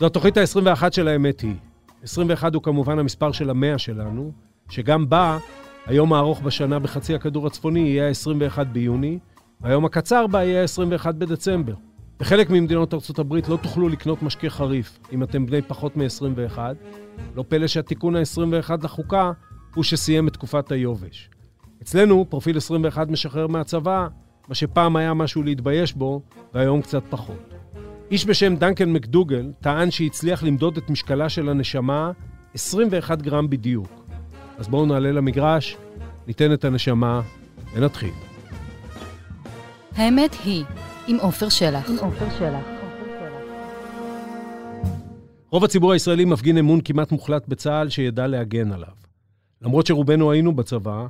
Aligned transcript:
זו 0.00 0.06
התוכנית 0.06 0.36
ה-21 0.36 0.90
של 0.90 1.08
האמת 1.08 1.40
היא. 1.40 1.54
21 2.02 2.54
הוא 2.54 2.62
כמובן 2.62 2.98
המספר 2.98 3.32
של 3.32 3.50
המאה 3.50 3.78
שלנו, 3.78 4.32
שגם 4.68 5.08
בה, 5.08 5.38
היום 5.86 6.12
הארוך 6.12 6.40
בשנה 6.40 6.78
בחצי 6.78 7.14
הכדור 7.14 7.46
הצפוני 7.46 7.80
יהיה 7.80 8.08
ה-21 8.08 8.64
ביוני, 8.64 9.18
והיום 9.60 9.84
הקצר 9.84 10.26
בה 10.26 10.44
יהיה 10.44 10.62
ה-21 10.62 11.12
בדצמבר. 11.12 11.74
בחלק 12.20 12.50
ממדינות 12.50 12.94
ארה"ב 12.94 13.34
לא 13.48 13.56
תוכלו 13.56 13.88
לקנות 13.88 14.22
משקה 14.22 14.50
חריף 14.50 14.98
אם 15.12 15.22
אתם 15.22 15.46
בני 15.46 15.62
פחות 15.62 15.96
מ-21. 15.96 16.58
לא 17.36 17.44
פלא 17.48 17.66
שהתיקון 17.66 18.16
ה-21 18.16 18.70
לחוקה 18.82 19.32
הוא 19.74 19.84
שסיים 19.84 20.28
את 20.28 20.32
תקופת 20.32 20.72
היובש. 20.72 21.30
אצלנו, 21.82 22.26
פרופיל 22.28 22.56
21 22.56 23.08
משחרר 23.08 23.46
מהצבא, 23.46 24.08
מה 24.48 24.54
שפעם 24.54 24.96
היה 24.96 25.14
משהו 25.14 25.42
להתבייש 25.42 25.94
בו, 25.94 26.22
והיום 26.54 26.82
קצת 26.82 27.02
פחות. 27.10 27.59
איש 28.10 28.26
בשם 28.26 28.56
דנקן 28.56 28.92
מקדוגל 28.92 29.52
טען 29.60 29.90
שהצליח 29.90 30.42
למדוד 30.42 30.76
את 30.76 30.90
משקלה 30.90 31.28
של 31.28 31.48
הנשמה 31.48 32.12
21 32.54 33.22
גרם 33.22 33.50
בדיוק. 33.50 34.04
אז 34.58 34.68
בואו 34.68 34.86
נעלה 34.86 35.12
למגרש, 35.12 35.76
ניתן 36.26 36.52
את 36.52 36.64
הנשמה 36.64 37.20
ונתחיל. 37.74 38.12
האמת 39.96 40.36
היא, 40.44 40.64
עם 41.06 41.16
עופר 41.20 41.48
שלח. 41.48 41.90
עם 41.90 41.96
עופר 41.98 42.26
שלח. 42.38 42.64
רוב 45.50 45.64
הציבור 45.64 45.92
הישראלי 45.92 46.24
מפגין 46.24 46.58
אמון 46.58 46.80
כמעט 46.84 47.12
מוחלט 47.12 47.48
בצה"ל 47.48 47.88
שידע 47.88 48.26
להגן 48.26 48.72
עליו. 48.72 48.94
למרות 49.62 49.86
שרובנו 49.86 50.32
היינו 50.32 50.56
בצבא, 50.56 51.06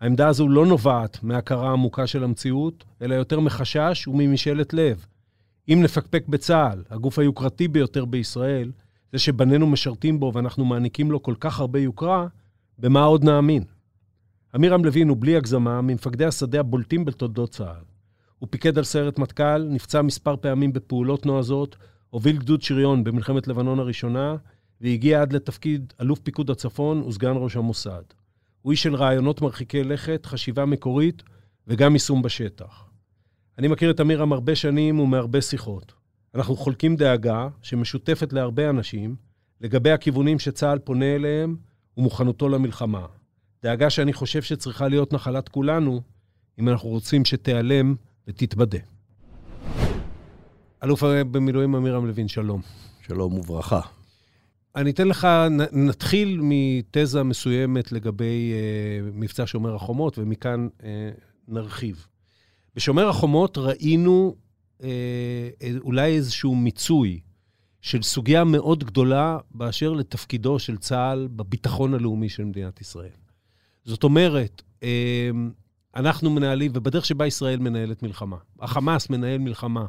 העמדה 0.00 0.28
הזו 0.28 0.48
לא 0.48 0.66
נובעת 0.66 1.18
מהכרה 1.22 1.72
עמוקה 1.72 2.06
של 2.06 2.24
המציאות, 2.24 2.84
אלא 3.02 3.14
יותר 3.14 3.40
מחשש 3.40 4.08
וממשאלת 4.08 4.74
לב. 4.74 5.06
אם 5.68 5.78
נפקפק 5.82 6.24
בצה"ל, 6.28 6.82
הגוף 6.90 7.18
היוקרתי 7.18 7.68
ביותר 7.68 8.04
בישראל, 8.04 8.72
זה 9.12 9.18
שבנינו 9.18 9.66
משרתים 9.66 10.20
בו 10.20 10.32
ואנחנו 10.34 10.64
מעניקים 10.64 11.10
לו 11.10 11.22
כל 11.22 11.34
כך 11.40 11.60
הרבה 11.60 11.78
יוקרה, 11.78 12.26
במה 12.78 13.02
עוד 13.02 13.24
נאמין? 13.24 13.64
עמירם 14.54 14.84
לוין 14.84 15.08
הוא 15.08 15.16
בלי 15.20 15.36
הגזמה 15.36 15.80
ממפקדי 15.80 16.24
השדה 16.24 16.60
הבולטים 16.60 17.04
בתולדות 17.04 17.50
צה"ל. 17.50 17.84
הוא 18.38 18.48
פיקד 18.50 18.78
על 18.78 18.84
סיירת 18.84 19.18
מטכ"ל, 19.18 19.68
נפצע 19.70 20.02
מספר 20.02 20.36
פעמים 20.36 20.72
בפעולות 20.72 21.26
נועזות, 21.26 21.76
הוביל 22.10 22.36
גדוד 22.36 22.62
שריון 22.62 23.04
במלחמת 23.04 23.48
לבנון 23.48 23.78
הראשונה, 23.78 24.36
והגיע 24.80 25.22
עד 25.22 25.32
לתפקיד 25.32 25.92
אלוף 26.00 26.20
פיקוד 26.20 26.50
הצפון 26.50 27.02
וסגן 27.02 27.32
ראש 27.36 27.56
המוסד. 27.56 28.02
הוא 28.62 28.72
איש 28.72 28.82
של 28.82 28.94
רעיונות 28.94 29.42
מרחיקי 29.42 29.84
לכת, 29.84 30.26
חשיבה 30.26 30.64
מקורית 30.64 31.22
וגם 31.66 31.92
יישום 31.92 32.22
בשטח. 32.22 32.93
אני 33.58 33.68
מכיר 33.68 33.90
את 33.90 34.00
אמירם 34.00 34.32
הרבה 34.32 34.54
שנים 34.54 35.00
ומהרבה 35.00 35.40
שיחות. 35.40 35.92
אנחנו 36.34 36.56
חולקים 36.56 36.96
דאגה 36.96 37.48
שמשותפת 37.62 38.32
להרבה 38.32 38.70
אנשים 38.70 39.16
לגבי 39.60 39.90
הכיוונים 39.90 40.38
שצה"ל 40.38 40.78
פונה 40.78 41.14
אליהם 41.14 41.56
ומוכנותו 41.96 42.48
למלחמה. 42.48 43.06
דאגה 43.62 43.90
שאני 43.90 44.12
חושב 44.12 44.42
שצריכה 44.42 44.88
להיות 44.88 45.12
נחלת 45.12 45.48
כולנו, 45.48 46.00
אם 46.58 46.68
אנחנו 46.68 46.88
רוצים 46.88 47.24
שתיעלם 47.24 47.94
ותתבדה. 48.28 48.78
אלוף 50.84 51.02
במילואים 51.30 51.74
אמירם 51.74 52.06
לוין, 52.06 52.28
שלום. 52.28 52.60
שלום 53.06 53.34
וברכה. 53.38 53.80
אני 54.76 54.90
אתן 54.90 55.08
לך, 55.08 55.28
נתחיל 55.72 56.40
מתזה 56.42 57.22
מסוימת 57.22 57.92
לגבי 57.92 58.52
אה, 58.52 59.10
מבצע 59.12 59.42
שומר 59.46 59.74
החומות, 59.74 60.18
ומכאן 60.18 60.68
אה, 60.84 61.10
נרחיב. 61.48 62.06
בשומר 62.76 63.08
החומות 63.08 63.58
ראינו 63.58 64.36
אה, 64.82 64.88
אולי 65.80 66.16
איזשהו 66.16 66.54
מיצוי 66.54 67.20
של 67.80 68.02
סוגיה 68.02 68.44
מאוד 68.44 68.84
גדולה 68.84 69.38
באשר 69.50 69.92
לתפקידו 69.92 70.58
של 70.58 70.76
צה"ל 70.76 71.28
בביטחון 71.36 71.94
הלאומי 71.94 72.28
של 72.28 72.44
מדינת 72.44 72.80
ישראל. 72.80 73.10
זאת 73.84 74.04
אומרת, 74.04 74.62
אה, 74.82 75.30
אנחנו 75.96 76.30
מנהלים, 76.30 76.72
ובדרך 76.74 77.04
שבה 77.04 77.26
ישראל 77.26 77.58
מנהלת 77.58 78.02
מלחמה, 78.02 78.36
החמאס 78.60 79.10
מנהל 79.10 79.38
מלחמה 79.38 79.86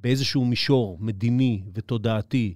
באיזשהו 0.00 0.44
מישור 0.44 0.98
מדיני 1.00 1.62
ותודעתי, 1.74 2.54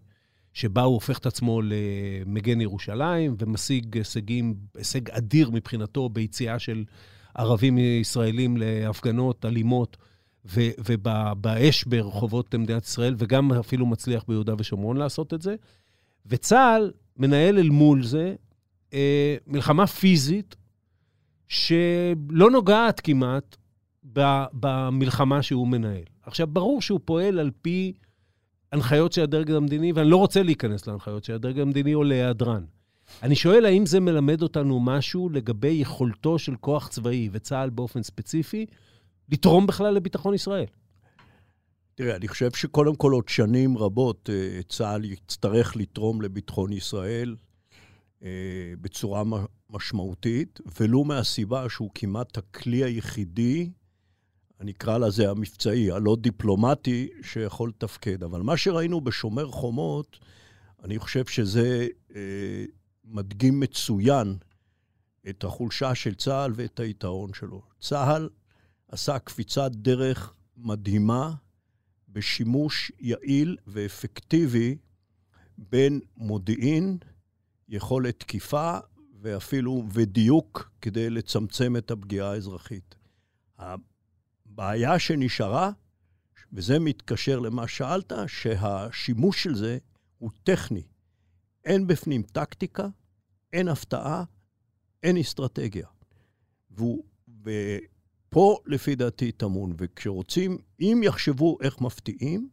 שבה 0.53 0.83
הוא 0.83 0.95
הופך 0.95 1.19
את 1.19 1.27
עצמו 1.27 1.61
למגן 1.63 2.61
ירושלים 2.61 3.37
ומשיג 3.39 3.97
הישגים, 3.97 4.55
הישג 4.75 5.11
אדיר 5.11 5.51
מבחינתו 5.51 6.09
ביציאה 6.09 6.59
של 6.59 6.85
ערבים 7.35 7.79
ישראלים 7.79 8.57
להפגנות 8.57 9.45
אלימות 9.45 9.97
ובאש 10.55 11.85
ברחובות 11.85 12.55
מדינת 12.55 12.85
ישראל, 12.85 13.15
וגם 13.19 13.53
אפילו 13.53 13.87
מצליח 13.87 14.25
ביהודה 14.29 14.55
ושומרון 14.59 14.97
לעשות 14.97 15.35
את 15.35 15.43
זה. 15.43 15.55
וצה"ל 16.27 16.93
מנהל 17.17 17.59
אל 17.59 17.69
מול 17.69 18.05
זה 18.05 18.35
אה, 18.95 19.37
מלחמה 19.47 19.87
פיזית 19.87 20.57
שלא 21.49 22.51
נוגעת 22.51 23.01
כמעט 23.01 23.57
במלחמה 24.53 25.43
שהוא 25.43 25.69
מנהל. 25.69 26.05
עכשיו, 26.23 26.47
ברור 26.47 26.83
שהוא 26.83 27.01
פועל 27.05 27.39
על 27.39 27.51
פי 27.63 27.93
הנחיות 28.73 29.13
של 29.13 29.23
הדרג 29.23 29.51
המדיני, 29.51 29.93
ואני 29.93 30.11
לא 30.11 30.17
רוצה 30.17 30.43
להיכנס 30.43 30.87
להנחיות 30.87 31.25
של 31.25 31.33
הדרג 31.33 31.59
המדיני 31.59 31.95
או 31.95 32.05
להיעדרן. 32.05 32.65
אני 33.23 33.37
שואל, 33.37 33.65
האם 33.65 33.87
זה 33.87 34.01
מלמד 34.01 34.43
אותנו 34.43 34.81
משהו 34.81 35.29
לגבי 35.29 35.69
יכולתו 35.69 36.39
של 36.39 36.57
כוח 36.57 36.89
צבאי 36.89 37.29
וצה"ל 37.33 37.71
באופן 37.71 38.03
ספציפי 38.03 38.67
לתרום 39.29 39.67
בכלל 39.67 39.95
לביטחון 39.95 40.35
ישראל? 40.35 40.67
תראה, 41.95 42.17
אני 42.17 42.29
חושב 42.29 42.51
שקודם 42.53 42.97
כל 42.97 43.13
עוד 43.13 43.29
שנים 43.29 43.79
רבות 43.79 44.31
אה, 44.33 44.61
צה"ל 44.69 45.05
יצטרך 45.05 45.77
לתרום 45.77 46.23
לביטחון 46.23 46.73
ישראל 46.73 47.37
אה, 48.23 48.29
בצורה 48.81 49.23
משמעותית, 49.71 50.61
ולו 50.81 51.05
מהסיבה 51.05 51.69
שהוא 51.69 51.91
כמעט 51.95 52.39
הכלי 52.39 52.85
היחידי, 52.85 53.71
אני 54.61 54.71
אקרא 54.71 54.99
לזה 54.99 55.31
המבצעי, 55.31 55.91
הלא 55.91 56.17
דיפלומטי, 56.21 57.09
שיכול 57.23 57.69
לתפקד. 57.69 58.23
אבל 58.23 58.43
מה 58.43 58.57
שראינו 58.57 59.01
בשומר 59.01 59.51
חומות, 59.51 60.19
אני 60.85 60.99
חושב 60.99 61.25
שזה 61.27 61.87
אה, 62.17 62.65
מדגים 63.05 63.61
מצוין 63.61 64.37
את 65.29 65.45
החולשה 65.45 65.95
של 65.95 66.15
צה"ל 66.15 66.53
ואת 66.55 66.81
היתרון 66.81 67.35
שלו. 67.35 67.63
צה"ל 67.81 68.29
עשה 68.89 69.19
קפיצת 69.19 69.71
דרך 69.71 70.35
מדהימה 70.57 71.35
בשימוש 72.09 72.93
יעיל 73.01 73.57
ואפקטיבי 73.67 74.77
בין 75.59 76.01
מודיעין, 76.17 76.99
יכולת 77.69 78.21
תקיפה 78.21 78.79
ואפילו 79.21 79.85
ודיוק 79.93 80.71
כדי 80.81 81.11
לצמצם 81.11 81.77
את 81.77 81.91
הפגיעה 81.91 82.31
האזרחית. 82.31 82.95
הבעיה 83.59 84.99
שנשארה, 84.99 85.71
וזה 86.53 86.79
מתקשר 86.79 87.39
למה 87.39 87.69
שאלת, 87.69 88.13
שהשימוש 88.27 89.43
של 89.43 89.55
זה 89.55 89.79
הוא 90.19 90.31
טכני. 90.43 90.83
אין 91.65 91.87
בפנים 91.87 92.23
טקטיקה, 92.23 92.89
אין 93.53 93.69
הפתעה, 93.69 94.25
אין 95.03 95.17
אסטרטגיה. 95.17 95.87
והוא, 96.71 97.05
ופה 97.43 98.59
לפי 98.67 98.95
דעתי 98.95 99.33
טמון, 99.33 99.73
וכשרוצים, 99.79 100.59
אם 100.81 101.01
יחשבו 101.05 101.59
איך 101.61 101.81
מפתיעים, 101.81 102.49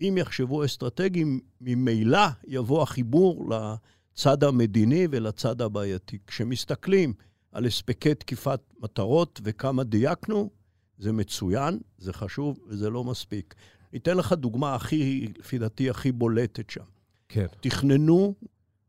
אם 0.00 0.14
יחשבו 0.18 0.64
אסטרטגיים, 0.64 1.40
ממילא 1.60 2.26
יבוא 2.46 2.82
החיבור 2.82 3.48
לצד 3.50 4.44
המדיני 4.44 5.06
ולצד 5.10 5.60
הבעייתי. 5.60 6.18
כשמסתכלים 6.26 7.12
על 7.52 7.66
הספקי 7.66 8.14
תקיפת 8.14 8.60
מטרות 8.82 9.40
וכמה 9.44 9.84
דייקנו, 9.84 10.50
זה 10.98 11.12
מצוין, 11.12 11.78
זה 11.98 12.12
חשוב 12.12 12.58
וזה 12.68 12.90
לא 12.90 13.04
מספיק. 13.04 13.54
אתן 13.96 14.16
לך 14.16 14.32
דוגמה 14.32 14.74
הכי, 14.74 15.28
לפי 15.38 15.58
דעתי, 15.58 15.90
הכי 15.90 16.12
בולטת 16.12 16.70
שם. 16.70 16.84
כן. 17.28 17.46
תכננו 17.60 18.34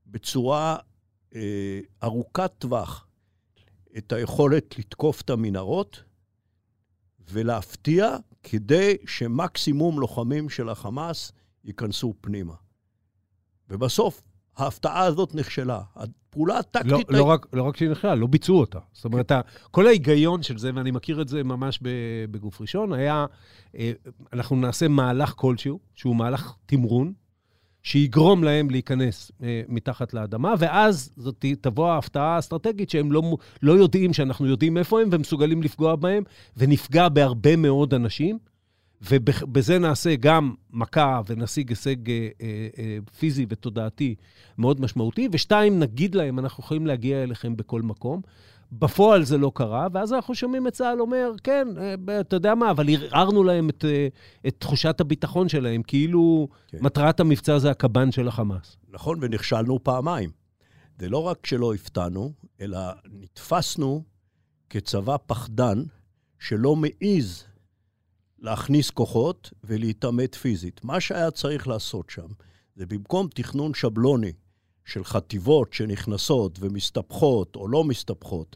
בצורה 0.08 0.78
אה, 1.36 1.80
ארוכת 2.04 2.52
טווח 2.58 3.08
את 3.98 4.12
היכולת 4.12 4.80
לתקוף 4.80 5.22
את 5.22 5.30
המנהרות 5.30 6.04
ולהפתיע 7.32 8.18
כדי 8.44 8.96
שמקסימום 9.08 10.00
לוחמים 10.00 10.50
של 10.50 10.70
החמאס 10.70 11.32
ייכנסו 11.64 12.14
פנימה. 12.22 12.54
ובסוף, 13.70 14.22
ההפתעה 14.58 15.04
הזאת 15.04 15.36
נכשלה. 15.36 15.82
הפעולה 15.96 16.58
הטקטית... 16.58 16.92
לא, 16.92 17.18
לא, 17.18 17.24
רק, 17.24 17.48
לא 17.54 17.64
רק 17.64 17.78
שהיא 17.78 17.90
נכשלה, 17.90 18.16
לא 18.16 18.28
ביצעו 18.28 18.60
אותה. 18.60 18.80
זאת 18.94 19.06
אומרת, 19.06 19.32
כל 19.72 19.88
ההיגיון 19.88 20.44
של 20.44 20.58
זה, 20.58 20.72
ואני 20.76 20.92
מכיר 20.92 21.22
את 21.22 21.28
זה 21.28 21.44
ממש 21.44 21.80
בגוף 22.32 22.62
ראשון, 22.62 22.94
היה, 22.94 23.26
אה, 23.78 23.92
אנחנו 24.34 24.56
נעשה 24.56 24.88
מהלך 24.88 25.34
כלשהו, 25.36 25.80
שהוא 25.96 26.16
מהלך 26.16 26.54
תמרון, 26.66 27.14
שיגרום 27.88 28.44
להם 28.44 28.70
להיכנס 28.70 29.32
אה, 29.44 29.62
מתחת 29.68 30.14
לאדמה, 30.14 30.54
ואז 30.60 31.12
זאת 31.18 31.46
תבוא 31.62 31.90
ההפתעה 31.90 32.36
האסטרטגית 32.36 32.90
שהם 32.90 33.12
לא, 33.12 33.38
לא 33.62 33.74
יודעים 33.74 34.14
שאנחנו 34.14 34.48
יודעים 34.48 34.78
איפה 34.78 35.02
הם 35.02 35.10
ומסוגלים 35.12 35.64
לפגוע 35.64 35.96
בהם, 35.96 36.24
ונפגע 36.58 37.10
בהרבה 37.10 37.56
מאוד 37.56 37.94
אנשים, 37.94 38.38
ובזה 39.02 39.80
נעשה 39.80 40.16
גם 40.16 40.54
מכה 40.72 41.22
ונשיג 41.28 41.70
הישג 41.70 42.10
אה, 42.10 42.30
אה, 42.42 42.68
אה, 42.78 42.98
פיזי 43.20 43.46
ותודעתי 43.50 44.16
מאוד 44.58 44.82
משמעותי, 44.82 45.30
ושתיים, 45.32 45.80
נגיד 45.80 46.16
להם, 46.16 46.40
אנחנו 46.40 46.64
יכולים 46.64 46.88
להגיע 46.88 47.24
אליכם 47.24 47.56
בכל 47.58 47.82
מקום. 47.82 48.22
בפועל 48.72 49.24
זה 49.24 49.38
לא 49.38 49.52
קרה, 49.56 49.88
ואז 49.92 50.14
אנחנו 50.14 50.36
שומעים 50.36 50.68
את 50.68 50.74
צה"ל 50.74 51.02
אומר, 51.02 51.32
כן, 51.44 51.68
אה, 51.78 52.20
אתה 52.20 52.36
יודע 52.36 52.56
מה, 52.56 52.72
אבל 52.72 52.90
ערערנו 52.90 53.44
להם 53.44 53.70
את, 53.70 53.86
אה, 53.86 54.08
את 54.48 54.56
תחושת 54.60 55.02
הביטחון 55.02 55.50
שלהם, 55.50 55.84
כאילו 55.84 56.48
כן. 56.68 56.78
מטרת 56.82 57.20
המבצע 57.20 57.58
זה 57.58 57.72
הקב"ן 57.72 58.12
של 58.12 58.28
החמאס. 58.28 58.78
נכון, 58.90 59.18
ונכשלנו 59.22 59.84
פעמיים. 59.84 60.30
ולא 61.00 61.24
רק 61.24 61.46
שלא 61.46 61.74
הפתענו, 61.74 62.32
אלא 62.62 62.80
נתפסנו 63.12 64.04
כצבא 64.70 65.16
פחדן 65.26 65.84
שלא 66.40 66.76
מעז 66.76 67.44
להכניס 68.40 68.90
כוחות 68.90 69.54
ולהתעמת 69.64 70.36
פיזית. 70.36 70.84
מה 70.84 71.00
שהיה 71.00 71.32
צריך 71.32 71.68
לעשות 71.68 72.10
שם, 72.10 72.28
זה 72.76 72.86
במקום 72.86 73.28
תכנון 73.34 73.74
שבלוני 73.74 74.32
של 74.88 75.04
חטיבות 75.04 75.74
שנכנסות 75.74 76.60
ומסתבכות 76.62 77.56
או 77.56 77.68
לא 77.68 77.84
מסתבכות 77.84 78.56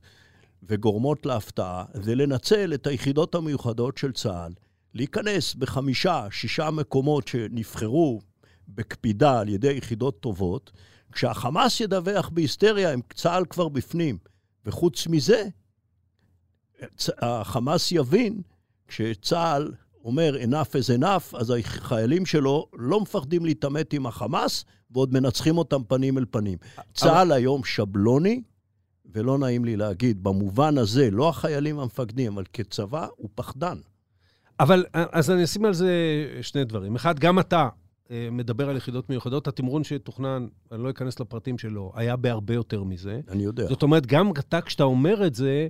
וגורמות 0.64 1.26
להפתעה, 1.26 1.86
זה 1.94 2.16
לנצל 2.16 2.74
את 2.74 2.88
היחידות 2.88 3.36
המיוחדות 3.36 3.98
של 3.98 4.12
צה"ל, 4.12 4.54
להיכנס 4.94 5.56
בחמישה, 5.56 6.28
שישה 6.32 6.72
מקומות 6.72 7.28
שנבחרו 7.28 8.22
בקפידה 8.68 9.40
על 9.40 9.50
ידי 9.50 9.74
יחידות 9.74 10.20
טובות, 10.20 10.72
כשהחמאס 11.12 11.80
ידווח 11.80 12.30
בהיסטריה, 12.30 12.92
הם 12.92 13.02
צה"ל 13.14 13.46
כבר 13.50 13.70
בפנים. 13.70 14.18
וחוץ 14.66 15.08
מזה, 15.08 15.48
החמאס 17.22 17.92
יבין, 17.92 18.42
כשצה"ל 18.88 19.72
אומר 20.06 20.36
enough 20.44 20.74
is 20.74 21.02
enough, 21.02 21.38
אז 21.38 21.54
החיילים 21.60 22.26
שלו 22.26 22.68
לא 22.74 23.02
מפחדים 23.02 23.46
להתעמת 23.46 23.94
עם 23.94 24.06
החמאס, 24.06 24.66
ועוד 24.92 25.14
מנצחים 25.14 25.58
אותם 25.58 25.84
פנים 25.84 26.18
אל 26.18 26.26
פנים. 26.32 26.58
צה"ל 26.94 27.32
היום 27.32 27.64
שבלוני, 27.64 28.42
ולא 29.14 29.38
נעים 29.38 29.66
לי 29.66 29.76
להגיד, 29.76 30.24
במובן 30.24 30.78
הזה, 30.78 31.12
לא 31.12 31.30
החיילים 31.30 31.80
המפקדים, 31.80 32.34
אבל 32.34 32.44
כצבא, 32.54 33.08
הוא 33.16 33.30
פחדן. 33.36 33.78
אבל 34.60 34.86
אז 34.94 35.32
אני 35.32 35.44
אשים 35.44 35.66
על 35.66 35.74
זה 35.74 35.94
שני 36.42 36.64
דברים. 36.64 36.96
אחד, 36.96 37.20
גם 37.20 37.40
אתה 37.40 37.70
אה, 38.12 38.28
מדבר 38.32 38.70
על 38.70 38.78
יחידות 38.78 39.10
מיוחדות, 39.10 39.48
התמרון 39.48 39.84
שתוכנן, 39.84 40.48
אני 40.72 40.84
לא 40.84 40.90
אכנס 40.90 41.20
לפרטים 41.20 41.58
שלו, 41.58 41.92
היה 41.96 42.16
בהרבה 42.16 42.54
יותר 42.54 42.84
מזה. 42.84 43.20
אני 43.30 43.44
יודע. 43.44 43.68
זאת 43.68 43.84
אומרת, 43.84 44.06
גם 44.06 44.32
אתה, 44.32 44.62
כשאתה 44.62 44.84
אומר 44.84 45.28
את 45.28 45.36
זה, 45.36 45.68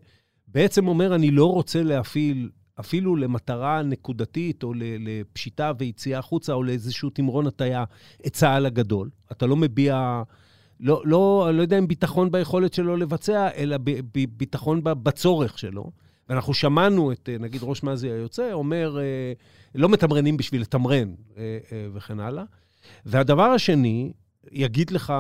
בעצם 0.48 0.88
אומר, 0.88 1.16
אני 1.16 1.32
לא 1.32 1.46
רוצה 1.52 1.84
להפעיל 1.84 2.50
אפילו 2.80 3.16
למטרה 3.16 3.82
נקודתית, 3.84 4.64
או 4.64 4.74
לפשיטה 4.78 5.72
ויציאה 5.78 6.20
החוצה, 6.20 6.54
או 6.54 6.64
לאיזשהו 6.64 7.10
תמרון 7.10 7.48
הטיה, 7.48 7.84
את 8.28 8.34
צה"ל 8.34 8.66
הגדול. 8.66 9.10
אתה 9.32 9.46
לא 9.46 9.56
מביע, 9.56 10.24
לא, 10.80 11.02
לא, 11.06 11.50
לא 11.54 11.62
יודע 11.62 11.78
אם 11.78 11.88
ביטחון 11.88 12.32
ביכולת 12.32 12.74
שלו 12.74 12.98
לבצע, 12.98 13.50
אלא 13.56 13.78
ב, 13.78 13.92
ב, 14.14 14.26
ביטחון 14.38 14.82
בצורך 14.84 15.60
שלו. 15.60 15.92
ואנחנו 16.30 16.54
שמענו 16.54 17.12
את, 17.12 17.30
נגיד, 17.40 17.62
ראש 17.64 17.84
מזי 17.84 18.12
היוצא 18.12 18.54
אומר, 18.54 19.00
אה, 19.00 19.34
לא 19.76 19.90
מתמרנים 19.90 20.38
בשביל 20.38 20.62
לתמרן, 20.62 21.14
אה, 21.38 21.58
אה, 21.72 21.88
וכן 21.94 22.20
הלאה. 22.20 22.44
והדבר 23.06 23.44
השני, 23.44 24.14
יגיד 24.52 24.92
לך 24.92 25.14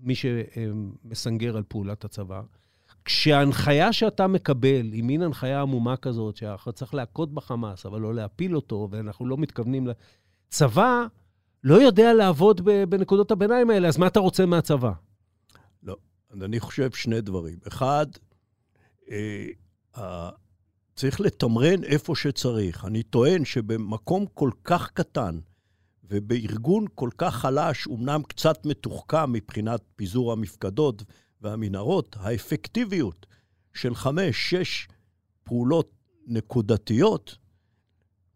מי 0.00 0.14
שמסנגר 0.14 1.56
על 1.56 1.62
פעולת 1.68 2.04
הצבא, 2.04 2.42
כשההנחיה 3.08 3.92
שאתה 3.92 4.26
מקבל 4.26 4.92
היא 4.92 5.02
מין 5.02 5.22
הנחיה 5.22 5.60
עמומה 5.60 5.96
כזאת, 5.96 6.36
שאתה 6.36 6.72
צריך 6.72 6.94
להכות 6.94 7.34
בחמאס, 7.34 7.86
אבל 7.86 8.00
לא 8.00 8.14
להפיל 8.14 8.56
אותו, 8.56 8.88
ואנחנו 8.90 9.26
לא 9.26 9.36
מתכוונים 9.36 9.88
ל... 9.88 9.92
צבא 10.48 11.06
לא 11.64 11.74
יודע 11.82 12.14
לעבוד 12.14 12.60
בנקודות 12.88 13.30
הביניים 13.30 13.70
האלה, 13.70 13.88
אז 13.88 13.98
מה 13.98 14.06
אתה 14.06 14.20
רוצה 14.20 14.46
מהצבא? 14.46 14.92
לא, 15.82 15.96
אני 16.40 16.60
חושב 16.60 16.90
שני 16.90 17.20
דברים. 17.20 17.58
אחד, 17.68 18.06
אה, 19.10 20.30
צריך 20.96 21.20
לתמרן 21.20 21.84
איפה 21.84 22.16
שצריך. 22.16 22.84
אני 22.84 23.02
טוען 23.02 23.44
שבמקום 23.44 24.26
כל 24.34 24.50
כך 24.64 24.90
קטן 24.90 25.38
ובארגון 26.04 26.84
כל 26.94 27.10
כך 27.18 27.34
חלש, 27.34 27.88
אמנם 27.88 28.22
קצת 28.28 28.66
מתוחכם 28.66 29.32
מבחינת 29.32 29.80
פיזור 29.96 30.32
המפקדות 30.32 31.02
והמנהרות, 31.42 32.16
האפקטיביות 32.20 33.26
של 33.74 33.94
חמש, 33.94 34.50
שש 34.50 34.88
פעולות 35.44 35.90
נקודתיות 36.26 37.36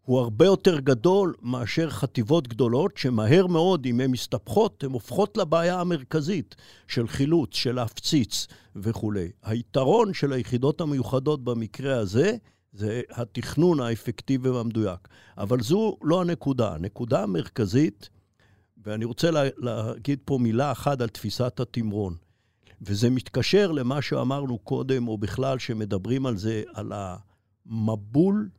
הוא 0.01 0.19
הרבה 0.19 0.45
יותר 0.45 0.79
גדול 0.79 1.33
מאשר 1.41 1.89
חטיבות 1.89 2.47
גדולות, 2.47 2.97
שמהר 2.97 3.47
מאוד, 3.47 3.85
אם 3.85 3.99
הן 3.99 4.11
מסתבכות, 4.11 4.83
הן 4.83 4.91
הופכות 4.91 5.37
לבעיה 5.37 5.81
המרכזית 5.81 6.55
של 6.87 7.07
חילוץ, 7.07 7.55
של 7.55 7.75
להפציץ 7.75 8.47
וכולי. 8.75 9.31
היתרון 9.43 10.13
של 10.13 10.33
היחידות 10.33 10.81
המיוחדות 10.81 11.43
במקרה 11.43 11.97
הזה, 11.97 12.35
זה 12.73 13.01
התכנון 13.11 13.79
האפקטיבי 13.79 14.49
והמדויק. 14.49 15.07
אבל 15.37 15.61
זו 15.61 15.97
לא 16.01 16.21
הנקודה. 16.21 16.73
הנקודה 16.73 17.23
המרכזית, 17.23 18.09
ואני 18.85 19.05
רוצה 19.05 19.31
לה, 19.31 19.43
להגיד 19.57 20.19
פה 20.25 20.37
מילה 20.41 20.71
אחת 20.71 21.01
על 21.01 21.09
תפיסת 21.09 21.59
התמרון. 21.59 22.15
וזה 22.85 23.09
מתקשר 23.09 23.71
למה 23.71 24.01
שאמרנו 24.01 24.57
קודם, 24.57 25.07
או 25.07 25.17
בכלל 25.17 25.59
שמדברים 25.59 26.25
על 26.25 26.37
זה, 26.37 26.63
על 26.73 26.91
המבול 26.95 28.49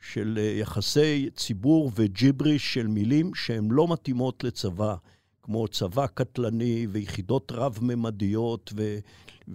של 0.00 0.38
אה, 0.40 0.42
יחסי 0.42 1.30
ציבור 1.36 1.90
וג'יבריש 1.94 2.74
של 2.74 2.86
מילים 2.86 3.34
שהן 3.34 3.68
לא 3.70 3.88
מתאימות 3.88 4.44
לצבא, 4.44 4.94
כמו 5.42 5.68
צבא 5.68 6.06
קטלני 6.06 6.86
ויחידות 6.90 7.52
רב-ממדיות 7.52 8.72
ו, 8.76 8.98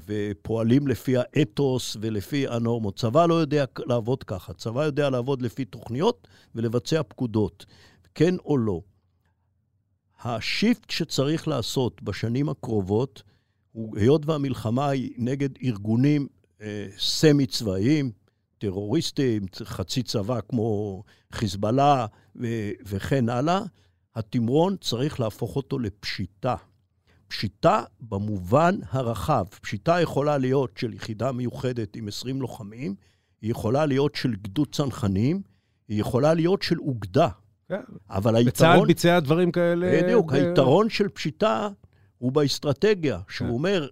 ופועלים 0.05 0.87
לפי 0.87 1.17
האתוס 1.17 1.97
ולפי 2.01 2.47
הנורמות. 2.47 2.99
צבא 2.99 3.25
לא 3.25 3.33
יודע 3.33 3.65
לעבוד 3.85 4.23
ככה, 4.23 4.53
צבא 4.53 4.83
יודע 4.83 5.09
לעבוד 5.09 5.41
לפי 5.41 5.65
תוכניות 5.65 6.27
ולבצע 6.55 7.01
פקודות, 7.03 7.65
כן 8.15 8.35
או 8.45 8.57
לא. 8.57 8.81
השיפט 10.23 10.89
שצריך 10.89 11.47
לעשות 11.47 12.03
בשנים 12.03 12.49
הקרובות, 12.49 13.23
היות 13.95 14.25
והמלחמה 14.25 14.89
היא 14.89 15.11
נגד 15.17 15.49
ארגונים 15.63 16.27
אה, 16.61 16.87
סמי-צבאיים, 16.97 18.11
טרוריסטים, 18.57 19.45
חצי 19.63 20.03
צבא 20.03 20.39
כמו 20.49 21.03
חיזבאללה 21.31 22.05
ו- 22.35 22.71
וכן 22.85 23.29
הלאה, 23.29 23.61
התמרון 24.15 24.75
צריך 24.81 25.19
להפוך 25.19 25.55
אותו 25.55 25.79
לפשיטה. 25.79 26.55
פשיטה 27.27 27.83
במובן 28.01 28.75
הרחב. 28.89 29.45
פשיטה 29.61 30.01
יכולה 30.01 30.37
להיות 30.37 30.77
של 30.77 30.93
יחידה 30.93 31.31
מיוחדת 31.31 31.95
עם 31.95 32.07
20 32.07 32.41
לוחמים, 32.41 32.95
היא 33.41 33.51
יכולה 33.51 33.85
להיות 33.85 34.15
של 34.15 34.35
גדוד 34.41 34.67
צנחנים, 34.71 35.41
היא 35.87 35.99
יכולה 35.99 36.33
להיות 36.33 36.61
של 36.61 36.79
אוגדה. 36.79 37.27
כן. 37.69 37.81
אבל 38.09 38.35
היתרון... 38.35 38.49
בצה"ל 38.49 38.87
ביצע 38.87 39.19
דברים 39.19 39.51
כאלה... 39.51 40.01
בדיוק, 40.03 40.31
ב... 40.31 40.35
היתרון 40.35 40.89
של 40.89 41.09
פשיטה 41.09 41.69
הוא 42.25 42.31
באסטרטגיה, 42.31 43.19
שהוא 43.29 43.47
כן. 43.47 43.53
אומר, 43.53 43.87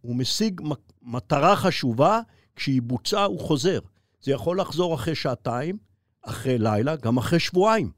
הוא 0.00 0.16
משיג 0.16 0.60
מטרה 1.02 1.56
חשובה, 1.56 2.20
כשהיא 2.56 2.82
בוצעה 2.82 3.24
הוא 3.24 3.40
חוזר. 3.40 3.78
זה 4.20 4.32
יכול 4.32 4.60
לחזור 4.60 4.94
אחרי 4.94 5.14
שעתיים, 5.14 5.78
אחרי 6.22 6.58
לילה, 6.58 6.96
גם 6.96 7.16
אחרי 7.16 7.40
שבועיים. 7.40 7.90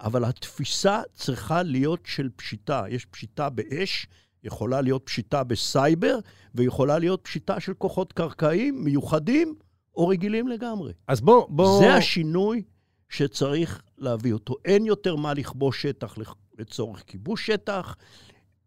אבל 0.00 0.24
התפיסה 0.24 1.02
צריכה 1.14 1.62
להיות 1.62 2.00
של 2.04 2.28
פשיטה. 2.36 2.84
יש 2.88 3.04
פשיטה 3.04 3.50
באש, 3.50 4.06
יכולה 4.44 4.80
להיות 4.80 5.02
פשיטה 5.04 5.44
בסייבר, 5.44 6.18
ויכולה 6.54 6.98
להיות 6.98 7.20
פשיטה 7.22 7.60
של 7.60 7.74
כוחות 7.74 8.12
קרקעיים 8.12 8.84
מיוחדים 8.84 9.54
או 9.96 10.08
רגילים 10.08 10.48
לגמרי. 10.48 10.92
אז 11.08 11.20
בוא, 11.20 11.46
בוא... 11.48 11.80
זה 11.80 11.94
השינוי 11.94 12.62
שצריך 13.08 13.82
להביא 13.98 14.32
אותו. 14.32 14.54
אין 14.64 14.86
יותר 14.86 15.16
מה 15.16 15.34
לכבוש 15.34 15.82
שטח 15.82 16.16
לצורך 16.58 17.02
כיבוש 17.06 17.46
שטח. 17.46 17.96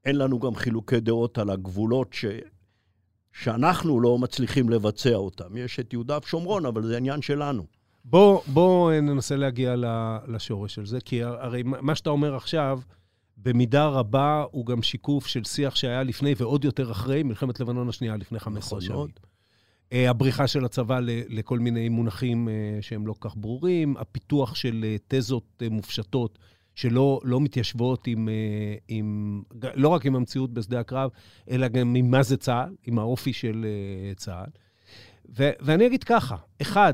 אין 0.05 0.15
לנו 0.15 0.39
גם 0.39 0.55
חילוקי 0.55 1.00
דעות 1.00 1.38
על 1.38 1.50
הגבולות 1.50 2.13
ש... 2.13 2.25
שאנחנו 3.31 4.01
לא 4.01 4.17
מצליחים 4.17 4.69
לבצע 4.69 5.15
אותם. 5.15 5.57
יש 5.57 5.79
את 5.79 5.93
יהודה 5.93 6.17
ושומרון, 6.24 6.65
אבל 6.65 6.83
זה 6.83 6.98
עניין 6.98 7.22
שלנו. 7.22 7.65
בוא, 8.05 8.41
בוא 8.48 8.93
ננסה 8.93 9.36
להגיע 9.36 9.75
לשורש 10.27 10.75
של 10.75 10.86
זה, 10.86 11.01
כי 11.01 11.24
הרי 11.24 11.63
מה 11.63 11.95
שאתה 11.95 12.10
אומר 12.10 12.36
עכשיו, 12.36 12.79
במידה 13.38 13.88
רבה 13.88 14.45
הוא 14.51 14.65
גם 14.65 14.81
שיקוף 14.81 15.27
של 15.27 15.43
שיח 15.43 15.75
שהיה 15.75 16.03
לפני 16.03 16.33
ועוד 16.38 16.65
יותר 16.65 16.91
אחרי 16.91 17.24
מלחמת 17.24 17.60
לבנון 17.60 17.89
השנייה, 17.89 18.17
לפני 18.17 18.39
15 18.39 18.81
שנים. 18.81 18.93
נכון 18.93 19.10
אה, 19.93 20.10
הבריחה 20.10 20.48
של 20.48 20.65
הצבא 20.65 21.00
לכל 21.29 21.60
מיני 21.60 21.89
מונחים 21.89 22.50
אה, 22.50 22.53
שהם 22.81 23.07
לא 23.07 23.15
כך 23.22 23.36
ברורים, 23.36 23.98
הפיתוח 23.98 24.55
של 24.55 24.81
אה, 24.83 24.95
תזות 25.07 25.63
מופשטות 25.72 26.39
שלא 26.75 27.20
לא 27.24 27.42
מתיישבות 27.42 28.08
עם, 28.08 28.30
עם, 28.88 29.42
לא 29.75 29.89
רק 29.89 30.06
עם 30.06 30.15
המציאות 30.15 30.53
בשדה 30.53 30.80
הקרב, 30.80 31.10
אלא 31.50 31.68
גם 31.68 31.96
עם 31.96 32.12
מה 32.12 32.24
זה 32.24 32.38
צה"ל, 32.38 32.75
עם 32.84 33.00
האופי 33.00 33.34
של 33.34 33.65
צה"ל. 34.15 34.50
ו, 35.38 35.50
ואני 35.60 35.88
אגיד 35.88 36.03
ככה, 36.03 36.36
אחד, 36.62 36.94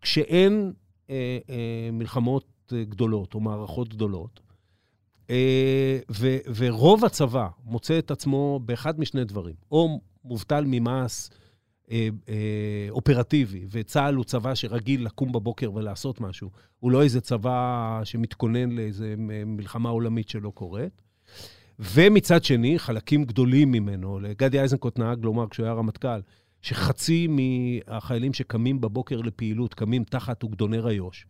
כשאין 0.00 0.72
אה, 1.10 1.38
אה, 1.50 1.90
מלחמות 1.92 2.72
אה, 2.72 2.84
גדולות 2.84 3.34
או 3.34 3.40
מערכות 3.40 3.88
גדולות, 3.88 4.40
אה, 5.30 5.98
ו, 6.10 6.36
ורוב 6.56 7.04
הצבא 7.04 7.48
מוצא 7.64 7.98
את 7.98 8.10
עצמו 8.10 8.60
באחד 8.64 9.00
משני 9.00 9.24
דברים, 9.24 9.54
או 9.72 10.00
מובטל 10.24 10.64
ממס 10.66 11.30
אה, 11.90 12.08
אה, 12.28 12.86
אופרטיבי, 12.90 13.66
וצה"ל 13.70 14.14
הוא 14.14 14.24
צבא 14.24 14.54
שרגיל 14.54 15.06
לקום 15.06 15.32
בבוקר 15.32 15.72
ולעשות 15.72 16.20
משהו, 16.20 16.50
הוא 16.80 16.90
לא 16.90 17.02
איזה 17.02 17.20
צבא 17.20 18.00
שמתכונן 18.04 18.70
לאיזה 18.70 19.14
מלחמה 19.46 19.88
עולמית 19.88 20.28
שלא 20.28 20.50
קורית. 20.50 21.02
ומצד 21.78 22.44
שני, 22.44 22.78
חלקים 22.78 23.24
גדולים 23.24 23.72
ממנו, 23.72 24.20
לגדי 24.20 24.60
איזנקוט 24.60 24.98
נהג 24.98 25.24
לומר 25.24 25.48
כשהוא 25.48 25.66
היה 25.66 25.74
רמטכ"ל, 25.74 26.20
שחצי 26.62 27.26
מהחיילים 27.26 28.32
שקמים 28.32 28.80
בבוקר 28.80 29.20
לפעילות 29.20 29.74
קמים 29.74 30.04
תחת 30.04 30.42
אוגדונר 30.42 30.88
איו"ש. 30.88 31.26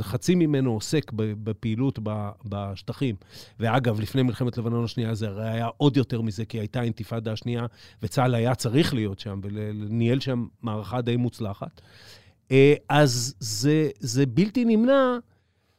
חצי 0.00 0.34
ממנו 0.34 0.72
עוסק 0.72 1.12
בפעילות 1.14 1.98
בשטחים. 2.44 3.14
ואגב, 3.60 4.00
לפני 4.00 4.22
מלחמת 4.22 4.58
לבנון 4.58 4.84
השנייה 4.84 5.14
זה 5.14 5.28
הרי 5.28 5.50
היה 5.50 5.68
עוד 5.76 5.96
יותר 5.96 6.20
מזה, 6.20 6.44
כי 6.44 6.58
הייתה 6.58 6.82
אינתיפאדה 6.82 7.32
השנייה, 7.32 7.66
וצה"ל 8.02 8.34
היה 8.34 8.54
צריך 8.54 8.94
להיות 8.94 9.18
שם, 9.18 9.40
וניהל 9.42 10.20
שם 10.20 10.46
מערכה 10.62 11.00
די 11.00 11.16
מוצלחת. 11.16 11.80
אה, 12.50 12.74
אז 12.88 13.34
זה, 13.40 13.88
זה 13.98 14.26
בלתי 14.26 14.64
נמנע 14.64 15.18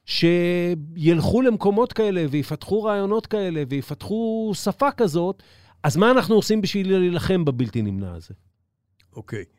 שילכו 0.05 1.41
למקומות 1.41 1.93
כאלה 1.93 2.25
ויפתחו 2.29 2.83
רעיונות 2.83 3.27
כאלה 3.27 3.63
ויפתחו 3.69 4.51
שפה 4.55 4.91
כזאת, 4.91 5.43
אז 5.83 5.97
מה 5.97 6.11
אנחנו 6.11 6.35
עושים 6.35 6.61
בשביל 6.61 6.97
להילחם 6.97 7.45
בבלתי 7.45 7.81
נמנע 7.81 8.13
הזה? 8.13 8.33
אוקיי. 9.15 9.43
Okay. 9.43 9.57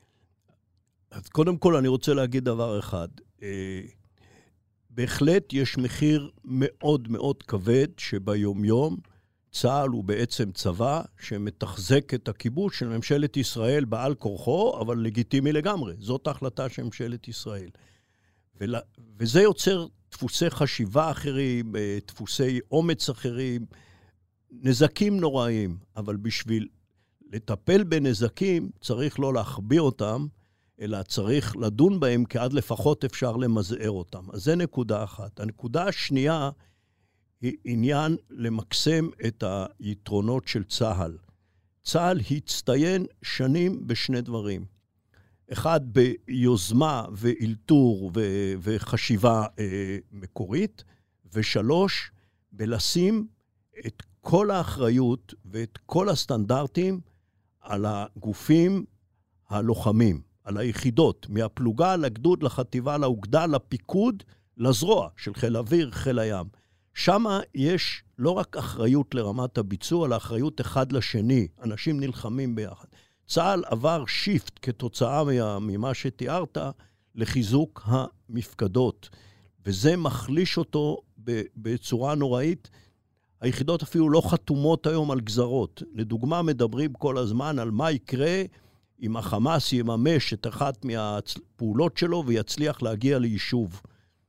אז 1.10 1.28
קודם 1.28 1.56
כל 1.56 1.76
אני 1.76 1.88
רוצה 1.88 2.14
להגיד 2.14 2.44
דבר 2.44 2.78
אחד. 2.78 3.08
בהחלט 4.98 5.52
יש 5.52 5.78
מחיר 5.78 6.30
מאוד 6.44 7.08
מאוד 7.08 7.42
כבד 7.42 7.86
שביומיום 7.98 8.96
צה"ל 9.52 9.88
הוא 9.88 10.04
בעצם 10.04 10.52
צבא 10.52 11.02
שמתחזק 11.20 12.14
את 12.14 12.28
הכיבוש 12.28 12.78
של 12.78 12.88
ממשלת 12.88 13.36
ישראל 13.36 13.84
בעל 13.84 14.14
כורחו, 14.14 14.78
אבל 14.80 14.98
לגיטימי 14.98 15.52
לגמרי. 15.52 15.94
זאת 15.98 16.26
ההחלטה 16.26 16.68
של 16.68 16.82
ממשלת 16.82 17.28
ישראל. 17.28 17.68
ול... 18.60 18.74
וזה 19.18 19.42
יוצר 19.42 19.86
דפוסי 20.10 20.50
חשיבה 20.50 21.10
אחרים, 21.10 21.76
אה, 21.76 21.98
דפוסי 22.06 22.60
אומץ 22.70 23.08
אחרים, 23.08 23.66
נזקים 24.50 25.20
נוראים. 25.20 25.78
אבל 25.96 26.16
בשביל 26.16 26.66
לטפל 27.32 27.84
בנזקים 27.84 28.70
צריך 28.80 29.20
לא 29.20 29.34
להחביא 29.34 29.80
אותם, 29.80 30.26
אלא 30.80 31.02
צריך 31.02 31.56
לדון 31.56 32.00
בהם, 32.00 32.24
כי 32.24 32.38
עד 32.38 32.52
לפחות 32.52 33.04
אפשר 33.04 33.36
למזער 33.36 33.90
אותם. 33.90 34.24
אז 34.32 34.44
זה 34.44 34.56
נקודה 34.56 35.04
אחת. 35.04 35.40
הנקודה 35.40 35.86
השנייה 35.86 36.50
היא 37.40 37.56
עניין 37.64 38.16
למקסם 38.30 39.08
את 39.26 39.44
היתרונות 39.80 40.48
של 40.48 40.64
צה"ל. 40.64 41.18
צה"ל 41.82 42.20
הצטיין 42.30 43.06
שנים 43.22 43.86
בשני 43.86 44.20
דברים. 44.20 44.64
אחד, 45.52 45.80
ביוזמה 45.92 47.04
ואלתור 47.12 48.10
ו- 48.14 48.52
וחשיבה 48.62 49.46
אה, 49.58 49.98
מקורית, 50.12 50.84
ושלוש, 51.32 52.10
בלשים 52.52 53.26
את 53.86 54.02
כל 54.20 54.50
האחריות 54.50 55.34
ואת 55.44 55.78
כל 55.86 56.08
הסטנדרטים 56.08 57.00
על 57.60 57.84
הגופים 57.88 58.84
הלוחמים. 59.48 60.27
על 60.48 60.56
היחידות, 60.56 61.26
מהפלוגה 61.28 61.96
לגדוד, 61.96 62.42
לחטיבה, 62.42 62.98
לאוגדה, 62.98 63.46
לפיקוד, 63.46 64.22
לזרוע 64.56 65.08
של 65.16 65.34
חיל 65.34 65.56
האוויר, 65.56 65.90
חיל 65.90 66.18
הים. 66.18 66.46
שם 66.94 67.24
יש 67.54 68.02
לא 68.18 68.30
רק 68.30 68.56
אחריות 68.56 69.14
לרמת 69.14 69.58
הביצוע, 69.58 70.06
אלא 70.06 70.16
אחריות 70.16 70.60
אחד 70.60 70.92
לשני. 70.92 71.48
אנשים 71.62 72.00
נלחמים 72.00 72.54
ביחד. 72.54 72.88
צה"ל 73.26 73.62
עבר 73.66 74.04
שיפט 74.06 74.58
כתוצאה 74.62 75.24
ממה 75.60 75.94
שתיארת 75.94 76.58
לחיזוק 77.14 77.82
המפקדות, 77.84 79.08
וזה 79.66 79.96
מחליש 79.96 80.58
אותו 80.58 80.98
בצורה 81.56 82.14
נוראית. 82.14 82.70
היחידות 83.40 83.82
אפילו 83.82 84.10
לא 84.10 84.22
חתומות 84.30 84.86
היום 84.86 85.10
על 85.10 85.20
גזרות. 85.20 85.82
לדוגמה, 85.94 86.42
מדברים 86.42 86.92
כל 86.92 87.18
הזמן 87.18 87.58
על 87.58 87.70
מה 87.70 87.90
יקרה 87.90 88.42
אם 89.02 89.16
החמאס 89.16 89.72
יממש 89.72 90.32
את 90.32 90.46
אחת 90.46 90.84
מהפעולות 90.84 91.98
שלו 91.98 92.24
ויצליח 92.26 92.82
להגיע 92.82 93.18
ליישוב 93.18 93.80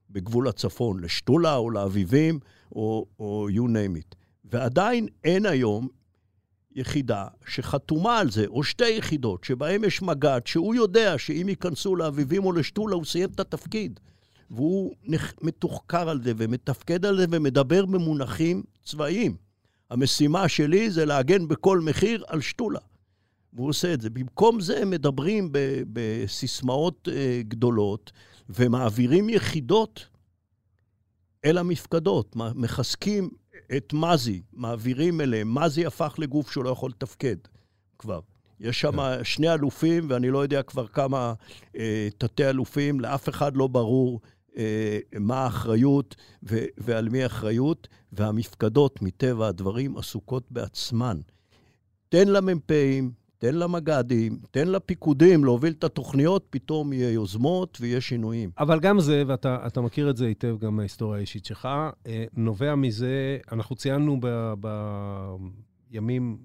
בגבול 0.09 0.47
הצפון, 0.47 0.99
לשתולה 0.99 1.55
או 1.55 1.69
לאביבים 1.69 2.39
או, 2.71 3.05
או 3.19 3.47
you 3.49 3.67
name 3.67 3.97
it. 3.97 4.15
ועדיין 4.45 5.07
אין 5.23 5.45
היום 5.45 5.87
יחידה 6.75 7.27
שחתומה 7.47 8.19
על 8.19 8.31
זה, 8.31 8.45
או 8.47 8.63
שתי 8.63 8.89
יחידות, 8.89 9.43
שבהן 9.43 9.83
יש 9.83 10.01
מג"ד, 10.01 10.41
שהוא 10.45 10.75
יודע 10.75 11.17
שאם 11.17 11.45
ייכנסו 11.49 11.95
לאביבים 11.95 12.45
או 12.45 12.51
לשתולה, 12.51 12.95
הוא 12.95 13.05
סיים 13.05 13.29
את 13.29 13.39
התפקיד. 13.39 13.99
והוא 14.51 14.95
מתוחקר 15.41 16.09
על 16.09 16.23
זה 16.23 16.31
ומתפקד 16.37 17.05
על 17.05 17.17
זה 17.17 17.25
ומדבר 17.31 17.85
במונחים 17.85 18.63
צבאיים. 18.83 19.35
המשימה 19.89 20.47
שלי 20.47 20.91
זה 20.91 21.05
להגן 21.05 21.47
בכל 21.47 21.79
מחיר 21.79 22.23
על 22.27 22.41
שתולה. 22.41 22.79
והוא 23.53 23.69
עושה 23.69 23.93
את 23.93 24.01
זה. 24.01 24.09
במקום 24.09 24.59
זה 24.59 24.81
הם 24.81 24.89
מדברים 24.89 25.49
בסיסמאות 25.93 27.07
אה, 27.11 27.41
גדולות 27.47 28.11
ומעבירים 28.49 29.29
יחידות 29.29 30.07
אל 31.45 31.57
המפקדות, 31.57 32.35
מחזקים 32.35 33.29
את 33.77 33.93
מזי, 33.93 34.41
מעבירים 34.53 35.21
אליהם. 35.21 35.57
מזי 35.57 35.85
הפך 35.85 36.15
לגוף 36.17 36.51
שהוא 36.51 36.63
לא 36.63 36.69
יכול 36.69 36.89
לתפקד 36.89 37.35
כבר. 37.99 38.19
יש 38.59 38.81
שם 38.81 38.91
כן. 38.91 39.23
שני 39.23 39.53
אלופים, 39.53 40.05
ואני 40.09 40.29
לא 40.29 40.43
יודע 40.43 40.63
כבר 40.63 40.87
כמה 40.87 41.33
אה, 41.77 42.07
תתי-אלופים, 42.17 42.99
לאף 42.99 43.29
אחד 43.29 43.57
לא 43.57 43.67
ברור 43.67 44.21
אה, 44.57 44.99
מה 45.19 45.43
האחריות 45.43 46.15
ו- 46.43 46.65
ועל 46.77 47.09
מי 47.09 47.23
האחריות, 47.23 47.87
והמפקדות, 48.11 49.01
מטבע 49.01 49.47
הדברים, 49.47 49.97
עסוקות 49.97 50.51
בעצמן. 50.51 51.19
תן 52.09 52.27
למ"פים, 52.27 53.11
תן 53.39 53.55
למג"דים, 53.55 54.39
תן 54.51 54.67
לפיקודים 54.67 55.43
להוביל 55.43 55.73
את 55.73 55.83
התוכניות, 55.83 56.47
פתאום 56.49 56.93
יהיה 56.93 57.11
יוזמות 57.11 57.77
ויהיה 57.81 58.01
שינויים. 58.01 58.51
אבל 58.57 58.79
גם 58.79 58.99
זה, 58.99 59.23
ואתה 59.27 59.81
מכיר 59.81 60.09
את 60.09 60.17
זה 60.17 60.25
היטב 60.27 60.57
גם 60.59 60.75
מההיסטוריה 60.75 61.17
האישית 61.17 61.45
שלך, 61.45 61.67
אה, 62.07 62.25
נובע 62.33 62.75
מזה, 62.75 63.37
אנחנו 63.51 63.75
ציינו 63.75 64.19
בימים, 65.91 66.37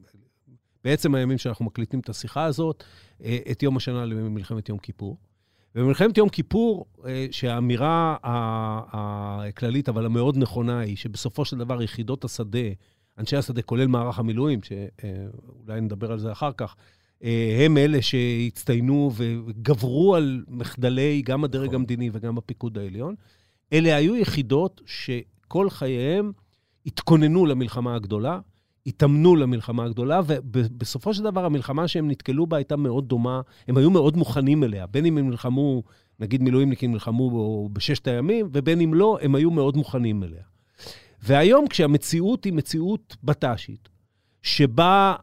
בעצם 0.85 1.15
הימים 1.15 1.39
שאנחנו 1.39 1.65
מקליטים 1.65 2.01
את 2.01 2.09
השיחה 2.09 2.45
הזאת, 2.45 2.85
אה, 3.25 3.39
את 3.51 3.63
יום 3.63 3.77
השנה 3.77 4.05
למלחמת 4.05 4.69
יום 4.69 4.79
כיפור. 4.79 5.17
ובמלחמת 5.75 6.19
יום 6.19 6.29
כיפור, 6.29 6.87
אה, 7.07 7.27
שהאמירה 7.31 8.17
הכללית, 8.23 9.89
אבל 9.89 10.07
המאוד 10.07 10.37
נכונה, 10.37 10.79
היא 10.79 10.97
שבסופו 10.97 11.45
של 11.45 11.59
דבר 11.59 11.83
יחידות 11.83 12.25
השדה, 12.25 12.69
אנשי 13.19 13.37
השדה, 13.37 13.63
כולל 13.63 13.87
מערך 13.87 14.19
המילואים, 14.19 14.61
שאולי 14.63 15.81
נדבר 15.81 16.13
על 16.13 16.19
זה 16.19 16.33
אחר 16.33 16.53
כך, 16.57 16.77
אה, 17.25 17.65
הם 17.65 17.79
אלה 17.79 18.03
שהצטיינו 18.03 19.11
וגברו 19.15 20.15
על 20.15 20.45
מחדלי 20.49 21.23
גם 21.25 21.45
הדרג 21.45 21.65
נכון. 21.65 21.75
המדיני 21.75 22.11
וגם 22.13 22.39
הפיקוד 22.39 22.79
העליון. 22.79 23.15
אלה 23.73 23.97
היו 23.97 24.17
יחידות 24.17 24.81
שכל 24.87 25.71
חייהם 25.71 26.33
התכוננו 26.87 27.47
למלחמה 27.47 27.95
הגדולה, 27.95 28.41
התאמנו 28.87 29.37
למלחמה 29.37 29.85
הגדולה, 29.85 30.21
ובסופו 30.27 31.15
של 31.15 31.23
דבר 31.23 31.45
המלחמה 31.45 31.89
שהם 31.89 32.11
נתקלו 32.11 32.47
בה 32.47 32.57
הייתה 32.57 32.77
מאוד 32.77 33.09
דומה, 33.09 33.41
הם 33.69 33.77
היו 33.77 33.91
מאוד 33.91 34.17
מוכנים 34.17 34.65
אליה, 34.65 34.87
בין 34.87 35.07
אם 35.07 35.19
הם 35.19 35.31
נלחמו, 35.31 35.83
נגיד 36.21 36.43
מילואימניקים 36.43 36.93
נלחמו 36.93 37.69
בששת 37.73 38.09
הימים, 38.09 38.49
ובין 38.53 38.81
אם 38.81 38.95
לא, 38.95 39.19
הם 39.23 39.35
היו 39.35 39.51
מאוד 39.51 39.77
מוכנים 39.77 40.23
אליה. 40.23 40.43
והיום, 41.27 41.69
כשהמציאות 41.69 42.45
היא 42.45 42.53
מציאות 42.53 43.17
בט"שית, 43.25 43.89
שבה 44.43 45.15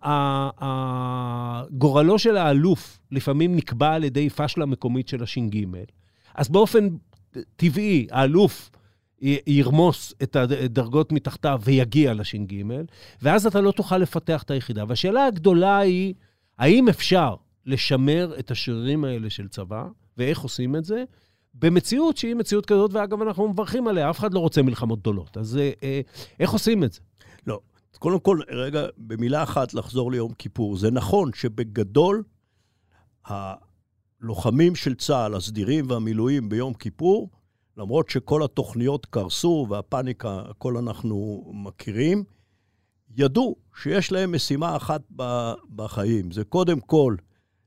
גורלו 1.72 2.20
של 2.20 2.38
האלוף 2.38 3.00
לפעמים 3.12 3.56
נקבע 3.56 3.94
על 3.94 4.04
ידי 4.04 4.30
פשלה 4.30 4.66
מקומית 4.66 5.08
של 5.08 5.24
הש"ג, 5.24 5.66
אז 6.36 6.50
באופן 6.50 6.88
טבעי, 7.56 8.08
האלוף 8.12 8.70
ירמוס 9.48 10.14
את 10.24 10.36
הדרגות 10.36 11.12
מתחתיו 11.12 11.62
ויגיע 11.64 12.14
לש"ג, 12.14 12.64
ואז 13.22 13.46
אתה 13.46 13.62
לא 13.62 13.72
תוכל 13.72 13.98
לפתח 13.98 14.44
את 14.44 14.52
היחידה. 14.52 14.84
והשאלה 14.88 15.26
הגדולה 15.26 15.78
היא, 15.78 16.14
האם 16.58 16.90
אפשר 16.90 17.36
לשמר 17.66 18.34
את 18.40 18.52
השרירים 18.52 19.04
האלה 19.04 19.30
של 19.30 19.48
צבא, 19.48 19.86
ואיך 20.18 20.40
עושים 20.40 20.76
את 20.76 20.86
זה, 20.86 21.04
במציאות 21.54 22.18
שהיא 22.18 22.36
מציאות 22.36 22.66
כזאת, 22.66 22.94
ואגב, 22.94 23.22
אנחנו 23.22 23.48
מברכים 23.48 23.88
עליה, 23.88 24.10
אף 24.10 24.20
אחד 24.20 24.34
לא 24.34 24.40
רוצה 24.40 24.62
מלחמות 24.62 25.00
גדולות. 25.00 25.38
אז 25.38 25.58
אה, 25.58 25.72
אה 25.84 26.02
איך 26.40 26.52
עושים 26.52 26.84
את 26.84 26.94
זה? 26.94 27.00
לא. 27.48 27.60
קודם 28.00 28.20
כל, 28.20 28.40
רגע, 28.50 28.86
במילה 28.98 29.44
אחת 29.44 29.74
לחזור 29.74 30.12
ליום 30.12 30.34
כיפור. 30.34 30.78
זה 30.78 30.92
נכון 30.92 31.32
שבגדול, 31.34 32.24
הלוחמים 33.26 34.76
של 34.76 34.96
צה"ל, 34.96 35.36
הסדירים 35.36 35.90
והמילואים 35.90 36.50
ביום 36.50 36.74
כיפור, 36.74 37.30
למרות 37.78 38.10
שכל 38.10 38.44
התוכניות 38.44 39.06
קרסו 39.06 39.68
והפאניקה, 39.70 40.42
הכל 40.50 40.78
אנחנו 40.78 41.44
מכירים, 41.54 42.24
ידעו 43.18 43.56
שיש 43.82 44.12
להם 44.12 44.32
משימה 44.32 44.76
אחת 44.76 45.02
בחיים. 45.76 46.32
זה 46.32 46.44
קודם 46.44 46.80
כל 46.80 47.16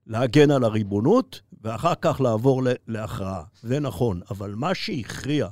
להגן 0.07 0.51
על 0.51 0.65
הריבונות, 0.65 1.41
ואחר 1.63 1.95
כך 2.01 2.21
לעבור 2.21 2.63
להכרעה. 2.89 3.43
זה 3.63 3.81
נכון, 3.81 4.21
אבל 4.31 4.55
מה 4.55 4.75
שהכריע, 4.75 5.49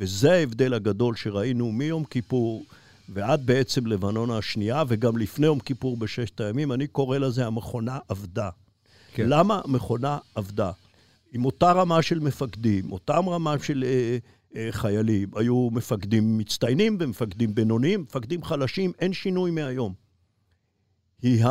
וזה 0.00 0.32
ההבדל 0.32 0.74
הגדול 0.74 1.16
שראינו 1.16 1.72
מיום 1.72 2.04
כיפור 2.04 2.64
ועד 3.08 3.46
בעצם 3.46 3.86
לבנון 3.86 4.30
השנייה, 4.30 4.82
וגם 4.88 5.16
לפני 5.16 5.46
יום 5.46 5.60
כיפור 5.60 5.96
בששת 5.96 6.40
הימים, 6.40 6.72
אני 6.72 6.86
קורא 6.86 7.18
לזה 7.18 7.46
המכונה 7.46 7.98
עבדה. 8.08 8.50
כן. 9.14 9.28
למה 9.28 9.60
המכונה 9.64 10.18
עבדה? 10.34 10.70
עם 11.32 11.44
אותה 11.44 11.72
רמה 11.72 12.02
של 12.02 12.20
מפקדים, 12.20 12.92
אותם 12.92 13.28
רמה 13.28 13.54
של 13.62 13.84
אה, 13.86 14.18
אה, 14.56 14.68
חיילים, 14.70 15.28
היו 15.36 15.68
מפקדים 15.72 16.38
מצטיינים 16.38 16.96
ומפקדים 17.00 17.54
בינוניים, 17.54 18.00
מפקדים 18.00 18.44
חלשים, 18.44 18.92
אין 18.98 19.12
שינוי 19.12 19.50
מהיום. 19.50 19.94
היא 21.22 21.44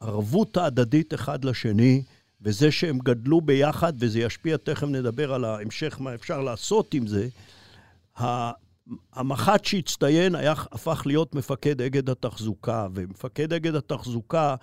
הערבות 0.00 0.56
ההדדית 0.56 1.14
אחד 1.14 1.44
לשני, 1.44 2.02
וזה 2.42 2.70
שהם 2.70 2.98
גדלו 2.98 3.40
ביחד, 3.40 3.92
וזה 3.98 4.20
ישפיע, 4.20 4.56
תכף 4.56 4.86
נדבר 4.86 5.32
על 5.34 5.44
ההמשך, 5.44 5.96
מה 6.00 6.14
אפשר 6.14 6.40
לעשות 6.40 6.94
עם 6.94 7.06
זה. 7.06 7.28
המח"ט 9.12 9.64
שהצטיין 9.64 10.34
היה, 10.34 10.52
הפך 10.52 11.02
להיות 11.06 11.34
מפקד 11.34 11.82
אגד 11.82 12.10
התחזוקה, 12.10 12.86
ומפקד 12.94 13.52
אגד 13.52 13.74
התחזוקה 13.74 14.54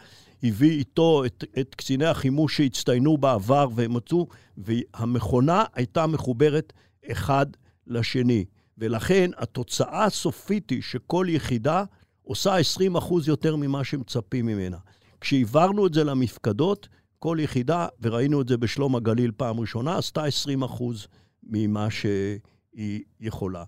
הביא 0.44 0.72
איתו 0.72 1.25
את, 1.25 1.44
את 1.60 1.75
קציני 1.75 2.06
החימוש 2.06 2.58
שהצטיינו 2.58 3.17
בעבר, 3.17 3.67
והם 3.75 3.94
מצאו, 3.94 4.27
והמכונה 4.58 5.63
הייתה 5.74 6.08
מחוברת 6.08 6.74
אחד 7.12 7.46
לשני. 7.88 8.46
ולכן 8.77 9.32
התוצאה 9.38 10.03
הסופית 10.03 10.70
היא 10.70 10.82
שכל 10.82 11.25
יחידה 11.29 11.84
עושה 12.24 12.56
20% 12.98 13.13
יותר 13.27 13.56
ממה 13.56 13.84
שמצפים 13.84 14.46
ממנה. 14.46 14.77
כשהעברנו 15.21 15.88
את 15.88 15.93
זה 15.93 16.03
למפקדות, 16.03 16.88
כל 17.19 17.38
יחידה, 17.41 17.88
וראינו 18.01 18.41
את 18.41 18.47
זה 18.47 18.57
בשלום 18.57 18.95
הגליל 18.95 19.31
פעם 19.38 19.59
ראשונה, 19.59 19.97
עשתה 19.97 20.24
20% 20.79 20.83
ממה 21.43 21.88
שהיא 21.89 23.03
יכולה. 23.19 23.63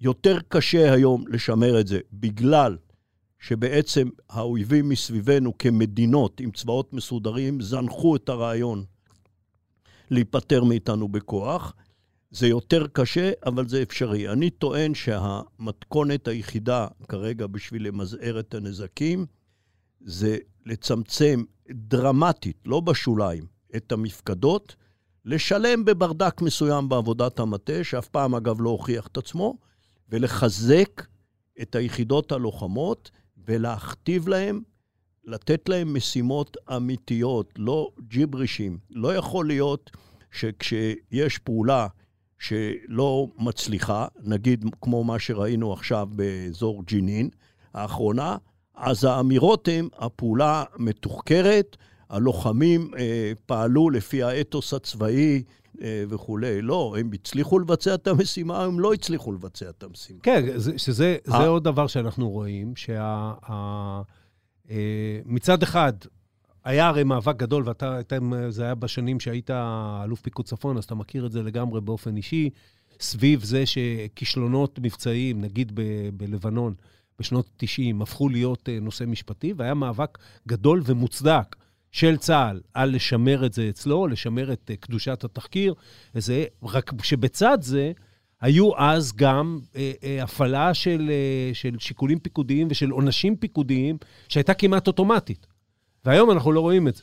יותר 0.00 0.38
קשה 0.48 0.92
היום 0.92 1.24
לשמר 1.28 1.80
את 1.80 1.86
זה, 1.86 2.00
בגלל 2.12 2.76
שבעצם 3.38 4.08
האויבים 4.30 4.88
מסביבנו 4.88 5.58
כמדינות 5.58 6.40
עם 6.40 6.50
צבאות 6.50 6.92
מסודרים 6.92 7.60
זנחו 7.60 8.16
את 8.16 8.28
הרעיון 8.28 8.84
להיפטר 10.10 10.64
מאיתנו 10.64 11.08
בכוח. 11.08 11.74
זה 12.30 12.46
יותר 12.46 12.86
קשה, 12.92 13.30
אבל 13.46 13.68
זה 13.68 13.82
אפשרי. 13.82 14.28
אני 14.28 14.50
טוען 14.50 14.94
שהמתכונת 14.94 16.28
היחידה 16.28 16.86
כרגע 17.08 17.46
בשביל 17.46 17.86
למזער 17.86 18.40
את 18.40 18.54
הנזקים 18.54 19.26
זה 20.06 20.38
לצמצם 20.66 21.42
דרמטית, 21.70 22.56
לא 22.66 22.80
בשוליים, 22.80 23.46
את 23.76 23.92
המפקדות, 23.92 24.76
לשלם 25.24 25.84
בברדק 25.84 26.42
מסוים 26.42 26.88
בעבודת 26.88 27.38
המטה, 27.38 27.84
שאף 27.84 28.08
פעם 28.08 28.34
אגב 28.34 28.60
לא 28.60 28.70
הוכיח 28.70 29.06
את 29.06 29.16
עצמו, 29.16 29.58
ולחזק 30.08 31.06
את 31.62 31.74
היחידות 31.74 32.32
הלוחמות 32.32 33.10
ולהכתיב 33.46 34.28
להם, 34.28 34.62
לתת 35.24 35.68
להם 35.68 35.94
משימות 35.94 36.56
אמיתיות, 36.76 37.52
לא 37.58 37.90
ג'יברישים. 38.00 38.78
לא 38.90 39.14
יכול 39.14 39.46
להיות 39.46 39.90
שכשיש 40.30 41.38
פעולה 41.38 41.86
שלא 42.38 43.28
מצליחה, 43.38 44.06
נגיד 44.22 44.64
כמו 44.80 45.04
מה 45.04 45.18
שראינו 45.18 45.72
עכשיו 45.72 46.08
באזור 46.10 46.82
ג'נין, 46.86 47.28
האחרונה, 47.74 48.36
אז 48.76 49.04
האמירות 49.04 49.68
הן, 49.68 49.88
הפעולה 49.98 50.64
מתוחקרת, 50.78 51.76
הלוחמים 52.10 52.90
אה, 52.98 53.32
פעלו 53.46 53.90
לפי 53.90 54.22
האתוס 54.22 54.74
הצבאי 54.74 55.42
אה, 55.82 56.04
וכולי. 56.08 56.62
לא, 56.62 56.96
הם 56.98 57.10
הצליחו 57.14 57.58
לבצע 57.58 57.94
את 57.94 58.06
המשימה, 58.06 58.64
הם 58.64 58.80
לא 58.80 58.92
הצליחו 58.92 59.32
לבצע 59.32 59.70
את 59.70 59.82
המשימה. 59.82 60.20
כן, 60.22 60.58
זה, 60.58 60.78
שזה 60.78 61.16
זה 61.24 61.46
עוד 61.46 61.64
דבר 61.64 61.86
שאנחנו 61.86 62.30
רואים, 62.30 62.76
שה... 62.76 63.32
ה, 63.48 63.52
אה, 64.70 65.20
מצד 65.24 65.62
אחד, 65.62 65.92
היה 66.64 66.88
הרי 66.88 67.04
מאבק 67.04 67.36
גדול, 67.36 67.62
ואתה, 67.66 67.98
זה 68.48 68.64
היה 68.64 68.74
בשנים 68.74 69.20
שהיית 69.20 69.50
אלוף 70.04 70.20
פיקוד 70.20 70.46
צפון, 70.46 70.76
אז 70.76 70.84
אתה 70.84 70.94
מכיר 70.94 71.26
את 71.26 71.32
זה 71.32 71.42
לגמרי 71.42 71.80
באופן 71.80 72.16
אישי, 72.16 72.50
סביב 73.00 73.44
זה 73.44 73.64
שכישלונות 73.66 74.78
מבצעיים, 74.82 75.40
נגיד 75.40 75.72
ב, 75.74 75.82
בלבנון, 76.12 76.74
בשנות 77.18 77.46
ה-90, 77.46 78.02
הפכו 78.02 78.28
להיות 78.28 78.68
אה, 78.68 78.78
נושא 78.80 79.04
משפטי, 79.04 79.52
והיה 79.56 79.74
מאבק 79.74 80.18
גדול 80.48 80.82
ומוצדק 80.84 81.56
של 81.92 82.16
צה"ל 82.16 82.60
על 82.74 82.94
לשמר 82.94 83.46
את 83.46 83.52
זה 83.52 83.68
אצלו, 83.68 84.06
לשמר 84.06 84.52
את 84.52 84.70
אה, 84.70 84.76
קדושת 84.76 85.24
התחקיר, 85.24 85.74
וזה, 86.14 86.44
רק 86.62 86.92
שבצד 87.02 87.58
זה, 87.60 87.92
היו 88.40 88.70
אז 88.76 89.12
גם 89.16 89.58
אה, 89.76 89.92
אה, 90.02 90.22
הפעלה 90.22 90.74
של, 90.74 91.10
אה, 91.10 91.54
של 91.54 91.78
שיקולים 91.78 92.18
פיקודיים 92.18 92.68
ושל 92.70 92.90
עונשים 92.90 93.36
פיקודיים, 93.36 93.96
שהייתה 94.28 94.54
כמעט 94.54 94.86
אוטומטית. 94.86 95.46
והיום 96.04 96.30
אנחנו 96.30 96.52
לא 96.52 96.60
רואים 96.60 96.88
את 96.88 96.96
זה. 96.96 97.02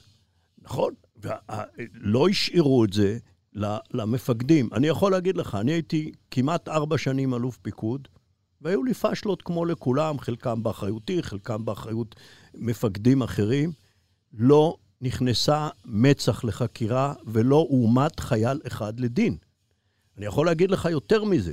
נכון, 0.62 0.94
ולא 1.22 2.28
השאירו 2.30 2.86
את 2.86 2.94
זה 2.94 3.18
למפקדים. 3.94 4.70
אני 4.74 4.88
יכול 4.88 5.12
להגיד 5.12 5.38
לך, 5.38 5.56
אני 5.56 5.72
הייתי 5.72 6.12
כמעט 6.32 6.68
ארבע 6.68 6.98
שנים 6.98 7.34
אלוף 7.34 7.58
פיקוד, 7.58 8.08
והיו 8.64 8.84
לי 8.84 8.94
פשלות 8.94 9.42
כמו 9.42 9.66
לכולם, 9.66 10.20
חלקם 10.20 10.64
באחריותי, 10.64 11.24
חלקם 11.24 11.66
באחריות 11.66 12.16
מפקדים 12.56 13.22
אחרים. 13.22 13.72
לא 14.34 14.78
נכנסה 15.02 15.70
מצ"ח 15.86 16.44
לחקירה 16.44 17.14
ולא 17.26 17.66
הועמד 17.70 18.20
חייל 18.20 18.60
אחד 18.68 19.00
לדין. 19.00 19.38
אני 20.18 20.26
יכול 20.26 20.46
להגיד 20.46 20.72
לך 20.72 20.86
יותר 20.86 21.24
מזה. 21.24 21.52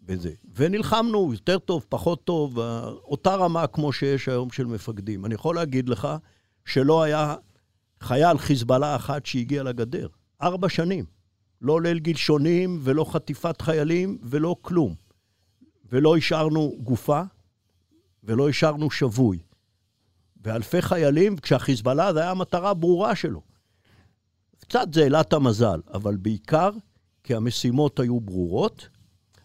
בזה. 0.00 0.30
ונלחמנו 0.54 1.32
יותר 1.32 1.58
טוב, 1.58 1.86
פחות 1.88 2.24
טוב, 2.24 2.58
אותה 3.04 3.34
רמה 3.34 3.66
כמו 3.66 3.92
שיש 3.92 4.28
היום 4.28 4.50
של 4.50 4.66
מפקדים. 4.66 5.24
אני 5.24 5.34
יכול 5.34 5.54
להגיד 5.54 5.88
לך 5.88 6.08
שלא 6.64 7.02
היה 7.02 7.34
חייל 8.00 8.38
חיזבאללה 8.38 8.96
אחד 8.96 9.26
שהגיע 9.26 9.62
לגדר. 9.62 10.08
ארבע 10.42 10.68
שנים. 10.68 11.04
לא 11.60 11.82
ליל 11.82 11.98
גלשונים 11.98 12.80
ולא 12.82 13.04
חטיפת 13.12 13.60
חיילים 13.60 14.18
ולא 14.22 14.56
כלום. 14.62 15.03
ולא 15.92 16.16
השארנו 16.16 16.76
גופה 16.82 17.22
ולא 18.24 18.48
השארנו 18.48 18.90
שבוי. 18.90 19.38
ואלפי 20.44 20.82
חיילים, 20.82 21.36
כשהחיזבאללה, 21.36 22.12
זו 22.12 22.18
הייתה 22.18 22.30
המטרה 22.30 22.70
הברורה 22.70 23.16
שלו. 23.16 23.42
קצת 24.58 24.94
זה 24.94 25.02
העלה 25.02 25.20
את 25.20 25.32
המזל, 25.32 25.80
אבל 25.94 26.16
בעיקר 26.16 26.70
כי 27.24 27.34
המשימות 27.34 28.00
היו 28.00 28.20
ברורות, 28.20 28.88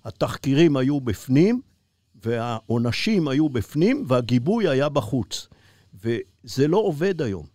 התחקירים 0.05 0.77
היו 0.77 1.01
בפנים, 1.01 1.61
והעונשים 2.23 3.27
היו 3.27 3.49
בפנים, 3.49 4.05
והגיבוי 4.07 4.67
היה 4.67 4.89
בחוץ. 4.89 5.47
וזה 5.93 6.67
לא 6.67 6.77
עובד 6.77 7.21
היום. 7.21 7.45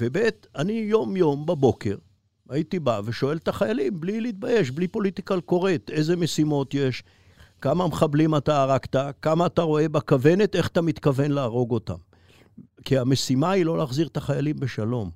וב', 0.00 0.16
אני 0.56 0.72
יום-יום 0.72 1.46
בבוקר 1.46 1.96
הייתי 2.48 2.78
בא 2.78 3.00
ושואל 3.04 3.36
את 3.36 3.48
החיילים, 3.48 4.00
בלי 4.00 4.20
להתבייש, 4.20 4.70
בלי 4.70 4.88
פוליטיקל 4.88 5.40
קורט, 5.40 5.90
איזה 5.90 6.16
משימות 6.16 6.74
יש, 6.74 7.02
כמה 7.62 7.86
מחבלים 7.86 8.36
אתה 8.36 8.62
הרגת, 8.62 8.96
כמה 9.22 9.46
אתה 9.46 9.62
רואה 9.62 9.88
בכוונת, 9.88 10.56
איך 10.56 10.68
אתה 10.68 10.82
מתכוון 10.82 11.30
להרוג 11.30 11.70
אותם. 11.70 11.96
כי 12.84 12.98
המשימה 12.98 13.50
היא 13.50 13.64
לא 13.64 13.78
להחזיר 13.78 14.06
את 14.06 14.16
החיילים 14.16 14.56
בשלום. 14.56 15.10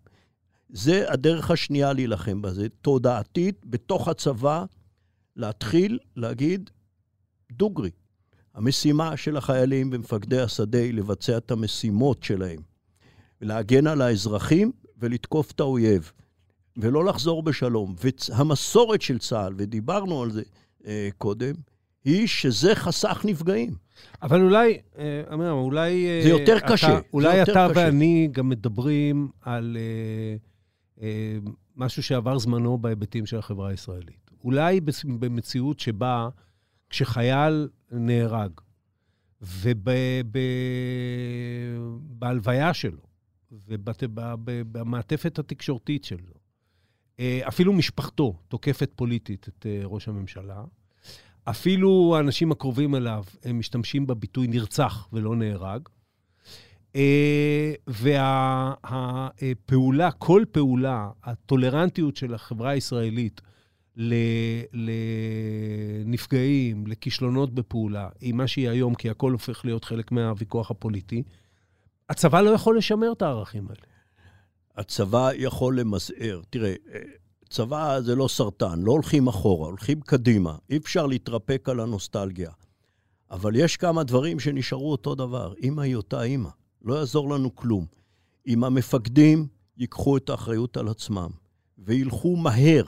זה 0.69 1.13
הדרך 1.13 1.51
השנייה 1.51 1.93
להילחם 1.93 2.43
בזה, 2.43 2.69
תודעתית, 2.69 3.61
בתוך 3.65 4.09
הצבא, 4.09 4.65
להתחיל 5.37 5.99
להגיד 6.17 6.71
דוגרי. 7.53 7.91
המשימה 8.55 9.17
של 9.17 9.37
החיילים 9.37 9.91
ומפקדי 9.93 10.41
השדה 10.41 10.79
היא 10.79 10.95
לבצע 10.95 11.37
את 11.37 11.51
המשימות 11.51 12.23
שלהם, 12.23 12.61
להגן 13.41 13.87
על 13.87 14.03
האזרחים 14.03 14.73
ולתקוף 14.99 15.51
את 15.51 15.61
האויב, 15.61 16.13
ולא 16.77 17.05
לחזור 17.05 17.43
בשלום. 17.43 17.95
והמסורת 17.99 19.03
של 19.03 19.19
צה"ל, 19.19 19.55
ודיברנו 19.57 20.23
על 20.23 20.31
זה 20.31 20.43
אה, 20.87 21.09
קודם, 21.19 21.55
היא 22.07 22.27
שזה 22.27 22.75
חסך 22.75 23.23
נפגעים. 23.25 23.75
אבל 24.23 24.41
אולי, 24.43 24.79
אה, 24.99 25.23
אמיר, 25.35 25.51
אולי... 25.51 26.07
אה, 26.07 26.21
זה 26.23 26.29
יותר 26.29 26.57
אתה, 26.57 26.67
קשה. 26.69 26.99
אולי 27.13 27.37
יותר 27.37 27.53
אתה 27.53 27.67
קשה. 27.71 27.81
ואני 27.81 28.29
גם 28.33 28.49
מדברים 28.49 29.29
על 29.41 29.77
אה, 29.81 30.37
אה, 31.03 31.39
משהו 31.77 32.03
שעבר 32.03 32.39
זמנו 32.39 32.79
בהיבטים 32.79 33.27
של 33.27 33.39
החברה 33.39 33.69
הישראלית. 33.69 34.31
אולי 34.45 34.81
במציאות 35.21 35.81
שבה 35.81 36.29
כשחייל 36.91 37.69
נהרג, 37.91 38.51
ובהלוויה 42.19 42.75
שלו, 42.75 43.03
ובמעטפת 43.53 45.39
התקשורתית 45.39 46.05
שלו, 46.05 46.35
אה, 47.21 47.41
אפילו 47.49 47.73
משפחתו 47.73 48.39
תוקפת 48.49 48.91
פוליטית 48.97 49.49
את 49.49 49.67
אה, 49.67 49.81
ראש 49.85 50.09
הממשלה. 50.09 50.65
אפילו 51.51 52.17
האנשים 52.17 52.53
הקרובים 52.53 52.95
אליו 52.95 53.25
הם 53.45 53.59
משתמשים 53.59 54.07
בביטוי 54.07 54.47
נרצח 54.47 55.09
ולא 55.13 55.37
נהרג. 55.37 55.89
והפעולה, 58.87 60.11
כל 60.11 60.45
פעולה, 60.53 61.11
הטולרנטיות 61.25 62.17
של 62.17 62.35
החברה 62.35 62.71
הישראלית 62.71 63.41
לנפגעים, 66.05 66.87
לכישלונות 66.87 67.55
בפעולה, 67.55 68.09
היא 68.21 68.35
מה 68.35 68.47
שהיא 68.47 68.69
היום, 68.69 68.95
כי 68.95 69.11
הכל 69.11 69.33
הופך 69.33 69.65
להיות 69.65 69.85
חלק 69.85 70.13
מהוויכוח 70.13 70.71
הפוליטי. 70.71 71.23
הצבא 72.09 72.41
לא 72.41 72.51
יכול 72.51 72.79
לשמר 72.79 73.13
את 73.13 73.23
הערכים 73.23 73.69
האלה. 73.69 73.81
הצבא 74.77 75.31
יכול 75.35 75.81
למזער. 75.81 76.41
תראה, 76.51 76.75
צבא 77.49 78.01
זה 78.01 78.15
לא 78.15 78.29
סרטן, 78.29 78.81
לא 78.81 78.93
הולכים 78.93 79.29
אחורה, 79.29 79.67
הולכים 79.67 80.01
קדימה. 80.01 80.57
אי 80.71 80.77
אפשר 80.77 81.07
להתרפק 81.07 81.69
על 81.69 81.81
הנוסטלגיה. 81.81 82.51
אבל 83.31 83.57
יש 83.57 83.77
כמה 83.77 84.05
דברים 84.05 84.41
שנשארו 84.41 84.93
אותו 84.93 85.15
דבר. 85.15 85.55
אימא 85.63 85.81
היא 85.81 85.97
אותה 85.97 86.23
אימא. 86.23 86.49
לא 86.83 86.95
יעזור 86.95 87.31
לנו 87.31 87.55
כלום. 87.55 87.87
אם 88.47 88.65
המפקדים 88.65 89.47
ייקחו 89.77 90.17
את 90.17 90.31
האחריות 90.31 90.77
על 90.77 90.89
עצמם 90.89 91.31
וילכו 91.79 92.37
מהר, 92.37 92.83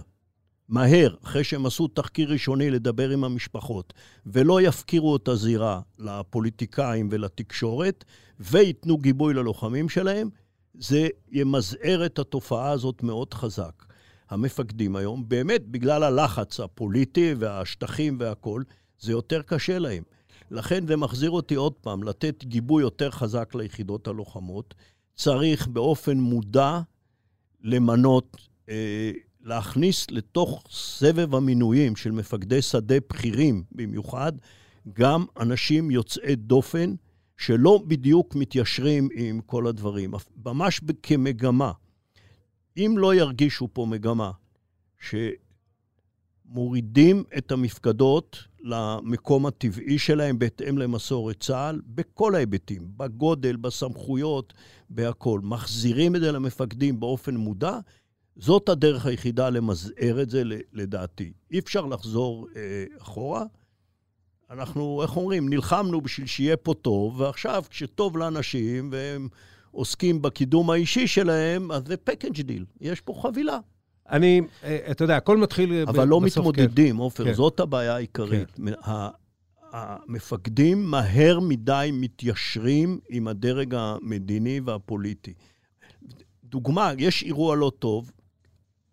מהר, 0.69 1.15
אחרי 1.25 1.45
שהם 1.45 1.67
עשו 1.67 1.89
תחקיר 1.89 2.33
ראשוני 2.33 2.71
לדבר 2.71 3.11
עם 3.11 3.25
המשפחות, 3.25 3.95
ולא 4.27 4.63
יפקירו 4.63 5.17
את 5.17 5.29
הזירה 5.29 5.81
לפוליטיקאים 5.99 7.09
ולתקשורת, 7.13 8.05
וייתנו 8.41 8.99
גיבוי 8.99 9.35
ללוחמים 9.35 9.89
שלהם, 9.89 10.29
זה 10.75 11.09
ימזער 11.33 12.07
את 12.07 12.19
התופעה 12.19 12.71
הזאת 12.71 13.03
מאוד 13.03 13.35
חזק. 13.35 13.88
המפקדים 14.31 14.97
היום, 14.97 15.29
באמת 15.29 15.69
בגלל 15.69 16.03
הלחץ 16.03 16.61
הפוליטי 16.61 17.35
והשטחים 17.39 18.17
והכול, 18.21 18.65
זה 19.01 19.13
יותר 19.13 19.43
קשה 19.43 19.79
להם. 19.79 20.03
לכן 20.51 20.87
זה 20.87 20.97
מחזיר 20.97 21.31
אותי 21.31 21.55
עוד 21.55 21.73
פעם, 21.73 22.03
לתת 22.03 22.45
גיבוי 22.45 22.83
יותר 22.83 23.11
חזק 23.11 23.55
ליחידות 23.55 24.09
הלוחמות. 24.09 24.75
צריך 25.15 25.69
באופן 25.69 26.19
מודע 26.19 26.81
למנות, 27.63 28.37
אה, 28.69 29.11
להכניס 29.41 30.11
לתוך 30.11 30.65
סבב 30.71 31.35
המינויים 31.35 31.97
של 31.97 32.11
מפקדי 32.11 32.63
שדה 32.63 32.95
בכירים 33.11 33.65
במיוחד, 33.73 34.33
גם 34.93 35.25
אנשים 35.41 35.91
יוצאי 35.91 36.37
דופן 36.37 36.95
שלא 37.37 37.83
בדיוק 37.87 38.35
מתיישרים 38.35 39.09
עם 39.15 39.41
כל 39.47 39.67
הדברים, 39.67 40.15
ממש 40.45 40.81
כמגמה. 41.03 41.73
אם 42.79 42.95
לא 42.99 43.15
ירגישו 43.15 43.69
פה 43.73 43.87
מגמה 43.87 44.31
שמורידים 46.49 47.25
את 47.39 47.53
המפקדות 47.53 48.45
למקום 48.61 49.47
הטבעי 49.47 49.99
שלהם 49.99 50.39
בהתאם 50.39 50.79
למסורת 50.79 51.41
צה"ל, 51.41 51.81
בכל 51.87 52.35
ההיבטים, 52.35 52.89
בגודל, 52.97 53.57
בסמכויות, 53.57 54.53
בהכול. 54.91 55.41
מחזירים 55.45 56.17
את 56.17 56.21
זה 56.21 56.33
למפקדים 56.33 57.01
באופן 57.01 57.37
מודע, 57.37 57.79
זאת 58.37 58.69
הדרך 58.69 59.07
היחידה 59.07 59.51
למזער 59.51 60.23
את 60.23 60.31
זה, 60.31 60.43
לדעתי. 60.73 61.33
אי 61.51 61.59
אפשר 61.59 61.87
לחזור 61.87 62.49
אה, 62.57 62.85
אחורה. 62.99 63.45
אנחנו, 64.51 65.03
איך 65.03 65.17
אומרים, 65.17 65.49
נלחמנו 65.49 66.01
בשביל 66.01 66.27
שיהיה 66.27 66.57
פה 66.57 66.75
טוב, 66.83 67.21
ועכשיו 67.21 67.65
כשטוב 67.71 68.17
לאנשים 68.17 68.89
והם 68.93 69.29
עוסקים 69.71 70.23
בקידום 70.23 70.71
האישי 70.71 71.07
שלהם, 71.07 71.73
אז 71.73 71.83
זה 71.87 71.97
package 71.97 72.41
deal, 72.41 72.65
יש 72.81 73.01
פה 73.01 73.15
חבילה. 73.23 73.59
אני, 74.11 74.41
אה, 74.65 74.79
אתה 74.91 75.05
יודע, 75.05 75.17
הכל 75.17 75.37
מתחיל 75.37 75.73
אבל 75.73 75.83
בסוף... 75.83 75.97
אבל 75.97 76.09
לא 76.09 76.21
מתמודדים, 76.21 76.95
כן. 76.95 77.01
עופר, 77.01 77.25
כן. 77.25 77.33
זאת 77.33 77.61
הבעיה 77.61 77.95
העיקרית. 77.95 78.51
כן. 78.51 78.63
המפקדים 79.73 80.85
מהר 80.85 81.41
מדי 81.41 81.91
מתיישרים 81.93 83.01
עם 83.09 83.29
הדרג 83.29 83.75
המדיני 83.75 84.61
והפוליטי. 84.65 85.33
דוגמה, 86.45 86.93
יש 86.99 87.23
אירוע 87.23 87.57
לא 87.57 87.73
טוב, 87.79 88.13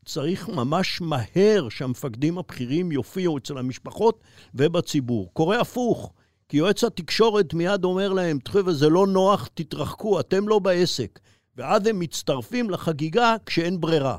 צריך 0.06 0.50
ממש 0.50 1.02
מהר 1.02 1.70
שהמפקדים 1.70 2.38
הבכירים 2.38 2.92
יופיעו 2.92 3.38
אצל 3.38 3.58
המשפחות 3.58 4.22
ובציבור. 4.56 5.30
קורה 5.34 5.62
הפוך, 5.62 6.14
כי 6.50 6.58
יועץ 6.58 6.84
התקשורת 6.84 7.54
מיד 7.54 7.84
אומר 7.84 8.14
להם, 8.14 8.38
חבר'ה, 8.48 8.74
זה 8.74 8.90
לא 8.90 9.08
נוח, 9.08 9.50
תתרחקו, 9.54 10.20
אתם 10.20 10.48
לא 10.48 10.60
בעסק. 10.60 11.20
ואז 11.58 11.88
הם 11.88 12.00
מצטרפים 12.00 12.70
לחגיגה 12.70 13.36
כשאין 13.46 13.82
ברירה. 13.82 14.18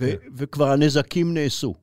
ו- 0.00 0.10
כן. 0.22 0.28
וכבר 0.36 0.70
הנזקים 0.70 1.34
נעשו. 1.34 1.74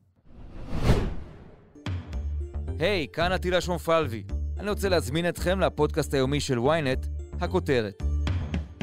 היי, 2.79 3.07
hey, 3.11 3.15
כאן 3.15 3.31
עטילה 3.31 3.61
שומפלבי. 3.61 4.23
אני 4.59 4.69
רוצה 4.69 4.89
להזמין 4.89 5.29
אתכם 5.29 5.59
לפודקאסט 5.59 6.13
היומי 6.13 6.39
של 6.39 6.57
ynet, 6.57 7.07
הכותרת. 7.41 8.03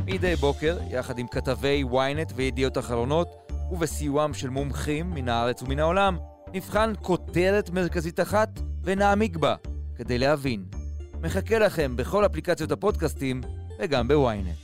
מדי 0.06 0.36
בוקר, 0.36 0.78
יחד 0.90 1.18
עם 1.18 1.26
כתבי 1.28 1.84
ynet 1.90 2.32
וידיעות 2.34 2.78
אחרונות, 2.78 3.28
ובסיועם 3.70 4.34
של 4.34 4.48
מומחים 4.48 5.10
מן 5.10 5.28
הארץ 5.28 5.62
ומן 5.62 5.78
העולם, 5.78 6.16
נבחן 6.52 6.92
כותרת 7.02 7.70
מרכזית 7.70 8.20
אחת 8.20 8.60
ונעמיק 8.82 9.36
בה, 9.36 9.54
כדי 9.96 10.18
להבין. 10.18 10.81
מחכה 11.22 11.58
לכם 11.58 11.96
בכל 11.96 12.26
אפליקציות 12.26 12.72
הפודקאסטים 12.72 13.40
וגם 13.78 14.08
בוויינט. 14.08 14.56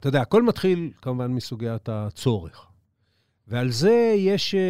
אתה 0.00 0.08
יודע, 0.08 0.20
הכל 0.20 0.42
מתחיל 0.42 0.90
כמובן 1.02 1.26
מסוגיית 1.26 1.88
הצורך. 1.88 2.66
ועל 3.48 3.70
זה 3.70 4.14
יש, 4.16 4.54
אה, 4.54 4.60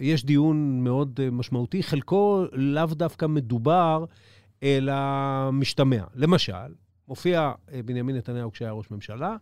יש 0.00 0.24
דיון 0.24 0.84
מאוד 0.84 1.20
אה, 1.22 1.30
משמעותי, 1.30 1.82
חלקו 1.82 2.44
לאו 2.52 2.86
דווקא 2.86 3.26
מדובר, 3.26 4.04
אלא 4.62 4.92
משתמע. 5.52 6.04
למשל, 6.14 6.74
מופיע 7.08 7.52
אה, 7.72 7.80
בנימין 7.82 8.16
נתניהו 8.16 8.52
כשהיה 8.52 8.72
ראש 8.72 8.90
ממשלה, 8.90 9.36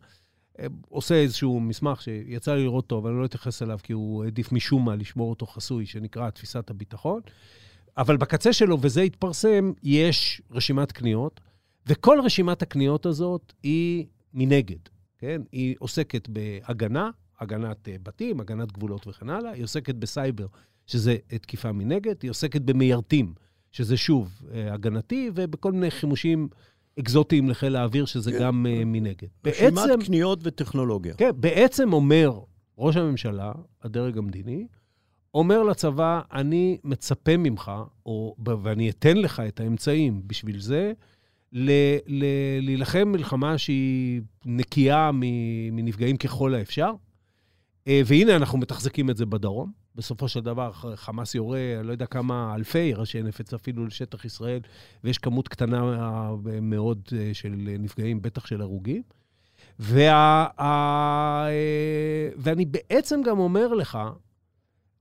עושה 0.88 1.14
איזשהו 1.14 1.60
מסמך 1.60 2.02
שיצא 2.02 2.54
לי 2.54 2.64
לראות 2.64 2.86
טוב, 2.86 3.06
אני 3.06 3.18
לא 3.18 3.24
אתייחס 3.24 3.62
אליו 3.62 3.78
כי 3.82 3.92
הוא 3.92 4.24
העדיף 4.24 4.52
משום 4.52 4.84
מה 4.84 4.96
לשמור 4.96 5.30
אותו 5.30 5.46
חסוי, 5.46 5.86
שנקרא 5.86 6.30
תפיסת 6.30 6.70
הביטחון. 6.70 7.20
אבל 7.96 8.16
בקצה 8.16 8.52
שלו, 8.52 8.78
וזה 8.80 9.02
התפרסם, 9.02 9.72
יש 9.82 10.42
רשימת 10.50 10.92
קניות, 10.92 11.40
וכל 11.86 12.18
רשימת 12.24 12.62
הקניות 12.62 13.06
הזאת 13.06 13.52
היא 13.62 14.06
מנגד, 14.34 14.78
כן? 15.18 15.42
היא 15.52 15.76
עוסקת 15.78 16.28
בהגנה, 16.28 17.10
הגנת 17.40 17.88
אה, 17.88 17.96
בתים, 18.02 18.40
הגנת 18.40 18.72
גבולות 18.72 19.06
וכן 19.06 19.30
הלאה, 19.30 19.50
היא 19.50 19.64
עוסקת 19.64 19.94
בסייבר, 19.94 20.46
שזה 20.86 21.16
תקיפה 21.28 21.72
מנגד, 21.72 22.14
היא 22.22 22.30
עוסקת 22.30 22.62
במיירטים, 22.62 23.34
שזה 23.72 23.96
שוב 23.96 24.42
אה, 24.52 24.74
הגנתי, 24.74 25.30
ובכל 25.34 25.72
מיני 25.72 25.90
חימושים 25.90 26.48
אקזוטיים 27.00 27.50
לחיל 27.50 27.76
האוויר, 27.76 28.04
שזה 28.04 28.32
כן. 28.32 28.38
גם 28.40 28.66
uh, 28.66 28.84
מנגד. 28.84 29.28
רשימת 29.46 29.72
בעצם, 29.72 30.00
קניות 30.06 30.38
וטכנולוגיה. 30.42 31.14
כן, 31.14 31.30
בעצם 31.36 31.92
אומר 31.92 32.40
ראש 32.78 32.96
הממשלה, 32.96 33.52
הדרג 33.82 34.18
המדיני, 34.18 34.66
אומר 35.34 35.62
לצבא, 35.62 36.20
אני 36.32 36.78
מצפה 36.84 37.36
ממך, 37.36 37.72
או, 38.06 38.36
ואני 38.62 38.90
אתן 38.90 39.16
לך 39.16 39.40
את 39.48 39.60
האמצעים 39.60 40.22
בשביל 40.26 40.60
זה, 40.60 40.92
ל- 41.52 41.96
ל- 42.06 42.60
להילחם 42.62 43.08
מלחמה 43.08 43.58
שהיא 43.58 44.20
נקייה 44.46 45.10
מנפגעים 45.72 46.16
ככל 46.16 46.54
האפשר. 46.54 46.92
אה, 47.88 48.00
והנה, 48.06 48.36
אנחנו 48.36 48.58
מתחזקים 48.58 49.10
את 49.10 49.16
זה 49.16 49.26
בדרום. 49.26 49.79
בסופו 49.94 50.28
של 50.28 50.40
דבר, 50.40 50.72
חמאס 50.94 51.34
יורה, 51.34 51.74
אני 51.78 51.86
לא 51.86 51.92
יודע 51.92 52.06
כמה 52.06 52.54
אלפי 52.54 52.94
ראשי 52.94 53.22
נפץ 53.22 53.54
אפילו 53.54 53.86
לשטח 53.86 54.24
ישראל, 54.24 54.60
ויש 55.04 55.18
כמות 55.18 55.48
קטנה 55.48 55.96
מאוד 56.62 57.02
אה, 57.12 57.30
של 57.32 57.54
נפגעים, 57.78 58.22
בטח 58.22 58.46
של 58.46 58.60
הרוגים. 58.60 59.02
וה, 59.78 60.46
ה, 60.58 60.64
אה, 61.48 62.28
ואני 62.36 62.64
בעצם 62.64 63.20
גם 63.24 63.38
אומר 63.38 63.68
לך, 63.74 63.98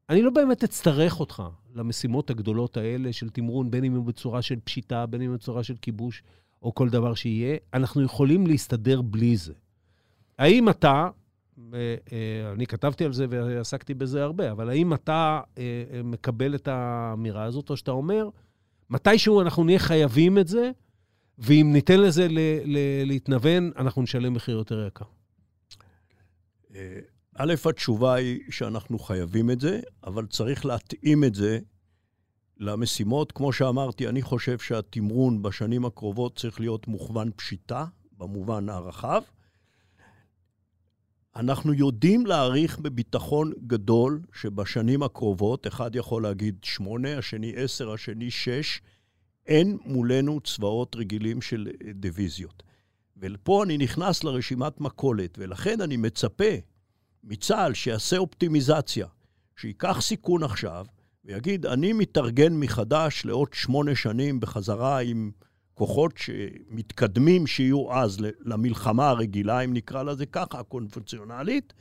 אני 0.10 0.22
לא 0.22 0.30
באמת 0.30 0.64
אצטרך 0.64 1.20
אותך 1.20 1.44
למשימות 1.76 2.30
הגדולות 2.30 2.78
האלה 2.78 3.14
של 3.14 3.30
תמרון, 3.30 3.72
בין 3.72 3.84
אם 3.84 3.96
הוא 3.96 4.06
בצורה 4.06 4.42
של 4.42 4.60
פשיטה, 4.64 5.06
בין 5.06 5.22
אם 5.22 5.34
בצורה 5.34 5.64
של 5.64 5.76
כיבוש, 5.82 6.24
או 6.64 6.76
כל 6.76 6.90
דבר 6.90 7.14
שיהיה. 7.14 7.58
אנחנו 7.74 8.02
יכולים 8.02 8.48
להסתדר 8.48 9.02
בלי 9.02 9.38
זה. 9.38 9.54
האם 10.38 10.70
אתה, 10.70 10.90
אה, 10.90 11.06
אה, 11.06 11.10
אני 12.54 12.68
כתבתי 12.68 13.06
על 13.06 13.14
זה 13.14 13.26
ועסקתי 13.30 13.94
בזה 13.94 14.24
הרבה, 14.24 14.52
אבל 14.52 14.70
האם 14.70 14.94
אתה 14.94 15.42
אה, 15.58 16.02
מקבל 16.04 16.56
את 16.56 16.68
האמירה 16.68 17.44
הזאת, 17.44 17.70
או 17.70 17.78
שאתה 17.78 17.92
אומר, 17.92 18.30
מתישהו 18.90 19.42
אנחנו 19.42 19.64
נהיה 19.64 19.80
חייבים 19.80 20.38
את 20.38 20.48
זה, 20.48 20.72
ואם 21.38 21.70
ניתן 21.74 22.00
לזה 22.02 22.28
להתנוון, 23.06 23.72
אנחנו 23.78 24.02
נשלם 24.02 24.34
מחיר 24.34 24.58
יותר 24.58 24.88
יקר? 24.88 25.06
א', 27.36 27.54
התשובה 27.66 28.14
היא 28.14 28.40
שאנחנו 28.50 29.00
חייבים 29.00 29.52
את 29.52 29.60
זה, 29.60 29.80
אבל 30.04 30.26
צריך 30.26 30.66
להתאים 30.66 31.24
את 31.24 31.36
זה 31.36 31.60
למשימות. 32.58 33.32
כמו 33.32 33.54
שאמרתי, 33.54 34.08
אני 34.08 34.22
חושב 34.22 34.60
שהתמרון 34.60 35.42
בשנים 35.42 35.86
הקרובות 35.86 36.38
צריך 36.38 36.60
להיות 36.60 36.88
מוכוון 36.88 37.32
פשיטה, 37.36 37.86
במובן 38.18 38.70
הרחב. 38.70 39.22
אנחנו 41.40 41.74
יודעים 41.74 42.26
להעריך 42.26 42.80
בביטחון 42.80 43.52
גדול 43.68 44.22
שבשנים 44.34 45.04
הקרובות, 45.04 45.68
אחד 45.68 45.96
יכול 45.96 46.24
להגיד 46.24 46.56
שמונה, 46.64 47.18
השני 47.18 47.54
עשר, 47.56 47.92
השני 47.92 48.32
שש, 48.32 48.82
אין 49.48 49.78
מולנו 49.86 50.40
צבאות 50.42 50.96
רגילים 50.96 51.42
של 51.42 51.68
דיוויזיות. 51.94 52.64
ופה 53.18 53.64
אני 53.64 53.78
נכנס 53.78 54.24
לרשימת 54.24 54.82
מכולת, 54.82 55.38
ולכן 55.40 55.82
אני 55.82 55.98
מצפה 55.98 56.54
מצה"ל 57.24 57.74
שיעשה 57.74 58.18
אופטימיזציה, 58.18 59.08
שייקח 59.56 60.02
סיכון 60.02 60.44
עכשיו, 60.44 60.86
ויגיד, 61.26 61.66
אני 61.66 61.94
מתארגן 61.94 62.54
מחדש 62.54 63.26
לעוד 63.26 63.54
שמונה 63.54 63.96
שנים 63.96 64.40
בחזרה 64.40 65.00
עם 65.00 65.32
כוחות 65.80 66.14
שמתקדמים 66.18 67.48
שיהיו 67.48 67.94
אז 67.94 68.18
למלחמה 68.46 69.10
הרגילה, 69.10 69.60
אם 69.62 69.74
נקרא 69.74 70.04
לזה 70.04 70.26
ככה, 70.26 70.60
הקונבנציונלית. 70.60 71.74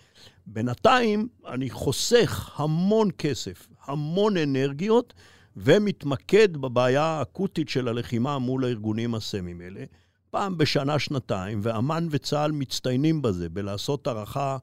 בינתיים 0.46 1.28
אני 1.46 1.70
חוסך 1.70 2.50
המון 2.60 3.08
כסף, 3.18 3.68
המון 3.84 4.36
אנרגיות, 4.36 5.14
ומתמקד 5.56 6.56
בבעיה 6.56 7.02
האקוטית 7.02 7.68
של 7.68 7.88
הלחימה 7.88 8.38
מול 8.38 8.64
הארגונים 8.64 9.14
הסמיים 9.14 9.60
האלה. 9.60 9.84
פעם 10.30 10.58
בשנה, 10.58 10.98
שנתיים, 10.98 11.60
ואמ"ן 11.62 12.08
וצה"ל 12.10 12.52
מצטיינים 12.52 13.22
בזה, 13.22 13.48
בלעשות 13.48 14.06
הערכה 14.06 14.56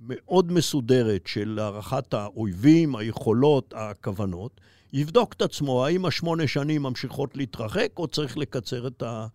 מאוד 0.00 0.52
מסודרת 0.52 1.26
של 1.26 1.58
הערכת 1.62 2.14
האויבים, 2.14 2.96
היכולות, 2.96 3.74
הכוונות. 3.76 4.60
יבדוק 4.92 5.32
את 5.32 5.42
עצמו, 5.42 5.86
האם 5.86 6.06
השמונה 6.06 6.46
שנים 6.46 6.82
ממשיכות 6.82 7.36
להתרחק, 7.36 7.88
או 7.96 8.08
צריך 8.08 8.38
לקצר 8.38 8.86
את, 8.86 9.02
ה, 9.02 9.26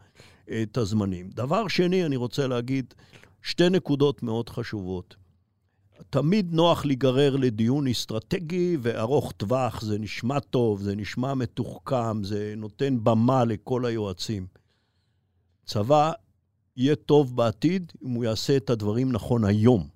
את 0.61 0.77
הזמנים. 0.77 1.29
דבר 1.29 1.67
שני, 1.67 2.05
אני 2.05 2.15
רוצה 2.15 2.47
להגיד 2.47 2.93
שתי 3.41 3.69
נקודות 3.69 4.23
מאוד 4.23 4.49
חשובות. 4.49 5.15
תמיד 6.09 6.53
נוח 6.53 6.85
להיגרר 6.85 7.35
לדיון 7.35 7.87
אסטרטגי 7.87 8.77
וארוך 8.81 9.31
טווח, 9.31 9.81
זה 9.81 9.99
נשמע 9.99 10.39
טוב, 10.39 10.81
זה 10.81 10.95
נשמע 10.95 11.33
מתוחכם, 11.33 12.23
זה 12.23 12.53
נותן 12.57 13.03
במה 13.03 13.45
לכל 13.45 13.85
היועצים. 13.85 14.47
צבא 15.65 16.11
יהיה 16.77 16.95
טוב 16.95 17.35
בעתיד 17.35 17.91
אם 18.03 18.09
הוא 18.09 18.23
יעשה 18.23 18.57
את 18.57 18.69
הדברים 18.69 19.11
נכון 19.11 19.45
היום. 19.45 19.87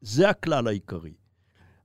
זה 0.00 0.28
הכלל 0.28 0.68
העיקרי. 0.68 1.14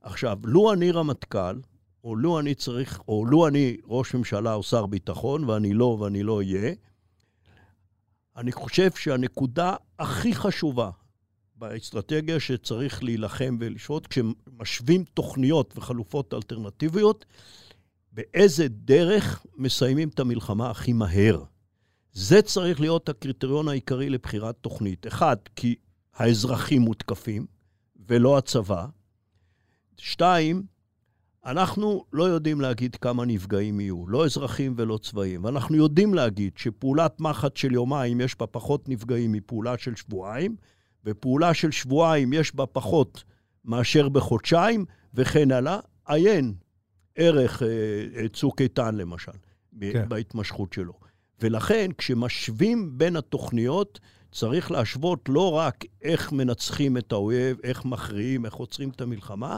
עכשיו, 0.02 0.38
לו 0.44 0.72
אני 0.72 0.90
רמטכ"ל, 0.90 1.60
או 2.04 2.16
לו 2.16 2.38
אני 2.40 2.54
צריך, 2.54 3.00
או 3.08 3.24
לו 3.24 3.48
אני 3.48 3.76
ראש 3.86 4.14
ממשלה 4.14 4.54
או 4.54 4.62
שר 4.62 4.86
ביטחון, 4.86 5.44
ואני 5.44 5.74
לא 5.74 5.84
ואני 5.84 6.22
לא 6.22 6.36
אהיה, 6.36 6.74
אני 8.36 8.52
חושב 8.52 8.90
שהנקודה 8.90 9.74
הכי 9.98 10.34
חשובה 10.34 10.90
באסטרטגיה 11.56 12.40
שצריך 12.40 13.02
להילחם 13.04 13.56
ולשרות, 13.60 14.06
כשמשווים 14.06 15.04
תוכניות 15.14 15.74
וחלופות 15.76 16.34
אלטרנטיביות, 16.34 17.24
באיזה 18.12 18.68
דרך 18.68 19.46
מסיימים 19.56 20.08
את 20.08 20.20
המלחמה 20.20 20.70
הכי 20.70 20.92
מהר. 20.92 21.44
זה 22.12 22.42
צריך 22.42 22.80
להיות 22.80 23.08
הקריטריון 23.08 23.68
העיקרי 23.68 24.10
לבחירת 24.10 24.56
תוכנית. 24.60 25.06
אחד, 25.06 25.36
כי 25.56 25.74
האזרחים 26.14 26.82
מותקפים, 26.82 27.46
ולא 28.08 28.38
הצבא. 28.38 28.86
שתיים, 29.96 30.62
אנחנו 31.44 32.04
לא 32.12 32.24
יודעים 32.24 32.60
להגיד 32.60 32.96
כמה 32.96 33.24
נפגעים 33.24 33.80
יהיו, 33.80 34.08
לא 34.08 34.24
אזרחים 34.24 34.74
ולא 34.76 34.98
צבאיים. 35.02 35.44
ואנחנו 35.44 35.76
יודעים 35.76 36.14
להגיד 36.14 36.52
שפעולת 36.56 37.20
מחט 37.20 37.56
של 37.56 37.72
יומיים 37.72 38.20
יש 38.20 38.38
בה 38.38 38.46
פחות 38.46 38.88
נפגעים 38.88 39.32
מפעולה 39.32 39.78
של 39.78 39.96
שבועיים, 39.96 40.56
ופעולה 41.04 41.54
של 41.54 41.70
שבועיים 41.70 42.32
יש 42.32 42.54
בה 42.54 42.66
פחות 42.66 43.24
מאשר 43.64 44.08
בחודשיים, 44.08 44.84
וכן 45.14 45.50
הלאה. 45.50 45.78
עיין 46.06 46.54
ערך 47.14 47.62
אה, 47.62 48.28
צוק 48.28 48.60
איתן, 48.60 48.94
למשל, 48.94 49.32
כן. 49.80 50.08
בהתמשכות 50.08 50.72
שלו. 50.72 50.92
ולכן, 51.42 51.90
כשמשווים 51.98 52.98
בין 52.98 53.16
התוכניות, 53.16 54.00
צריך 54.32 54.70
להשוות 54.70 55.28
לא 55.28 55.52
רק 55.52 55.84
איך 56.02 56.32
מנצחים 56.32 56.96
את 56.96 57.12
האויב, 57.12 57.56
איך 57.64 57.84
מכריעים, 57.84 58.46
איך 58.46 58.54
עוצרים 58.54 58.90
את 58.90 59.00
המלחמה, 59.00 59.56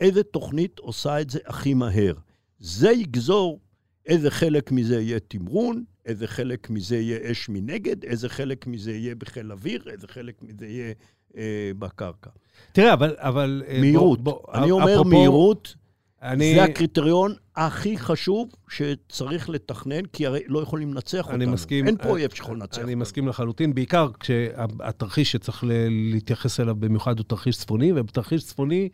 איזה 0.00 0.22
תוכנית 0.22 0.78
עושה 0.78 1.20
את 1.20 1.30
זה 1.30 1.38
הכי 1.46 1.74
מהר. 1.74 2.14
זה 2.58 2.90
יגזור 2.90 3.60
איזה 4.06 4.30
חלק 4.30 4.72
מזה 4.72 5.00
יהיה 5.00 5.20
תמרון, 5.20 5.84
איזה 6.06 6.26
חלק 6.26 6.70
מזה 6.70 6.96
יהיה 6.96 7.30
אש 7.32 7.48
מנגד, 7.48 8.04
איזה 8.04 8.28
חלק 8.28 8.66
מזה 8.66 8.92
יהיה 8.92 9.14
בחיל 9.14 9.52
אוויר, 9.52 9.82
איזה 9.90 10.08
חלק 10.08 10.42
מזה 10.42 10.66
יהיה 10.66 10.92
אה, 11.36 11.70
בקרקע. 11.78 12.30
תראה, 12.72 12.92
אבל... 12.92 13.16
אבל 13.18 13.62
אה, 13.68 13.80
מהירות. 13.80 14.20
בוא, 14.20 14.32
בוא, 14.32 14.54
אני 14.54 14.70
אומר 14.70 14.94
אפרופו, 14.94 15.08
מהירות, 15.08 15.74
אני... 16.22 16.54
זה 16.54 16.64
הקריטריון 16.64 17.34
הכי 17.56 17.98
חשוב 17.98 18.48
שצריך 18.68 19.50
לתכנן, 19.50 20.04
כי 20.04 20.26
הרי 20.26 20.40
לא 20.46 20.58
יכולים 20.58 20.94
לנצח 20.94 21.24
אותנו. 21.24 21.34
אני 21.34 21.46
מסכים. 21.46 21.86
אין 21.86 21.96
פה 21.96 22.08
אויב 22.08 22.34
שיכול 22.34 22.56
לנצח 22.56 22.76
אותנו. 22.76 22.84
אני 22.84 22.94
מסכים 22.94 23.28
לחלוטין, 23.28 23.74
בעיקר 23.74 24.08
כשהתרחיש 24.20 25.32
שצריך 25.32 25.64
להתייחס 26.10 26.60
אליו 26.60 26.76
במיוחד 26.76 27.18
הוא 27.18 27.24
תרחיש 27.28 27.56
צפוני, 27.56 27.92
ובתרחיש 27.92 28.44
צפוני... 28.44 28.88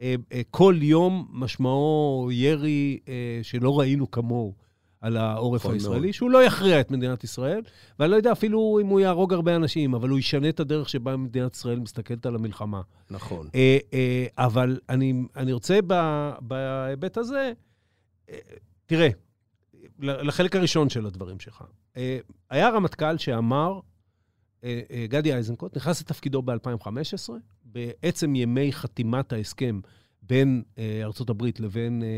אה, 0.00 0.14
אה, 0.32 0.40
כל 0.50 0.76
יום 0.80 1.28
משמעו 1.32 2.28
ירי 2.32 2.98
אה, 3.08 3.40
שלא 3.42 3.78
ראינו 3.78 4.10
כמוהו 4.10 4.54
על 5.00 5.16
העורף 5.16 5.60
נכון 5.60 5.74
הישראלי, 5.74 6.00
מאוד. 6.00 6.12
שהוא 6.12 6.30
לא 6.30 6.44
יכריע 6.44 6.80
את 6.80 6.90
מדינת 6.90 7.24
ישראל, 7.24 7.62
ואני 7.98 8.10
לא 8.10 8.16
יודע 8.16 8.32
אפילו 8.32 8.78
אם 8.82 8.86
הוא 8.86 9.00
יהרוג 9.00 9.32
הרבה 9.32 9.56
אנשים, 9.56 9.94
אבל 9.94 10.08
הוא 10.08 10.18
ישנה 10.18 10.48
את 10.48 10.60
הדרך 10.60 10.88
שבה 10.88 11.16
מדינת 11.16 11.54
ישראל 11.54 11.78
מסתכלת 11.78 12.26
על 12.26 12.34
המלחמה. 12.34 12.80
נכון. 13.10 13.48
אבל 14.38 14.80
אני, 14.88 15.14
אני 15.36 15.52
רוצה 15.52 15.78
בהיבט 16.40 17.16
הזה, 17.16 17.52
תראה, 18.86 19.08
לחלק 19.98 20.56
הראשון 20.56 20.88
של 20.88 21.06
הדברים 21.06 21.40
שלך. 21.40 21.64
היה 22.50 22.70
רמטכ"ל 22.70 23.18
שאמר, 23.18 23.80
גדי 25.08 25.34
איזנקוט, 25.34 25.76
נכנס 25.76 26.00
לתפקידו 26.00 26.42
ב-2015, 26.42 27.30
בעצם 27.72 28.34
ימי 28.34 28.72
חתימת 28.72 29.32
ההסכם 29.32 29.80
בין 30.22 30.62
אה, 30.78 31.02
הברית 31.28 31.60
לבין 31.60 32.02
אה, 32.02 32.08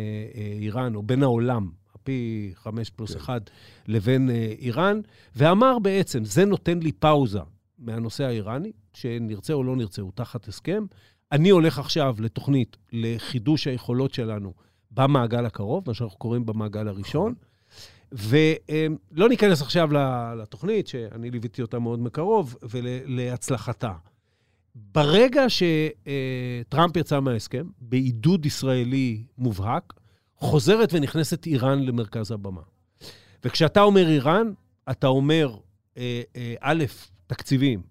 אה, 0.41 0.53
איראן, 0.61 0.95
או 0.95 1.03
בין 1.03 1.23
העולם, 1.23 1.71
פי 2.03 2.53
חמש 2.55 2.91
פלוס 2.91 3.13
כן. 3.13 3.19
אחד, 3.19 3.41
לבין 3.87 4.31
אה, 4.31 4.55
איראן, 4.59 5.01
ואמר 5.37 5.79
בעצם, 5.79 6.25
זה 6.25 6.45
נותן 6.45 6.79
לי 6.79 6.93
פאוזה 6.93 7.41
מהנושא 7.79 8.25
האיראני, 8.25 8.73
שנרצה 8.93 9.53
או 9.53 9.65
לא 9.65 9.77
נרצה, 9.77 10.03
הוא 10.03 10.13
תחת 10.15 10.49
הסכם. 10.49 10.85
אני 11.33 11.51
הולך 11.51 11.79
עכשיו 11.79 12.17
לתוכנית 12.19 12.77
לחידוש 12.93 13.67
היכולות 13.67 14.15
שלנו 14.15 14.53
במעגל 14.91 15.47
הקרוב, 15.47 15.85
מה 15.87 15.95
שאנחנו 15.95 16.19
קוראים 16.19 16.47
במעגל 16.47 16.89
הראשון. 16.89 17.35
ולא 18.13 19.29
ניכנס 19.29 19.63
עכשיו 19.63 19.89
לתוכנית, 20.43 20.87
שאני 20.87 21.31
ליוויתי 21.31 21.63
אותה 21.63 21.79
מאוד 21.79 21.99
מקרוב, 21.99 22.57
ולהצלחתה. 22.63 23.93
ברגע 24.75 25.45
שטראמפ 25.49 26.97
יצא 26.97 27.21
מההסכם, 27.21 27.67
בעידוד 27.81 28.47
ישראלי 28.47 29.25
מובהק, 29.39 29.93
חוזרת 30.37 30.89
ונכנסת 30.93 31.47
איראן 31.47 31.83
למרכז 31.83 32.31
הבמה. 32.31 32.61
וכשאתה 33.45 33.83
אומר 33.83 34.09
איראן, 34.09 34.53
אתה 34.91 35.07
אומר, 35.07 35.57
אה, 35.97 36.23
אה, 36.37 36.55
א', 36.61 36.85
תקציבים. 37.27 37.83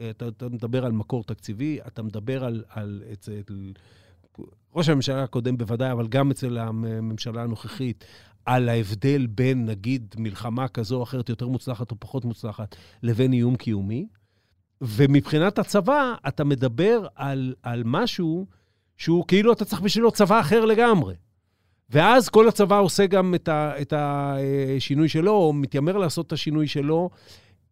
אה, 0.00 0.10
אתה, 0.10 0.28
אתה 0.28 0.48
מדבר 0.48 0.84
על 0.86 0.92
מקור 0.92 1.24
תקציבי, 1.24 1.78
אתה 1.86 2.02
מדבר 2.02 2.44
על, 2.44 2.64
על 2.68 3.02
אצל 3.12 3.72
ראש 4.74 4.88
הממשלה 4.88 5.22
הקודם 5.22 5.56
בוודאי, 5.56 5.92
אבל 5.92 6.08
גם 6.08 6.30
אצל 6.30 6.58
הממשלה 6.58 7.42
הנוכחית, 7.42 8.04
על 8.44 8.68
ההבדל 8.68 9.26
בין, 9.26 9.66
נגיד, 9.66 10.14
מלחמה 10.18 10.68
כזו 10.68 10.96
או 10.96 11.02
אחרת, 11.02 11.28
יותר 11.28 11.48
מוצלחת 11.48 11.90
או 11.90 11.96
פחות 11.98 12.24
מוצלחת, 12.24 12.76
לבין 13.02 13.32
איום 13.32 13.56
קיומי. 13.56 14.06
ומבחינת 14.82 15.58
הצבא, 15.58 16.14
אתה 16.28 16.44
מדבר 16.44 17.06
על, 17.14 17.54
על 17.62 17.82
משהו 17.84 18.46
שהוא 18.96 19.24
כאילו 19.28 19.52
אתה 19.52 19.64
צריך 19.64 19.82
בשבילו 19.82 20.10
צבא 20.10 20.40
אחר 20.40 20.64
לגמרי. 20.64 21.14
ואז 21.90 22.28
כל 22.28 22.48
הצבא 22.48 22.78
עושה 22.80 23.06
גם 23.06 23.34
את, 23.34 23.48
ה, 23.48 23.80
את 23.80 23.92
השינוי 23.96 25.08
שלו, 25.08 25.32
או 25.32 25.52
מתיימר 25.52 25.96
לעשות 25.98 26.26
את 26.26 26.32
השינוי 26.32 26.68
שלו. 26.68 27.10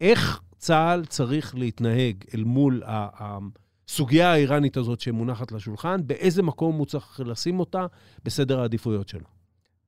איך 0.01 0.40
צה"ל 0.59 1.05
צריך 1.05 1.55
להתנהג 1.55 2.25
אל 2.35 2.44
מול 2.44 2.83
הסוגיה 2.87 4.33
האיראנית 4.33 4.77
הזאת 4.77 5.01
שמונחת 5.01 5.53
לשולחן, 5.53 6.01
באיזה 6.07 6.42
מקום 6.42 6.77
הוא 6.77 6.87
צריך 6.87 7.20
לשים 7.25 7.61
אותה 7.61 7.87
בסדר 8.25 8.61
העדיפויות 8.61 9.09
שלו? 9.09 9.27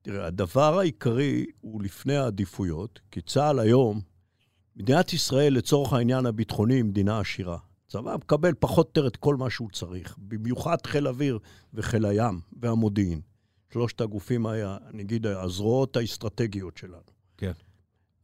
תראה, 0.02 0.26
הדבר 0.26 0.78
העיקרי 0.78 1.46
הוא 1.60 1.82
לפני 1.82 2.16
העדיפויות, 2.16 3.00
כי 3.10 3.20
צה"ל 3.20 3.58
היום 3.58 4.00
מדינת 4.76 5.12
ישראל, 5.12 5.54
לצורך 5.54 5.92
העניין 5.92 6.26
הביטחוני, 6.26 6.74
היא 6.74 6.84
מדינה 6.84 7.20
עשירה. 7.20 7.58
צבא 7.88 8.16
מקבל 8.16 8.52
פחות 8.58 8.86
או 8.86 9.02
יותר 9.02 9.08
את 9.08 9.16
כל 9.16 9.36
מה 9.36 9.50
שהוא 9.50 9.70
צריך, 9.70 10.16
במיוחד 10.18 10.76
חיל 10.86 11.08
אוויר 11.08 11.38
וחיל 11.74 12.04
הים 12.04 12.40
והמודיעין. 12.60 13.20
שלושת 13.72 14.00
הגופים, 14.00 14.46
היה, 14.46 14.78
נגיד, 14.92 15.26
הזרועות 15.26 15.96
האסטרטגיות 15.96 16.76
שלנו. 16.76 17.02
כן. 17.36 17.52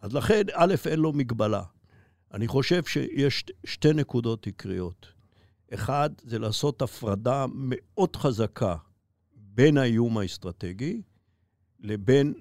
אז 0.00 0.12
לכן, 0.12 0.42
א', 0.52 0.74
אין 0.87 1.00
לו 1.00 1.12
מגבלה. 1.12 1.62
אני 2.34 2.48
חושב 2.48 2.84
שיש 2.84 3.44
שתי 3.64 3.92
נקודות 3.92 4.46
עיקריות. 4.46 5.06
אחד, 5.74 6.11
זה 6.22 6.38
לעשות 6.38 6.82
הפרדה 6.82 7.46
מאוד 7.54 8.16
חזקה 8.16 8.76
בין 9.34 9.78
האיום 9.78 10.18
האסטרטגי 10.18 11.02
לבין 11.80 12.34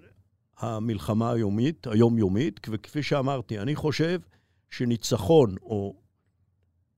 המלחמה 0.60 1.32
היומית, 1.32 1.88
היומיומית, 1.88 2.60
וכפי 2.70 3.04
שאמרתי, 3.04 3.60
אני 3.60 3.76
חושב 3.76 4.20
שניצחון 4.70 5.56
או 5.62 5.96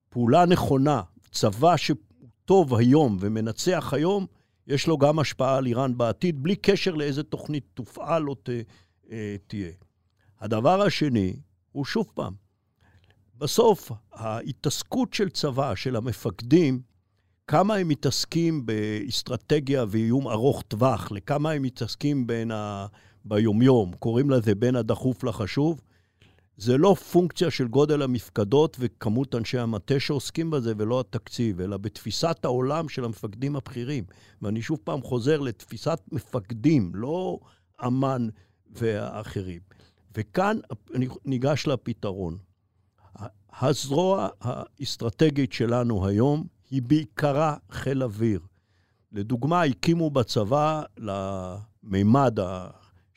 פעולה 0.10 0.46
נכונה, 0.46 1.02
צבא 1.32 1.76
שטוב 1.78 2.76
היום 2.76 3.18
ומנצח 3.20 3.94
היום, 3.94 4.26
יש 4.68 4.88
לו 4.88 4.98
גם 4.98 5.20
השפעה 5.20 5.58
על 5.58 5.66
איראן 5.66 5.98
בעתיד, 5.98 6.44
בלי 6.44 6.56
קשר 6.56 6.96
לאיזה 6.96 7.24
תוכנית 7.24 7.66
תופעל 7.74 8.30
או 8.30 8.36
ת, 8.36 8.50
אה, 9.12 9.36
תהיה. 9.48 9.72
הדבר 10.40 10.82
השני 10.82 11.36
הוא 11.72 11.86
שוב 11.86 12.12
פעם, 12.14 12.34
בסוף 13.38 13.92
ההתעסקות 14.14 15.14
של 15.14 15.30
צבא, 15.30 15.76
של 15.76 15.96
המפקדים, 15.96 16.82
כמה 17.48 17.76
הם 17.76 17.88
מתעסקים 17.88 18.66
באסטרטגיה 18.66 19.86
ואיום 19.90 20.28
ארוך 20.28 20.64
טווח, 20.68 21.12
לכמה 21.12 21.52
הם 21.52 21.62
מתעסקים 21.62 22.28
בין 22.28 22.52
ה... 22.52 22.88
ביומיום, 23.26 23.92
קוראים 24.00 24.30
לזה 24.30 24.56
בין 24.56 24.76
הדחוף 24.76 25.24
לחשוב, 25.24 25.82
זה 26.58 26.78
לא 26.78 26.94
פונקציה 26.94 27.52
של 27.52 27.68
גודל 27.68 28.02
המפקדות 28.02 28.78
וכמות 28.80 29.36
אנשי 29.36 29.58
המטה 29.60 30.00
שעוסקים 30.00 30.52
בזה 30.52 30.74
ולא 30.78 31.00
התקציב, 31.00 31.62
אלא 31.62 31.78
בתפיסת 31.78 32.38
העולם 32.44 32.90
של 32.90 33.06
המפקדים 33.06 33.56
הבכירים. 33.56 34.04
ואני 34.42 34.62
שוב 34.62 34.80
פעם 34.84 35.02
חוזר 35.02 35.40
לתפיסת 35.40 36.00
מפקדים, 36.12 36.92
לא 36.96 37.40
אמ"ן 37.88 38.28
והאחרים. 38.72 39.60
וכאן 40.16 40.58
אני 40.96 41.08
ניגש 41.26 41.68
לפתרון. 41.68 42.38
הזרוע 43.62 44.28
האסטרטגית 44.42 45.54
שלנו 45.54 46.08
היום 46.08 46.48
היא 46.72 46.82
בעיקרה 46.82 47.56
חיל 47.72 48.04
אוויר. 48.04 48.40
לדוגמה, 49.12 49.64
הקימו 49.64 50.10
בצבא 50.10 50.84
למימד 50.98 52.40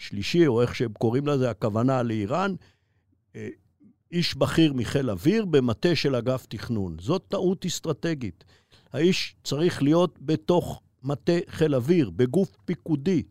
השלישי, 0.02 0.46
או 0.46 0.62
איך 0.62 0.74
שהם 0.74 0.92
קוראים 0.92 1.26
לזה, 1.26 1.50
הכוונה 1.50 2.02
לאיראן, 2.02 2.54
אה, 3.36 3.48
איש 4.12 4.34
בכיר 4.34 4.72
מחיל 4.72 5.10
אוויר 5.10 5.44
במטה 5.44 5.96
של 5.96 6.14
אגף 6.14 6.46
תכנון. 6.48 6.96
זאת 7.00 7.24
טעות 7.28 7.66
אסטרטגית. 7.66 8.44
האיש 8.92 9.36
צריך 9.44 9.82
להיות 9.82 10.18
בתוך 10.20 10.80
מטה 11.02 11.32
חיל 11.48 11.74
אוויר, 11.74 12.10
בגוף 12.10 12.56
פיקודי. 12.64 13.22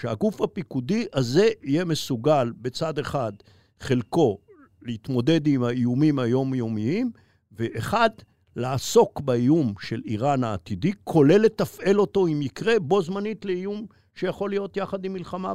שהגוף 0.00 0.40
הפיקודי 0.40 1.06
הזה 1.12 1.48
יהיה 1.62 1.84
מסוגל 1.84 2.52
בצד 2.56 2.98
אחד, 2.98 3.32
חלקו, 3.80 4.38
להתמודד 4.82 5.46
עם 5.46 5.62
האיומים 5.64 6.18
היומיומיים, 6.18 7.10
ואחד, 7.52 8.10
לעסוק 8.56 9.20
באיום 9.20 9.74
של 9.80 10.02
איראן 10.04 10.44
העתידי, 10.44 10.92
כולל 11.04 11.40
לתפעל 11.40 12.00
אותו 12.00 12.26
אם 12.26 12.42
יקרה 12.42 12.80
בו 12.80 13.02
זמנית 13.02 13.44
לאיום 13.44 13.86
שיכול 14.14 14.50
להיות 14.50 14.76
יחד 14.76 15.04
עם 15.04 15.12
מלחמה 15.12 15.52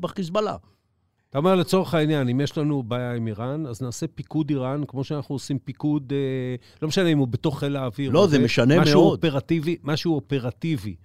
בחיזבאללה. 0.00 0.56
אתה 1.30 1.38
אומר 1.38 1.54
לצורך 1.54 1.94
העניין, 1.94 2.28
אם 2.28 2.40
יש 2.40 2.58
לנו 2.58 2.82
בעיה 2.82 3.14
עם 3.14 3.26
איראן, 3.26 3.66
אז 3.66 3.82
נעשה 3.82 4.06
פיקוד 4.06 4.50
איראן, 4.50 4.82
כמו 4.88 5.04
שאנחנו 5.04 5.34
עושים 5.34 5.58
פיקוד, 5.58 6.12
אה, 6.12 6.56
לא 6.82 6.88
משנה 6.88 7.08
אם 7.08 7.18
הוא 7.18 7.28
בתוך 7.28 7.58
חיל 7.58 7.76
האוויר. 7.76 8.10
לא, 8.10 8.26
זה 8.26 8.38
משנה 8.38 8.80
משהו 8.80 9.00
מאוד. 9.00 9.24
אופרטיבי, 9.24 9.76
משהו 9.82 10.14
אופרטיבי 10.14 10.96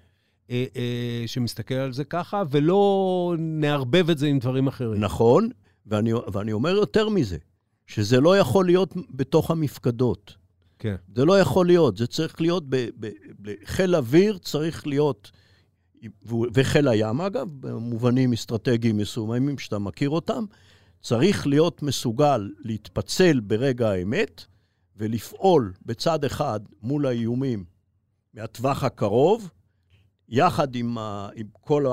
אה, 0.50 0.66
אה, 0.76 1.24
שמסתכל 1.26 1.74
על 1.74 1.94
זה 1.94 2.04
ככה, 2.04 2.44
ולא 2.52 3.36
נערבב 3.40 4.10
את 4.10 4.18
זה 4.18 4.28
עם 4.28 4.40
דברים 4.40 4.68
אחרים. 4.68 5.02
נכון, 5.02 5.50
ואני, 5.86 6.14
ואני 6.14 6.54
אומר 6.54 6.70
יותר 6.70 7.10
מזה, 7.10 7.38
שזה 7.88 8.20
לא 8.20 8.38
יכול 8.38 8.66
להיות 8.66 8.94
בתוך 9.10 9.52
המפקדות. 9.52 10.36
כן. 10.80 10.96
זה 11.16 11.26
לא 11.26 11.40
יכול 11.40 11.68
להיות, 11.68 11.98
זה 11.98 12.08
צריך 12.08 12.42
להיות, 12.42 12.64
בחיל 13.42 13.96
אוויר 13.96 14.38
צריך 14.38 14.88
להיות, 14.88 15.32
וחיל 16.54 16.88
הים 16.88 17.22
אגב, 17.22 17.48
במובנים 17.60 18.34
אסטרטגיים 18.34 18.98
מסוימים 18.98 19.58
שאתה 19.58 19.80
מכיר 19.80 20.10
אותם, 20.10 20.46
צריך 21.02 21.48
להיות 21.48 21.84
מסוגל 21.84 22.52
להתפצל 22.60 23.40
ברגע 23.40 23.90
האמת 23.90 24.46
ולפעול 24.98 25.74
בצד 25.86 26.26
אחד 26.26 26.60
מול 26.82 27.06
האיומים 27.06 27.66
מהטווח 28.34 28.84
הקרוב, 28.84 29.50
יחד 30.30 30.76
עם, 30.76 30.98
ה, 30.98 31.30
עם 31.36 31.48
כל 31.52 31.86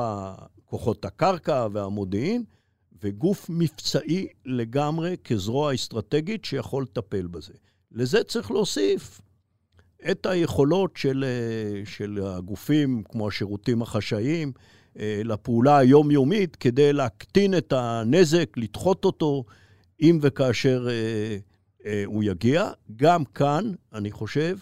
כוחות 0.64 1.04
הקרקע 1.04 1.66
והמודיעין, 1.72 2.44
וגוף 3.02 3.46
מבצעי 3.48 4.26
לגמרי 4.44 5.16
כזרוע 5.24 5.74
אסטרטגית 5.74 6.44
שיכול 6.44 6.82
לטפל 6.82 7.26
בזה. 7.26 7.52
לזה 7.92 8.24
צריך 8.24 8.50
להוסיף 8.50 9.20
את 10.10 10.26
היכולות 10.26 10.96
של, 10.96 11.24
של 11.84 12.20
הגופים, 12.24 13.02
כמו 13.08 13.28
השירותים 13.28 13.82
החשאיים, 13.82 14.52
לפעולה 14.96 15.78
היומיומית, 15.78 16.56
כדי 16.56 16.92
להקטין 16.92 17.56
את 17.56 17.72
הנזק, 17.72 18.56
לדחות 18.56 19.04
אותו, 19.04 19.44
אם 20.00 20.18
וכאשר 20.22 20.88
הוא 22.06 22.24
יגיע. 22.24 22.70
גם 22.96 23.24
כאן, 23.24 23.72
אני 23.92 24.10
חושב 24.10 24.58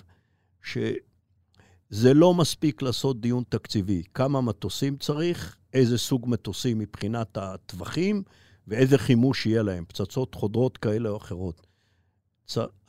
שזה 0.62 2.14
לא 2.14 2.34
מספיק 2.34 2.82
לעשות 2.82 3.20
דיון 3.20 3.44
תקציבי. 3.48 4.02
כמה 4.14 4.40
מטוסים 4.40 4.96
צריך, 4.96 5.56
איזה 5.74 5.98
סוג 5.98 6.24
מטוסים 6.28 6.78
מבחינת 6.78 7.36
הטווחים, 7.36 8.22
ואיזה 8.68 8.98
חימוש 8.98 9.46
יהיה 9.46 9.62
להם, 9.62 9.84
פצצות 9.88 10.34
חודרות 10.34 10.78
כאלה 10.78 11.08
או 11.08 11.16
אחרות. 11.16 11.67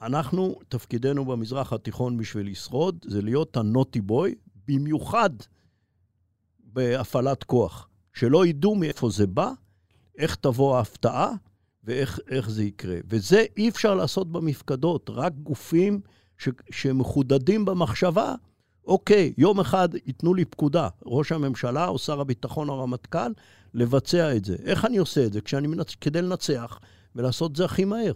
אנחנו, 0.01 0.55
תפקידנו 0.69 1.25
במזרח 1.25 1.73
התיכון 1.73 2.17
בשביל 2.17 2.47
לשרוד, 2.47 3.05
זה 3.07 3.21
להיות 3.21 3.57
הנוטי 3.57 4.01
בוי, 4.01 4.35
במיוחד 4.67 5.29
בהפעלת 6.59 7.43
כוח. 7.43 7.87
שלא 8.13 8.45
ידעו 8.45 8.75
מאיפה 8.75 9.09
זה 9.09 9.27
בא, 9.27 9.51
איך 10.17 10.35
תבוא 10.35 10.77
ההפתעה 10.77 11.31
ואיך 11.83 12.49
זה 12.49 12.63
יקרה. 12.63 12.97
וזה 13.05 13.45
אי 13.57 13.69
אפשר 13.69 13.95
לעשות 13.95 14.31
במפקדות, 14.31 15.09
רק 15.13 15.33
גופים 15.33 16.01
ש, 16.37 16.49
שמחודדים 16.71 17.65
במחשבה, 17.65 18.35
אוקיי, 18.85 19.33
יום 19.37 19.59
אחד 19.59 19.89
ייתנו 20.05 20.33
לי 20.33 20.45
פקודה, 20.45 20.87
ראש 21.05 21.31
הממשלה 21.31 21.87
או 21.87 21.97
שר 21.97 22.21
הביטחון 22.21 22.69
או 22.69 22.73
הרמטכ"ל, 22.73 23.31
לבצע 23.73 24.35
את 24.35 24.45
זה. 24.45 24.55
איך 24.63 24.85
אני 24.85 24.97
עושה 24.97 25.25
את 25.25 25.33
זה? 25.33 25.41
כשאני 25.41 25.67
מנצ... 25.67 25.95
כדי 25.95 26.21
לנצח 26.21 26.79
ולעשות 27.15 27.51
את 27.51 27.55
זה 27.55 27.65
הכי 27.65 27.85
מהר. 27.85 28.13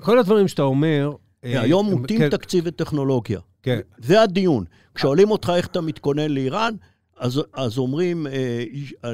כל 0.00 0.18
הדברים 0.18 0.48
שאתה 0.48 0.62
אומר... 0.62 1.12
כן, 1.42 1.60
היום 1.60 1.90
מוטים 1.90 2.18
כן. 2.18 2.30
תקציב 2.30 2.64
וטכנולוגיה. 2.66 3.40
כן. 3.62 3.80
זה 3.98 4.22
הדיון. 4.22 4.64
כששואלים 4.94 5.30
אותך 5.30 5.52
איך 5.56 5.66
אתה 5.66 5.80
מתכונן 5.80 6.30
לאיראן, 6.30 6.74
אז, 7.16 7.42
אז 7.52 7.78
אומרים, 7.78 8.26
אה, 8.26 8.64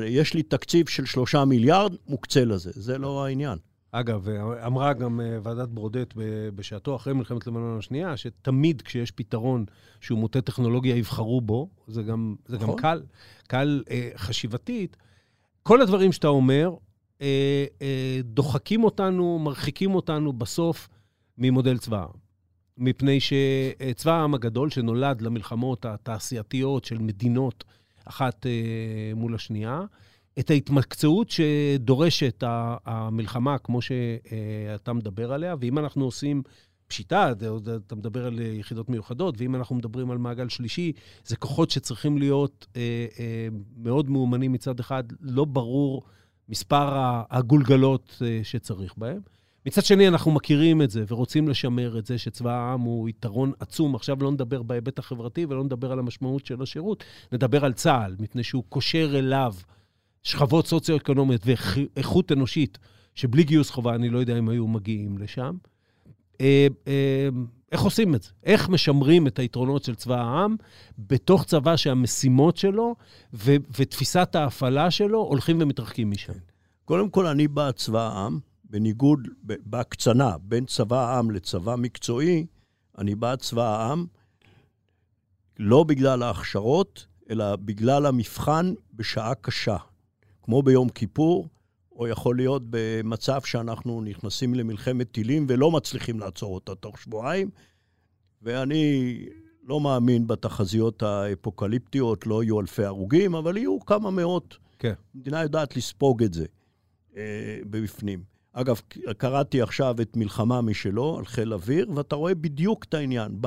יש 0.06 0.34
לי 0.34 0.42
תקציב 0.42 0.88
של 0.88 1.06
שלושה 1.06 1.44
מיליארד, 1.44 1.94
מוקצה 2.08 2.44
לזה. 2.44 2.70
זה 2.74 2.98
לא 2.98 3.24
העניין. 3.24 3.58
אגב, 3.92 4.28
אמרה 4.66 4.92
גם 4.92 5.20
אה, 5.20 5.38
ועדת 5.42 5.68
ברודט 5.68 6.14
בשעתו, 6.54 6.96
אחרי 6.96 7.12
מלחמת 7.12 7.46
לבנון 7.46 7.78
השנייה, 7.78 8.16
שתמיד 8.16 8.82
כשיש 8.82 9.10
פתרון 9.10 9.64
שהוא 10.00 10.18
מוטה 10.18 10.40
טכנולוגיה, 10.40 10.96
יבחרו 10.96 11.40
בו. 11.40 11.68
זה 11.88 12.02
גם, 12.02 12.34
זה 12.46 12.56
גם 12.56 12.62
נכון. 12.62 12.80
קל, 12.80 13.02
קל 13.46 13.82
אה, 13.90 14.08
חשיבתית. 14.16 14.96
כל 15.62 15.80
הדברים 15.80 16.12
שאתה 16.12 16.28
אומר, 16.28 16.74
אה, 17.20 17.64
אה, 17.82 18.20
דוחקים 18.24 18.84
אותנו, 18.84 19.38
מרחיקים 19.38 19.94
אותנו 19.94 20.32
בסוף 20.32 20.88
ממודל 21.38 21.78
צבא 21.78 21.98
העם. 21.98 22.30
מפני 22.78 23.18
שצבא 23.20 24.12
העם 24.12 24.34
הגדול, 24.34 24.70
שנולד 24.70 25.20
למלחמות 25.20 25.84
התעשייתיות 25.84 26.84
של 26.84 26.98
מדינות 26.98 27.64
אחת 28.04 28.46
אה, 28.46 29.12
מול 29.14 29.34
השנייה, 29.34 29.82
את 30.38 30.50
ההתמקצעות 30.50 31.30
שדורשת 31.30 32.42
המלחמה, 32.86 33.58
כמו 33.58 33.78
שאתה 33.82 34.92
מדבר 34.92 35.32
עליה, 35.32 35.54
ואם 35.60 35.78
אנחנו 35.78 36.04
עושים 36.04 36.42
פשיטה, 36.86 37.32
אתה 37.86 37.94
מדבר 37.94 38.26
על 38.26 38.38
יחידות 38.40 38.88
מיוחדות, 38.88 39.34
ואם 39.38 39.54
אנחנו 39.54 39.76
מדברים 39.76 40.10
על 40.10 40.18
מעגל 40.18 40.48
שלישי, 40.48 40.92
זה 41.24 41.36
כוחות 41.36 41.70
שצריכים 41.70 42.18
להיות 42.18 42.66
מאוד 43.76 44.10
מאומנים 44.10 44.52
מצד 44.52 44.80
אחד, 44.80 45.04
לא 45.20 45.44
ברור 45.44 46.02
מספר 46.50 46.88
הגולגלות 47.30 48.22
אה, 48.22 48.40
שצריך 48.42 48.94
בהם. 48.96 49.20
מצד 49.66 49.84
שני, 49.84 50.08
אנחנו 50.08 50.30
מכירים 50.30 50.82
את 50.82 50.90
זה 50.90 51.04
ורוצים 51.08 51.48
לשמר 51.48 51.98
את 51.98 52.06
זה 52.06 52.18
שצבא 52.18 52.52
העם 52.52 52.80
הוא 52.80 53.08
יתרון 53.08 53.52
עצום. 53.60 53.94
עכשיו 53.94 54.16
לא 54.22 54.30
נדבר 54.30 54.62
בהיבט 54.62 54.98
החברתי 54.98 55.44
ולא 55.44 55.64
נדבר 55.64 55.92
על 55.92 55.98
המשמעות 55.98 56.46
של 56.46 56.62
השירות, 56.62 57.04
נדבר 57.32 57.64
על 57.64 57.72
צה"ל, 57.72 58.16
מפני 58.18 58.42
שהוא 58.42 58.64
קושר 58.68 59.18
אליו 59.18 59.54
שכבות 60.22 60.66
סוציו-אקונומיות 60.66 61.42
ואיכות 61.44 62.32
אנושית, 62.32 62.78
שבלי 63.14 63.42
גיוס 63.42 63.70
חובה 63.70 63.94
אני 63.94 64.08
לא 64.08 64.18
יודע 64.18 64.38
אם 64.38 64.48
היו 64.48 64.66
מגיעים 64.66 65.18
לשם. 65.18 65.56
אה, 66.40 66.66
אה, 66.86 67.28
איך 67.72 67.80
עושים 67.80 68.14
את 68.14 68.22
זה? 68.22 68.30
איך 68.44 68.68
משמרים 68.68 69.26
את 69.26 69.38
היתרונות 69.38 69.84
של 69.84 69.94
צבא 69.94 70.20
העם 70.20 70.56
בתוך 70.98 71.44
צבא 71.44 71.76
שהמשימות 71.76 72.56
שלו 72.56 72.96
ו- 73.34 73.56
ותפיסת 73.78 74.34
ההפעלה 74.34 74.90
שלו 74.90 75.18
הולכים 75.18 75.58
ומתרחקים 75.60 76.10
משם? 76.10 76.32
קודם 76.84 77.10
כל, 77.10 77.26
אני 77.26 77.48
בעד 77.48 77.74
צבא 77.74 78.08
העם, 78.08 78.38
בניגוד, 78.64 79.28
בהקצנה 79.42 80.36
בין 80.42 80.64
צבא 80.64 81.08
העם 81.08 81.30
לצבא 81.30 81.76
מקצועי, 81.76 82.46
אני 82.98 83.14
בעד 83.14 83.38
צבא 83.38 83.76
העם, 83.76 84.06
לא 85.58 85.84
בגלל 85.84 86.22
ההכשרות, 86.22 87.06
אלא 87.30 87.56
בגלל 87.56 88.06
המבחן 88.06 88.72
בשעה 88.94 89.34
קשה, 89.34 89.76
כמו 90.42 90.62
ביום 90.62 90.88
כיפור, 90.88 91.48
או 92.00 92.08
יכול 92.08 92.36
להיות 92.36 92.62
במצב 92.70 93.40
שאנחנו 93.42 94.00
נכנסים 94.00 94.54
למלחמת 94.54 95.12
טילים 95.12 95.46
ולא 95.48 95.70
מצליחים 95.70 96.20
לעצור 96.20 96.54
אותה 96.54 96.74
תוך 96.74 96.98
שבועיים, 96.98 97.50
ואני 98.42 99.16
לא 99.64 99.80
מאמין 99.80 100.26
בתחזיות 100.26 101.02
האפוקליפטיות, 101.02 102.26
לא 102.26 102.42
יהיו 102.42 102.60
אלפי 102.60 102.84
הרוגים, 102.84 103.34
אבל 103.34 103.56
יהיו 103.56 103.80
כמה 103.80 104.10
מאות. 104.10 104.58
כן. 104.78 104.92
המדינה 105.14 105.42
יודעת 105.42 105.76
לספוג 105.76 106.22
את 106.22 106.34
זה 106.34 106.46
אה, 107.16 107.58
בפנים. 107.70 108.22
אגב, 108.52 108.80
קראתי 109.18 109.62
עכשיו 109.62 109.96
את 110.02 110.16
מלחמה 110.16 110.60
משלו 110.60 111.18
על 111.18 111.24
חיל 111.24 111.54
אוויר, 111.54 111.90
ואתה 111.96 112.16
רואה 112.16 112.34
בדיוק 112.34 112.84
את 112.84 112.94
העניין. 112.94 113.40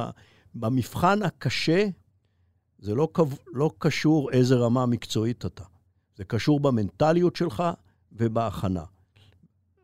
במבחן 0.55 1.23
הקשה, 1.23 1.87
זה 2.79 2.95
לא, 2.95 3.07
לא 3.53 3.71
קשור 3.77 4.31
איזה 4.31 4.55
רמה 4.55 4.85
מקצועית 4.85 5.45
אתה. 5.45 5.63
זה 6.15 6.23
קשור 6.23 6.59
במנטליות 6.59 7.35
שלך 7.35 7.63
ובהכנה. 8.13 8.83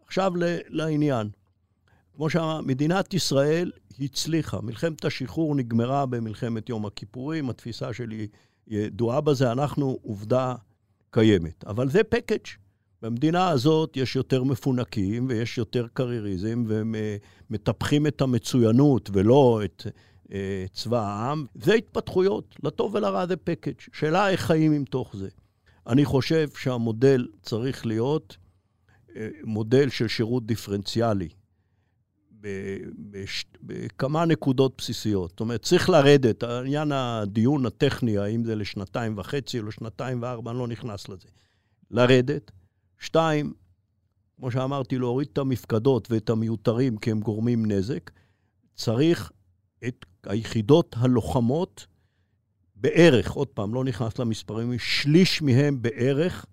עכשיו 0.05 0.33
לעניין. 0.67 1.29
כמו 2.15 2.29
שמדינת 2.29 3.13
ישראל 3.13 3.71
הצליחה. 3.99 4.61
מלחמת 4.61 5.05
השחרור 5.05 5.55
נגמרה 5.55 6.05
במלחמת 6.05 6.69
יום 6.69 6.85
הכיפורים, 6.85 7.49
התפיסה 7.49 7.93
שלי 7.93 8.27
ידועה 8.67 9.21
בזה, 9.21 9.51
אנחנו 9.51 9.99
עובדה 10.01 10.55
קיימת. 11.11 11.63
אבל 11.67 11.89
זה 11.89 12.03
פקאג'. 12.03 12.47
במדינה 13.01 13.49
הזאת 13.49 13.97
יש 13.97 14.15
יותר 14.15 14.43
מפונקים 14.43 15.25
ויש 15.29 15.57
יותר 15.57 15.87
קרייריזם, 15.93 16.63
והם 16.67 16.95
מטפחים 17.49 18.07
את 18.07 18.21
המצוינות 18.21 19.09
ולא 19.13 19.61
את 19.65 19.87
אה, 20.33 20.65
צבא 20.73 21.01
העם. 21.01 21.45
זה 21.55 21.73
התפתחויות, 21.73 22.55
לטוב 22.63 22.95
ולרע 22.95 23.27
זה 23.27 23.37
פקאג'. 23.37 23.75
שאלה 23.93 24.29
איך 24.29 24.41
חיים 24.41 24.71
עם 24.71 24.83
תוך 24.83 25.15
זה. 25.15 25.29
אני 25.89 26.05
חושב 26.05 26.49
שהמודל 26.57 27.27
צריך 27.41 27.85
להיות 27.85 28.37
אה, 29.15 29.27
מודל 29.43 29.89
של 29.89 30.07
שירות 30.07 30.45
דיפרנציאלי. 30.45 31.29
בכמה 33.61 34.25
נקודות 34.25 34.73
בסיסיות. 34.77 35.29
זאת 35.29 35.39
אומרת, 35.39 35.61
צריך 35.61 35.89
לרדת, 35.89 36.43
עניין 36.43 36.91
הדיון 36.91 37.65
הטכני, 37.65 38.17
האם 38.17 38.43
זה 38.43 38.55
לשנתיים 38.55 39.17
וחצי 39.17 39.59
או 39.59 39.65
לשנתיים 39.65 40.21
וארבע, 40.21 40.51
אני 40.51 40.59
לא 40.59 40.67
נכנס 40.67 41.09
לזה. 41.09 41.27
לרדת. 41.91 42.51
שתיים, 42.99 43.53
כמו 44.37 44.51
שאמרתי, 44.51 44.97
להוריד 44.97 45.27
את 45.33 45.37
המפקדות 45.37 46.11
ואת 46.11 46.29
המיותרים 46.29 46.97
כי 46.97 47.11
הם 47.11 47.19
גורמים 47.19 47.71
נזק. 47.71 48.11
צריך 48.75 49.31
את 49.87 50.05
היחידות 50.23 50.95
הלוחמות 50.97 51.87
בערך, 52.81 53.31
עוד 53.31 53.47
פעם, 53.47 53.73
לא 53.73 53.83
נכנס 53.83 54.19
למספרים, 54.19 54.79
שליש 54.79 55.41
מהם 55.41 55.81
בערך 55.81 56.45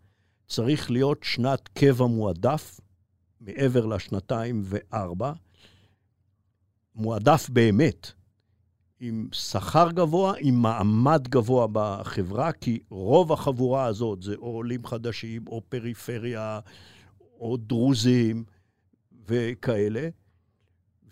צריך 0.48 0.90
להיות 0.90 1.18
שנת 1.22 1.68
קבע 1.68 2.06
מועדף, 2.06 2.80
מעבר 3.40 3.86
לשנתיים 3.86 4.62
וארבע. 4.64 5.32
מועדף 6.94 7.48
באמת, 7.50 8.12
עם 9.00 9.28
שכר 9.32 9.90
גבוה, 9.90 10.34
עם 10.40 10.54
מעמד 10.54 11.28
גבוה 11.28 11.66
בחברה, 11.72 12.52
כי 12.52 12.78
רוב 12.90 13.32
החבורה 13.32 13.84
הזאת 13.84 14.22
זה 14.22 14.34
או 14.34 14.46
עולים 14.46 14.86
חדשים, 14.86 15.44
או 15.46 15.62
פריפריה, 15.68 16.60
או 17.40 17.56
דרוזים 17.56 18.44
וכאלה. 19.26 20.08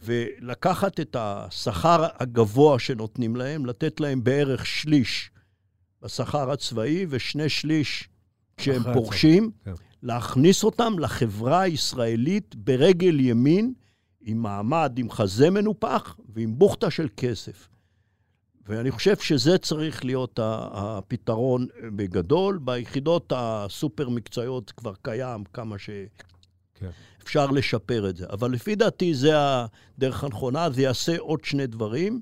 ולקחת 0.04 1.00
את 1.00 1.16
השכר 1.18 2.06
הגבוה 2.18 2.78
שנותנים 2.78 3.36
להם, 3.36 3.66
לתת 3.66 4.00
להם 4.00 4.24
בערך 4.24 4.66
שליש 4.66 5.30
בשכר 6.02 6.50
הצבאי 6.50 7.06
ושני 7.08 7.48
שליש 7.48 8.08
כשהם 8.56 8.82
פורשים, 8.94 9.50
כן. 9.64 9.72
להכניס 10.02 10.64
אותם 10.64 10.98
לחברה 10.98 11.60
הישראלית 11.60 12.54
ברגל 12.54 13.20
ימין, 13.20 13.74
עם 14.20 14.38
מעמד, 14.38 14.92
עם 14.96 15.10
חזה 15.10 15.50
מנופח 15.50 16.16
ועם 16.28 16.58
בוכטה 16.58 16.90
של 16.90 17.08
כסף. 17.16 17.68
ואני 18.66 18.90
חושב 18.90 19.16
שזה 19.16 19.58
צריך 19.58 20.04
להיות 20.04 20.40
הפתרון 20.42 21.66
בגדול. 21.96 22.58
ביחידות 22.58 23.32
הסופר 23.36 24.08
מקצועיות 24.08 24.70
כבר 24.70 24.92
קיים 25.02 25.44
כמה 25.52 25.78
ש... 25.78 25.90
כן. 26.74 26.90
אפשר 27.24 27.46
לשפר 27.46 28.10
את 28.10 28.16
זה. 28.16 28.26
אבל 28.30 28.52
לפי 28.52 28.74
דעתי 28.74 29.14
זה 29.14 29.32
הדרך 29.36 30.24
הנכונה, 30.24 30.70
זה 30.70 30.82
יעשה 30.82 31.18
עוד 31.18 31.44
שני 31.44 31.66
דברים. 31.66 32.20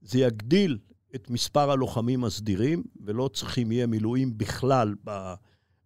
זה 0.00 0.18
יגדיל 0.18 0.78
את 1.14 1.30
מספר 1.30 1.70
הלוחמים 1.70 2.24
הסדירים, 2.24 2.82
ולא 3.04 3.30
צריכים 3.32 3.72
יהיה 3.72 3.86
מילואים 3.86 4.38
בכלל 4.38 4.94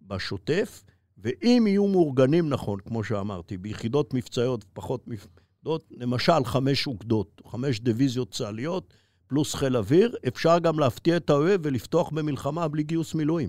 בשוטף, 0.03 0.85
ואם 1.19 1.65
יהיו 1.67 1.87
מאורגנים 1.87 2.49
נכון, 2.49 2.81
כמו 2.81 3.05
שאמרתי, 3.05 3.59
ביחידות 3.59 4.15
מבצעיות 4.15 4.65
פחות 4.73 5.09
מפקדות, 5.09 5.85
למשל 5.91 6.45
חמש 6.45 6.87
אוגדות, 6.87 7.43
חמש 7.47 7.81
דיוויזיות 7.81 8.31
צה"ליות, 8.31 8.95
פלוס 9.27 9.55
חיל 9.55 9.77
אוויר, 9.77 10.15
אפשר 10.29 10.59
גם 10.59 10.79
להפתיע 10.79 11.17
את 11.17 11.31
האויב 11.31 11.61
ולפתוח 11.65 12.11
במלחמה 12.11 12.69
בלי 12.69 12.83
גיוס 12.83 13.15
מילואים. 13.15 13.49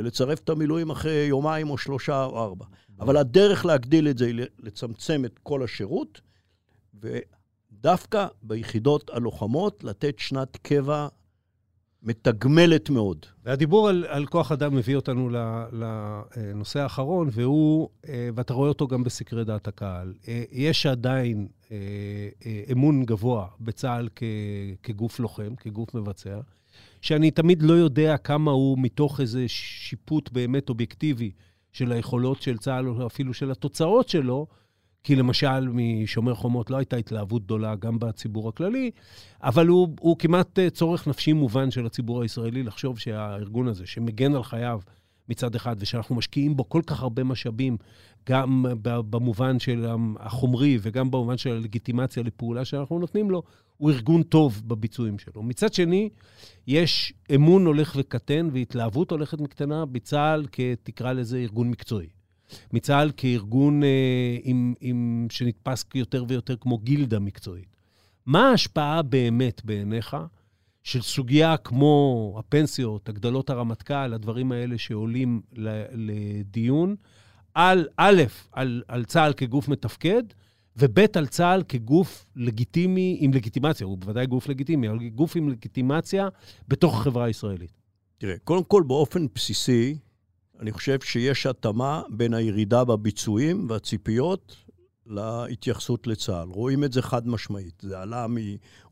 ולצרף 0.00 0.40
את 0.40 0.48
המילואים 0.48 0.90
אחרי 0.90 1.26
יומיים 1.28 1.70
או 1.70 1.78
שלושה 1.78 2.24
או 2.24 2.38
ארבע. 2.44 2.64
אבל 3.00 3.16
הדרך 3.16 3.66
להגדיל 3.66 4.08
את 4.08 4.18
זה 4.18 4.26
היא 4.26 4.44
לצמצם 4.58 5.24
את 5.24 5.38
כל 5.42 5.62
השירות, 5.62 6.20
ודווקא 7.00 8.26
ביחידות 8.42 9.10
הלוחמות 9.10 9.84
לתת 9.84 10.18
שנת 10.18 10.56
קבע 10.56 11.08
מתגמלת 12.02 12.90
מאוד. 12.90 13.26
והדיבור 13.44 13.88
על, 13.88 14.04
על 14.08 14.26
כוח 14.26 14.52
אדם 14.52 14.76
מביא 14.76 14.96
אותנו 14.96 15.30
לנושא 15.72 16.80
האחרון, 16.80 17.28
והוא, 17.32 17.88
אה, 18.08 18.28
ואתה 18.34 18.54
רואה 18.54 18.68
אותו 18.68 18.88
גם 18.88 19.04
בסקרי 19.04 19.44
דעת 19.44 19.68
הקהל, 19.68 20.14
אה, 20.28 20.44
יש 20.52 20.86
עדיין 20.86 21.48
אה, 21.72 21.76
אמון 22.72 23.04
גבוה 23.04 23.46
בצה"ל 23.60 24.08
כגוף 24.82 25.20
לוחם, 25.20 25.54
כגוף 25.56 25.94
מבצע. 25.94 26.40
שאני 27.00 27.30
תמיד 27.30 27.62
לא 27.62 27.72
יודע 27.72 28.16
כמה 28.16 28.50
הוא 28.50 28.78
מתוך 28.78 29.20
איזה 29.20 29.44
שיפוט 29.48 30.30
באמת 30.32 30.68
אובייקטיבי 30.68 31.30
של 31.72 31.92
היכולות 31.92 32.42
של 32.42 32.58
צה"ל, 32.58 32.88
או 32.88 33.06
אפילו 33.06 33.34
של 33.34 33.50
התוצאות 33.50 34.08
שלו, 34.08 34.46
כי 35.04 35.16
למשל, 35.16 35.68
משומר 35.72 36.34
חומות 36.34 36.70
לא 36.70 36.76
הייתה 36.76 36.96
התלהבות 36.96 37.44
גדולה 37.44 37.74
גם 37.74 37.98
בציבור 37.98 38.48
הכללי, 38.48 38.90
אבל 39.42 39.66
הוא, 39.66 39.88
הוא 40.00 40.16
כמעט 40.18 40.58
אה, 40.58 40.70
צורך 40.70 41.08
נפשי 41.08 41.32
מובן 41.32 41.70
של 41.70 41.86
הציבור 41.86 42.22
הישראלי 42.22 42.62
לחשוב 42.62 42.98
שהארגון 42.98 43.68
הזה, 43.68 43.86
שמגן 43.86 44.34
על 44.34 44.42
חייו 44.42 44.80
מצד 45.28 45.54
אחד, 45.54 45.76
ושאנחנו 45.78 46.14
משקיעים 46.14 46.56
בו 46.56 46.68
כל 46.68 46.82
כך 46.86 47.02
הרבה 47.02 47.24
משאבים, 47.24 47.76
גם 48.28 48.64
במובן 48.82 49.58
של 49.58 49.86
החומרי 50.18 50.78
וגם 50.82 51.10
במובן 51.10 51.36
של 51.36 51.50
הלגיטימציה 51.50 52.22
לפעולה 52.22 52.64
שאנחנו 52.64 52.98
נותנים 52.98 53.30
לו, 53.30 53.42
הוא 53.80 53.90
ארגון 53.90 54.22
טוב 54.22 54.62
בביצועים 54.66 55.18
שלו. 55.18 55.42
מצד 55.42 55.72
שני, 55.72 56.08
יש 56.66 57.12
אמון 57.34 57.66
הולך 57.66 57.96
וקטן 57.98 58.48
והתלהבות 58.52 59.10
הולכת 59.10 59.40
מקטנה 59.40 59.86
בצה"ל 59.86 60.46
כתקרא 60.52 61.12
לזה 61.12 61.38
ארגון 61.38 61.70
מקצועי. 61.70 62.08
מצה"ל 62.72 63.10
כארגון 63.16 63.82
אה, 63.82 64.36
עם, 64.42 64.74
עם, 64.80 65.26
שנתפס 65.30 65.84
יותר 65.94 66.24
ויותר 66.28 66.56
כמו 66.56 66.78
גילדה 66.78 67.18
מקצועית. 67.18 67.76
מה 68.26 68.50
ההשפעה 68.50 69.02
באמת 69.02 69.64
בעיניך 69.64 70.16
של 70.82 71.02
סוגיה 71.02 71.56
כמו 71.56 72.34
הפנסיות, 72.38 73.08
הגדלות 73.08 73.50
הרמטכ"ל, 73.50 74.14
הדברים 74.14 74.52
האלה 74.52 74.78
שעולים 74.78 75.40
לדיון, 75.92 76.96
על, 77.54 77.86
א', 77.96 78.22
על, 78.52 78.82
על 78.88 79.04
צה"ל 79.04 79.32
כגוף 79.32 79.68
מתפקד, 79.68 80.22
וב' 80.80 80.98
על 81.16 81.26
צה"ל 81.26 81.62
כגוף 81.68 82.26
לגיטימי, 82.36 83.18
עם 83.20 83.34
לגיטימציה, 83.34 83.86
הוא 83.86 83.98
בוודאי 83.98 84.26
גוף 84.26 84.48
לגיטימי, 84.48 84.88
אבל 84.88 85.08
גוף 85.08 85.36
עם 85.36 85.48
לגיטימציה 85.48 86.28
בתוך 86.68 87.00
החברה 87.00 87.24
הישראלית. 87.24 87.72
תראה, 88.18 88.34
קודם 88.44 88.64
כל, 88.64 88.82
באופן 88.86 89.26
בסיסי, 89.34 89.98
אני 90.60 90.72
חושב 90.72 91.00
שיש 91.00 91.46
התאמה 91.46 92.02
בין 92.08 92.34
הירידה 92.34 92.84
בביצועים 92.84 93.66
והציפיות 93.70 94.56
להתייחסות 95.06 96.06
לצה"ל. 96.06 96.48
רואים 96.48 96.84
את 96.84 96.92
זה 96.92 97.02
חד 97.02 97.28
משמעית. 97.28 97.82
זה 97.82 97.98
עלה 97.98 98.26
מ... 98.26 98.36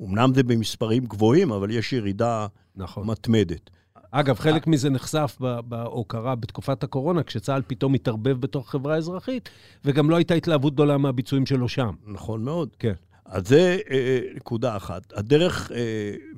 אמנם 0.02 0.32
זה 0.34 0.42
במספרים 0.42 1.04
גבוהים, 1.06 1.52
אבל 1.52 1.70
יש 1.70 1.92
ירידה 1.92 2.46
נכון. 2.76 3.06
מתמדת. 3.06 3.70
אגב, 4.10 4.38
חלק 4.38 4.66
מזה 4.66 4.90
נחשף 4.90 5.38
או 5.72 6.04
קרה 6.04 6.34
בתקופת 6.34 6.82
הקורונה, 6.82 7.22
כשצה"ל 7.22 7.62
פתאום 7.66 7.94
התערבב 7.94 8.40
בתוך 8.40 8.70
חברה 8.70 8.96
אזרחית, 8.96 9.48
וגם 9.84 10.10
לא 10.10 10.16
הייתה 10.16 10.34
התלהבות 10.34 10.74
גדולה 10.74 10.98
מהביצועים 10.98 11.46
שלו 11.46 11.68
שם. 11.68 11.94
נכון 12.06 12.44
מאוד. 12.44 12.68
כן. 12.78 12.92
אז 13.24 13.48
זה 13.48 13.78
אה 13.90 14.20
נקודה 14.34 14.76
אחת. 14.76 15.12
הדרך, 15.16 15.72
אה, 15.72 15.78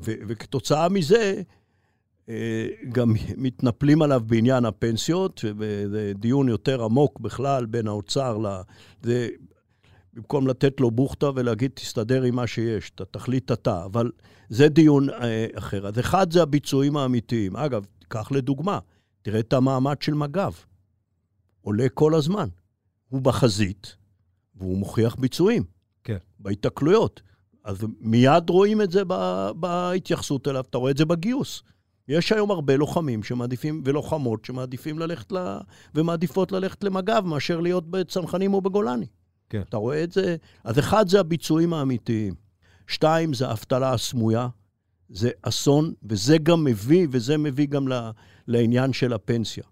ו, 0.05 0.13
וכתוצאה 0.29 0.89
מזה, 0.89 1.43
אה, 2.29 2.67
גם 2.93 3.15
מתנפלים 3.37 4.03
עליו 4.03 4.23
בעניין 4.27 4.65
הפנסיות, 4.65 5.45
וזה 5.59 6.13
דיון 6.15 6.49
יותר 6.49 6.85
עמוק 6.85 7.21
בכלל 7.21 7.67
בין 7.67 7.89
האוצר 7.89 8.39
ל... 8.39 8.47
זה 9.03 9.29
במקום 10.15 10.47
לתת 10.47 10.81
לו 10.81 10.91
בוכטה 10.91 11.31
ולהגיד, 11.35 11.71
תסתדר 11.75 12.23
עם 12.23 12.37
מה 12.37 12.47
שיש, 12.47 12.91
אתה 12.95 13.05
תחליט 13.05 13.53
אתה. 13.53 13.85
אבל 13.85 14.11
זה 14.49 14.69
דיון 14.69 15.11
אה, 15.11 15.47
אחר. 15.55 15.87
אז 15.87 15.99
אחד 15.99 16.33
זה 16.33 16.43
הביצועים 16.43 16.97
האמיתיים. 16.97 17.57
אגב, 17.57 17.87
קח 18.09 18.33
לדוגמה, 18.33 18.79
תראה 19.23 19.41
את 19.41 19.53
המעמד 19.53 20.03
של 20.03 20.15
מג"ב. 20.15 20.53
עולה 21.61 21.89
כל 21.89 22.15
הזמן. 22.15 22.49
הוא 23.09 23.23
בחזית, 23.23 23.97
והוא 24.55 24.79
מוכיח 24.79 25.15
ביצועים. 25.15 25.65
כן. 26.05 26.17
בהיתקלויות. 26.39 27.23
אז 27.65 27.79
מיד 28.01 28.51
רואים 28.51 28.83
את 28.83 28.91
זה 28.91 29.03
בהתייחסות 29.57 30.49
אליו, 30.49 30.65
אתה 30.71 30.79
רואה 30.79 30.91
את 30.91 30.97
זה 30.97 31.05
בגיוס. 31.05 31.63
יש 32.09 32.33
היום 32.33 32.51
הרבה 32.51 32.77
לוחמים 32.77 33.23
שמעדיפים, 33.23 33.83
ולוחמות 33.85 34.45
שמעדיפים 34.45 34.99
ללכת 34.99 35.33
ל... 35.33 35.59
ומעדיפות 35.95 36.53
ללכת 36.53 36.85
למג"ב 36.85 37.21
מאשר 37.25 37.61
להיות 37.61 37.91
בצנחנים 37.91 38.55
או 38.55 38.61
בגולני. 38.61 39.07
כן. 39.51 39.61
אתה 39.61 39.77
רואה 39.77 40.05
את 40.05 40.13
זה? 40.13 40.37
אז 40.65 40.79
אחד 40.79 41.09
זה 41.09 41.21
הביצועים 41.21 41.73
האמיתיים. 41.73 42.35
שתיים, 42.87 43.35
זה 43.35 43.49
האבטלה 43.49 43.93
הסמויה. 43.93 44.49
זה 45.09 45.31
אסון, 45.43 45.93
וזה 46.03 46.39
גם 46.39 46.65
מביא, 46.65 47.07
וזה 47.11 47.39
מביא 47.39 47.67
גם 47.67 47.89
לעניין 48.47 48.93
של 48.93 49.13
הפנסיה. 49.13 49.65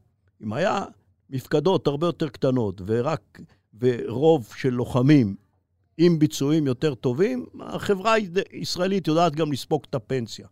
אם 0.43 0.53
היה 0.53 0.85
מפקדות 1.31 1.87
הרבה 1.87 2.07
יותר 2.07 2.29
קטנות, 2.29 2.81
ורק, 2.87 3.41
ורוב 3.81 4.49
של 4.57 4.69
לוחמים 4.69 5.37
עם 5.99 6.19
ביצועים 6.19 6.67
יותר 6.67 6.95
טובים, 6.95 7.47
החברה 7.61 8.15
הישראלית 8.53 9.09
יודעת 9.09 9.37
גם 9.37 9.53
לספוג 9.53 9.83
את 9.91 9.95
הפנסיה. 9.95 10.47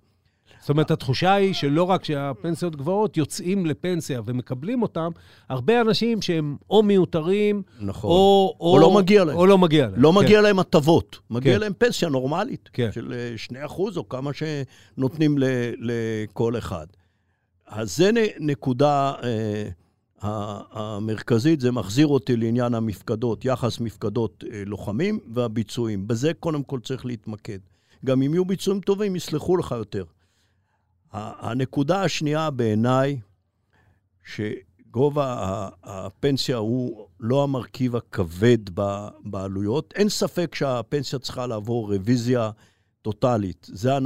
זאת 0.66 0.70
אומרת, 0.70 0.90
התחושה 0.90 1.34
היא 1.34 1.54
שלא 1.54 1.82
רק 1.82 2.04
שהפנסיות 2.04 2.76
גבוהות, 2.76 3.16
יוצאים 3.16 3.66
לפנסיה 3.66 4.20
ומקבלים 4.24 4.82
אותם, 4.82 5.10
הרבה 5.48 5.80
אנשים 5.80 6.22
שהם 6.22 6.56
או 6.70 6.82
מיותרים, 6.82 7.62
נכון. 7.80 8.10
או, 8.10 8.56
או, 8.60 8.72
או 8.72 8.78
לא 8.78 8.90
מגיע 8.90 9.24
להם. 9.24 9.36
או 9.36 9.46
לא 9.46 9.58
מגיע 9.58 9.86
להם. 9.86 10.02
לא 10.02 10.10
כן. 10.10 10.24
מגיע 10.24 10.40
להם 10.40 10.58
הטבות, 10.58 11.18
מגיע 11.30 11.54
כן. 11.54 11.60
להם 11.60 11.72
פנסיה 11.78 12.08
נורמלית, 12.08 12.70
כן. 12.72 12.92
של 12.92 13.14
2% 13.50 13.56
אה, 13.56 13.64
או 13.96 14.08
כמה 14.08 14.30
שנותנים 14.32 15.38
ל, 15.38 15.44
לכל 15.78 16.58
אחד. 16.58 16.86
אז 17.66 17.96
זה 17.96 18.10
נקודה 18.40 19.12
אה, 19.22 19.68
המרכזית, 20.72 21.60
זה 21.60 21.72
מחזיר 21.72 22.06
אותי 22.06 22.36
לעניין 22.36 22.74
המפקדות, 22.74 23.44
יחס 23.44 23.80
מפקדות 23.80 24.44
אה, 24.52 24.62
לוחמים 24.66 25.18
והביצועים. 25.34 26.08
בזה 26.08 26.34
קודם 26.40 26.62
כל 26.62 26.80
צריך 26.80 27.06
להתמקד. 27.06 27.58
גם 28.04 28.22
אם 28.22 28.34
יהיו 28.34 28.44
ביצועים 28.44 28.80
טובים, 28.80 29.16
יסלחו 29.16 29.56
לך 29.56 29.74
יותר. 29.78 30.04
הנקודה 31.12 32.02
השנייה 32.02 32.50
בעיניי, 32.50 33.20
שגובה 34.24 35.68
הפנסיה 35.82 36.56
הוא 36.56 37.06
לא 37.20 37.42
המרכיב 37.42 37.96
הכבד 37.96 38.58
בעלויות. 39.24 39.94
אין 39.96 40.08
ספק 40.08 40.54
שהפנסיה 40.54 41.18
צריכה 41.18 41.46
לעבור 41.46 41.94
רוויזיה 41.94 42.50
טוטאלית. 43.02 43.66
זה 43.72 43.96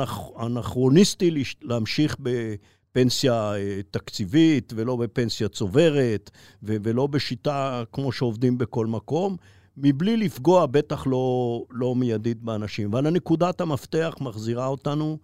אנכרוניסטי 0.41 1.45
להמשיך 1.63 2.17
בפנסיה 2.21 3.55
אה, 3.55 3.81
תקציבית 3.91 4.73
ולא 4.77 4.97
בפנסיה 4.97 5.49
צוברת 5.49 6.31
ולא 6.63 7.07
בשיטה 7.07 7.83
כמו 7.93 8.13
שעובדים 8.13 8.59
בכל 8.59 8.87
מקום. 8.87 9.37
מבלי 9.77 10.17
לפגוע, 10.17 10.67
בטח 10.67 11.07
לא, 11.07 11.65
לא 11.71 11.95
מיידית 11.95 12.43
באנשים. 12.43 12.91
אבל 12.91 13.07
הנקודת 13.07 13.61
המפתח 13.61 14.15
מחזירה 14.21 14.67
אותנו 14.67 15.19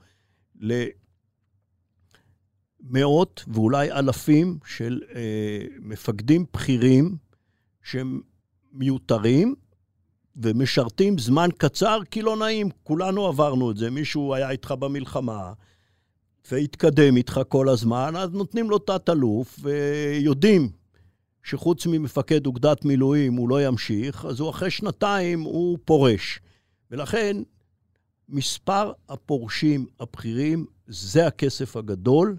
מאות 2.80 3.44
ואולי 3.48 3.92
אלפים 3.92 4.58
של 4.66 5.00
אה, 5.14 5.20
מפקדים 5.80 6.44
בכירים 6.54 7.16
שהם 7.82 8.20
מיותרים 8.72 9.54
ומשרתים 10.36 11.18
זמן 11.18 11.48
קצר 11.58 12.00
כי 12.10 12.22
לא 12.22 12.36
נעים. 12.36 12.68
כולנו 12.82 13.26
עברנו 13.26 13.70
את 13.70 13.76
זה. 13.76 13.90
מישהו 13.90 14.34
היה 14.34 14.50
איתך 14.50 14.70
במלחמה 14.70 15.52
והתקדם 16.50 17.16
איתך 17.16 17.40
כל 17.48 17.68
הזמן, 17.68 18.16
אז 18.16 18.30
נותנים 18.32 18.70
לו 18.70 18.78
תת-אלוף 18.78 19.58
ויודעים 19.62 20.70
שחוץ 21.42 21.86
ממפקד 21.86 22.46
אוגדת 22.46 22.84
מילואים 22.84 23.34
הוא 23.34 23.48
לא 23.48 23.66
ימשיך, 23.66 24.24
אז 24.24 24.40
הוא 24.40 24.50
אחרי 24.50 24.70
שנתיים 24.70 25.40
הוא 25.40 25.78
פורש. 25.84 26.40
ולכן 26.90 27.36
מספר 28.28 28.92
הפורשים 29.08 29.86
הבכירים 30.00 30.66
זה 30.86 31.26
הכסף 31.26 31.76
הגדול. 31.76 32.36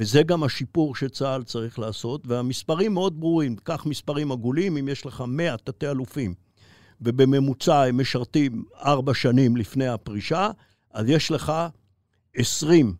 וזה 0.00 0.22
גם 0.22 0.44
השיפור 0.44 0.96
שצה"ל 0.96 1.42
צריך 1.42 1.78
לעשות, 1.78 2.26
והמספרים 2.26 2.94
מאוד 2.94 3.20
ברורים. 3.20 3.56
קח 3.56 3.86
מספרים 3.86 4.32
עגולים, 4.32 4.76
אם 4.76 4.88
יש 4.88 5.06
לך 5.06 5.24
100 5.28 5.56
תתי-אלופים, 5.56 6.34
ובממוצע 7.00 7.82
הם 7.82 8.00
משרתים 8.00 8.64
ארבע 8.84 9.14
שנים 9.14 9.56
לפני 9.56 9.88
הפרישה, 9.88 10.50
אז 10.90 11.08
יש 11.08 11.30
לך 11.30 11.52
20 12.36 12.94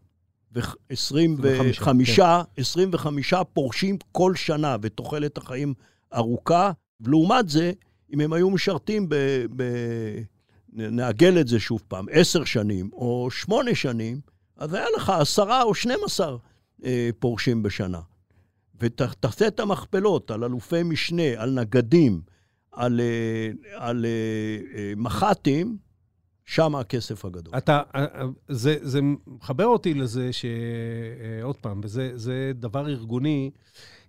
ו-25 0.54 2.22
25 2.56 3.34
פורשים 3.52 3.96
כל 4.12 4.34
שנה, 4.34 4.76
ותוחלת 4.82 5.38
החיים 5.38 5.74
ארוכה. 6.14 6.70
ולעומת 7.00 7.48
זה, 7.48 7.72
אם 8.14 8.20
הם 8.20 8.32
היו 8.32 8.50
משרתים 8.50 9.08
ב... 9.08 9.14
ב 9.56 9.64
נעגל 10.72 11.40
את 11.40 11.48
זה 11.48 11.60
שוב 11.60 11.82
פעם, 11.88 12.06
עשר 12.10 12.44
שנים 12.44 12.90
או 12.92 13.28
שמונה 13.30 13.74
שנים, 13.74 14.20
אז 14.56 14.74
היה 14.74 14.86
לך 14.96 15.10
עשרה 15.10 15.62
או 15.62 15.74
12 15.74 16.36
אה, 16.84 17.10
פורשים 17.18 17.62
בשנה. 17.62 18.00
ותעשה 18.80 19.46
את 19.46 19.60
המכפלות 19.60 20.30
על 20.30 20.44
אלופי 20.44 20.82
משנה, 20.82 21.22
על 21.36 21.60
נגדים, 21.60 22.20
על, 22.72 23.00
אה, 23.00 23.50
על 23.86 24.06
אה, 24.06 24.92
מח"טים, 24.96 25.76
שם 26.44 26.74
הכסף 26.74 27.24
הגדול. 27.24 27.54
אתה, 27.58 27.82
זה, 28.48 28.76
זה 28.80 29.00
מחבר 29.26 29.66
אותי 29.66 29.94
לזה 29.94 30.30
שעוד 30.32 31.56
פעם, 31.56 31.80
וזה 31.84 32.52
דבר 32.54 32.88
ארגוני, 32.88 33.50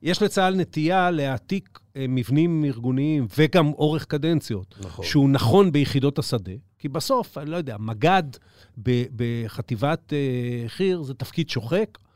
יש 0.03 0.21
לצה"ל 0.21 0.55
נטייה 0.55 1.11
להעתיק 1.11 1.79
מבנים 1.95 2.65
ארגוניים 2.65 3.27
וגם 3.37 3.67
אורך 3.73 4.05
קדנציות, 4.05 4.75
נכון. 4.79 5.05
שהוא 5.05 5.29
נכון 5.29 5.71
ביחידות 5.71 6.19
השדה, 6.19 6.51
כי 6.79 6.89
בסוף, 6.89 7.37
אני 7.37 7.49
לא 7.49 7.57
יודע, 7.57 7.77
מג"ד 7.79 8.23
בחטיבת 9.15 10.13
חי"ר 10.67 11.03
זה 11.03 11.13
תפקיד 11.13 11.49
שוחק, 11.49 11.97
אה, 11.97 12.10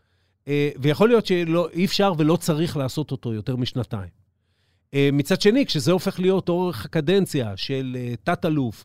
ויכול 0.80 1.10
להיות 1.10 1.26
שאי 1.26 1.86
אפשר 1.86 2.14
ולא 2.18 2.36
צריך 2.36 2.78
לעשות 2.78 3.12
אותו 3.12 3.34
יותר 3.34 3.56
משנתיים. 3.56 4.26
אה, 4.94 5.10
מצד 5.14 5.42
שני, 5.42 5.66
כשזה 5.66 5.92
הופך 5.92 6.20
להיות 6.20 6.50
אורך 6.50 6.86
הקדנציה 6.86 7.58
של 7.58 7.98
אה, 8.00 8.14
תת-אלוף 8.24 8.84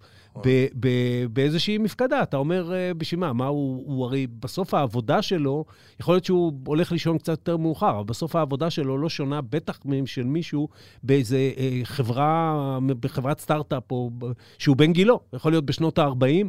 באיזושהי 1.33 1.79
מפקדה, 1.79 2.23
אתה 2.23 2.37
אומר, 2.37 2.73
בשביל 2.97 3.21
מה? 3.21 3.33
מה 3.33 3.47
הוא, 3.47 3.83
הוא 3.87 4.05
הרי 4.05 4.27
בסוף 4.27 4.75
העבודה 4.75 5.23
שלו, 5.23 5.65
יכול 6.01 6.15
להיות 6.15 6.25
שהוא 6.25 6.53
הולך 6.67 6.93
לישון 6.93 7.19
קצת 7.19 7.29
יותר 7.29 7.57
מאוחר, 7.57 7.91
אבל 7.91 8.05
בסוף 8.05 8.37
העבודה 8.37 8.71
שלו 8.71 8.99
לא 8.99 9.09
שונה 9.09 9.41
בטח 9.41 9.79
של 10.05 10.25
מישהו 10.25 10.69
באיזה 11.03 11.51
חברה, 11.85 12.79
בחברת 13.01 13.41
סטארט-אפ, 13.41 13.93
או 13.93 14.11
שהוא 14.59 14.77
בן 14.77 14.93
גילו, 14.93 15.21
יכול 15.33 15.53
להיות 15.53 15.67
בשנות 15.67 15.99
ה-40, 15.99 16.47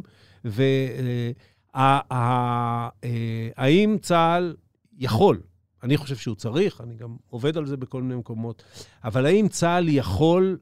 והאם 3.56 3.96
צה"ל 4.00 4.54
יכול, 4.98 5.40
אני 5.82 5.96
חושב 5.96 6.16
שהוא 6.16 6.36
צריך, 6.36 6.80
אני 6.80 6.94
גם 6.94 7.16
עובד 7.26 7.56
על 7.56 7.66
זה 7.66 7.76
בכל 7.76 8.02
מיני 8.02 8.14
מקומות, 8.14 8.62
אבל 9.04 9.26
האם 9.26 9.48
צה"ל 9.48 9.88
יכול, 9.88 10.58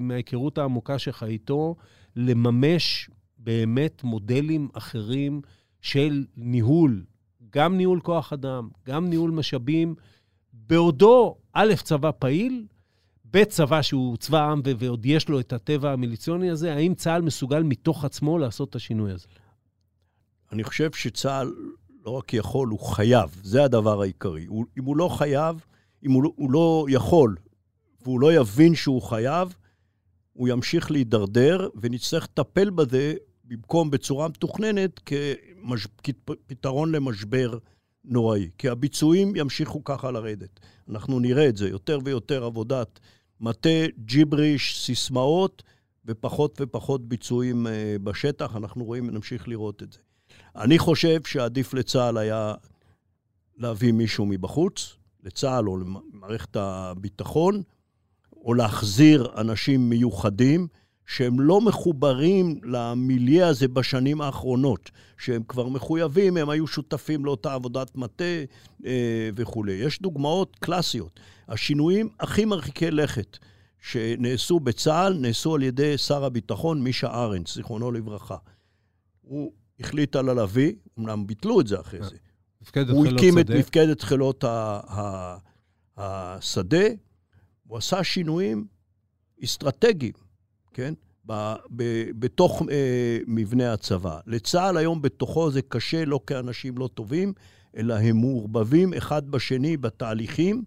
מההיכרות 0.00 0.58
העמוקה 0.58 0.98
שלך 0.98 1.22
איתו, 1.22 1.76
לממש 2.16 3.10
באמת 3.38 4.04
מודלים 4.04 4.68
אחרים 4.72 5.40
של 5.80 6.24
ניהול, 6.36 7.04
גם 7.50 7.76
ניהול 7.76 8.00
כוח 8.00 8.32
אדם, 8.32 8.68
גם 8.86 9.08
ניהול 9.08 9.30
משאבים, 9.30 9.94
בעודו, 10.52 11.36
א', 11.52 11.74
צבא 11.82 12.10
פעיל, 12.18 12.66
ב', 13.30 13.44
צבא 13.44 13.82
שהוא 13.82 14.16
צבא 14.16 14.38
העם 14.38 14.60
ועוד 14.78 15.06
יש 15.06 15.28
לו 15.28 15.40
את 15.40 15.52
הטבע 15.52 15.92
המיליציוני 15.92 16.50
הזה, 16.50 16.74
האם 16.74 16.94
צה"ל 16.94 17.22
מסוגל 17.22 17.62
מתוך 17.62 18.04
עצמו 18.04 18.38
לעשות 18.38 18.70
את 18.70 18.74
השינוי 18.74 19.12
הזה? 19.12 19.26
אני 20.52 20.64
חושב 20.64 20.92
שצה"ל 20.92 21.54
לא 22.06 22.10
רק 22.10 22.34
יכול, 22.34 22.68
הוא 22.68 22.80
חייב. 22.80 23.40
זה 23.42 23.64
הדבר 23.64 24.02
העיקרי. 24.02 24.46
הוא, 24.46 24.64
אם 24.78 24.84
הוא 24.84 24.96
לא 24.96 25.08
חייב, 25.08 25.64
אם 26.06 26.12
הוא, 26.12 26.22
לא, 26.22 26.32
הוא 26.36 26.50
לא 26.50 26.86
יכול, 26.88 27.36
והוא 28.02 28.20
לא 28.20 28.32
יבין 28.32 28.74
שהוא 28.74 29.02
חייב, 29.02 29.54
הוא 30.32 30.48
ימשיך 30.48 30.90
להידרדר, 30.90 31.68
ונצטרך 31.80 32.24
לטפל 32.24 32.70
בזה 32.70 33.14
במקום 33.44 33.90
בצורה 33.90 34.28
מתוכננת. 34.28 35.00
כפתרון 36.02 36.92
למשבר 36.92 37.58
נוראי. 38.04 38.50
כי 38.58 38.68
הביצועים 38.68 39.36
ימשיכו 39.36 39.84
ככה 39.84 40.10
לרדת. 40.10 40.60
אנחנו 40.88 41.20
נראה 41.20 41.48
את 41.48 41.56
זה, 41.56 41.68
יותר 41.68 41.98
ויותר 42.04 42.44
עבודת 42.44 43.00
מטה, 43.40 43.86
ג'יבריש, 43.98 44.86
סיסמאות, 44.86 45.62
ופחות 46.06 46.60
ופחות 46.60 47.08
ביצועים 47.08 47.66
אה, 47.66 47.96
בשטח. 48.02 48.56
אנחנו 48.56 48.84
רואים, 48.84 49.10
נמשיך 49.10 49.48
לראות 49.48 49.82
את 49.82 49.92
זה. 49.92 49.98
אני 50.56 50.78
חושב 50.78 51.20
שעדיף 51.26 51.74
לצה"ל 51.74 52.18
היה 52.18 52.54
להביא 53.56 53.92
מישהו 53.92 54.26
מבחוץ, 54.26 54.96
לצה"ל 55.24 55.68
או 55.68 55.76
למערכת 55.76 56.56
הביטחון, 56.56 57.62
או 58.36 58.54
להחזיר 58.54 59.28
אנשים 59.36 59.90
מיוחדים 59.90 60.68
שהם 61.06 61.40
לא 61.40 61.60
מחוברים 61.60 62.60
למיליה 62.64 63.48
הזה 63.48 63.68
בשנים 63.68 64.20
האחרונות, 64.20 64.90
שהם 65.18 65.42
כבר 65.48 65.68
מחויבים, 65.68 66.36
הם 66.36 66.50
היו 66.50 66.66
שותפים 66.66 67.24
לאותה 67.24 67.54
עבודת 67.54 67.96
מטה 67.96 68.24
אה, 68.86 69.30
וכולי. 69.34 69.72
יש 69.72 70.02
דוגמאות 70.02 70.56
קלאסיות. 70.60 71.20
השינויים 71.48 72.08
הכי 72.20 72.44
מרחיקי 72.44 72.90
לכת 72.90 73.38
שנעשו 73.80 74.60
בצה"ל, 74.60 75.18
נעשו 75.20 75.54
על 75.54 75.62
ידי 75.62 75.98
שר 75.98 76.24
הביטחון 76.24 76.82
מישה 76.82 77.08
ארנס, 77.08 77.54
זיכרונו 77.54 77.92
לברכה. 77.92 78.36
הוא 79.20 79.52
החליט 79.80 80.16
על 80.16 80.28
הלוי, 80.28 80.74
אמנם 80.98 81.26
ביטלו 81.26 81.60
את 81.60 81.66
זה 81.66 81.80
אחרי 81.80 82.00
זה. 82.02 82.16
הוא 82.90 83.06
הקים 83.06 83.38
את 83.38 83.50
מפקדת 83.50 84.00
חילות 84.00 84.44
השדה, 85.96 86.86
הוא 87.66 87.78
עשה 87.78 88.04
שינויים 88.04 88.66
אסטרטגיים, 89.44 90.12
כן? 90.74 90.94
ב, 91.26 91.54
ב, 91.76 92.10
בתוך 92.18 92.62
אה, 92.70 93.18
מבנה 93.26 93.72
הצבא. 93.72 94.20
לצה"ל 94.26 94.76
היום 94.76 95.02
בתוכו 95.02 95.50
זה 95.50 95.62
קשה 95.62 96.04
לא 96.04 96.20
כאנשים 96.26 96.78
לא 96.78 96.88
טובים, 96.94 97.32
אלא 97.76 97.94
הם 97.94 98.16
מעורבבים 98.16 98.94
אחד 98.94 99.30
בשני 99.30 99.76
בתהליכים, 99.76 100.64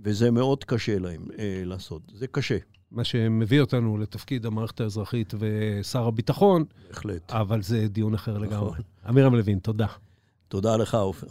וזה 0.00 0.30
מאוד 0.30 0.64
קשה 0.64 0.98
להם 0.98 1.26
אה, 1.38 1.62
לעשות. 1.64 2.02
זה 2.14 2.26
קשה. 2.26 2.58
מה 2.92 3.04
שמביא 3.04 3.60
אותנו 3.60 3.98
לתפקיד 3.98 4.46
המערכת 4.46 4.80
האזרחית 4.80 5.34
ושר 5.38 6.06
הביטחון. 6.06 6.64
בהחלט. 6.88 7.32
אבל 7.32 7.62
זה 7.62 7.88
דיון 7.88 8.14
אחר 8.14 8.32
נכון. 8.32 8.46
לגמרי. 8.46 8.78
אמירם 9.08 9.34
לוין, 9.34 9.58
תודה. 9.58 9.86
תודה 10.48 10.76
לך, 10.76 10.94
עופר. 10.94 11.26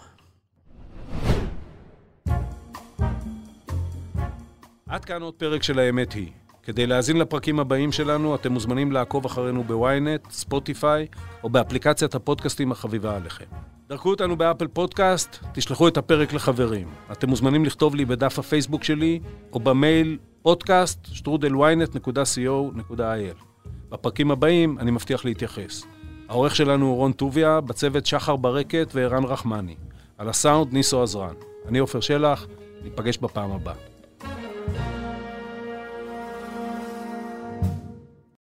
עד 4.87 5.05
כאן 5.05 5.21
עוד 5.21 5.33
פרק 5.33 5.63
של 5.63 5.79
האמת 5.79 6.13
היא. 6.13 6.31
כדי 6.63 6.87
להאזין 6.87 7.17
לפרקים 7.17 7.59
הבאים 7.59 7.91
שלנו, 7.91 8.35
אתם 8.35 8.51
מוזמנים 8.51 8.91
לעקוב 8.91 9.25
אחרינו 9.25 9.63
בוויינט, 9.63 10.31
ספוטיפיי, 10.31 11.07
או 11.43 11.49
באפליקציית 11.49 12.15
הפודקאסטים 12.15 12.71
החביבה 12.71 13.15
עליכם. 13.15 13.45
דרכו 13.91 14.09
אותנו 14.09 14.35
באפל 14.35 14.67
פודקאסט, 14.67 15.37
תשלחו 15.53 15.87
את 15.87 15.97
הפרק 15.97 16.33
לחברים. 16.33 16.87
אתם 17.11 17.29
מוזמנים 17.29 17.65
לכתוב 17.65 17.95
לי 17.95 18.05
בדף 18.05 18.39
הפייסבוק 18.39 18.83
שלי, 18.83 19.19
או 19.53 19.59
במייל 19.59 20.17
פודקאסט 20.41 21.07
שטרודלוויינט.co.il. 21.11 23.43
בפרקים 23.89 24.31
הבאים 24.31 24.79
אני 24.79 24.91
מבטיח 24.91 25.25
להתייחס. 25.25 25.83
העורך 26.29 26.55
שלנו 26.55 26.85
הוא 26.85 26.95
רון 26.95 27.11
טוביה, 27.11 27.61
בצוות 27.61 28.05
שחר 28.05 28.35
ברקת 28.35 28.91
וערן 28.93 29.23
רחמני. 29.23 29.75
על 30.17 30.29
הסאונד 30.29 30.73
ניסו 30.73 31.03
עזרן. 31.03 31.35
אני 31.67 31.79
עופר 31.79 31.99
שלח, 31.99 32.47
ניפגש 32.83 33.17
בפעם 33.17 33.51
הבאה. 33.51 33.75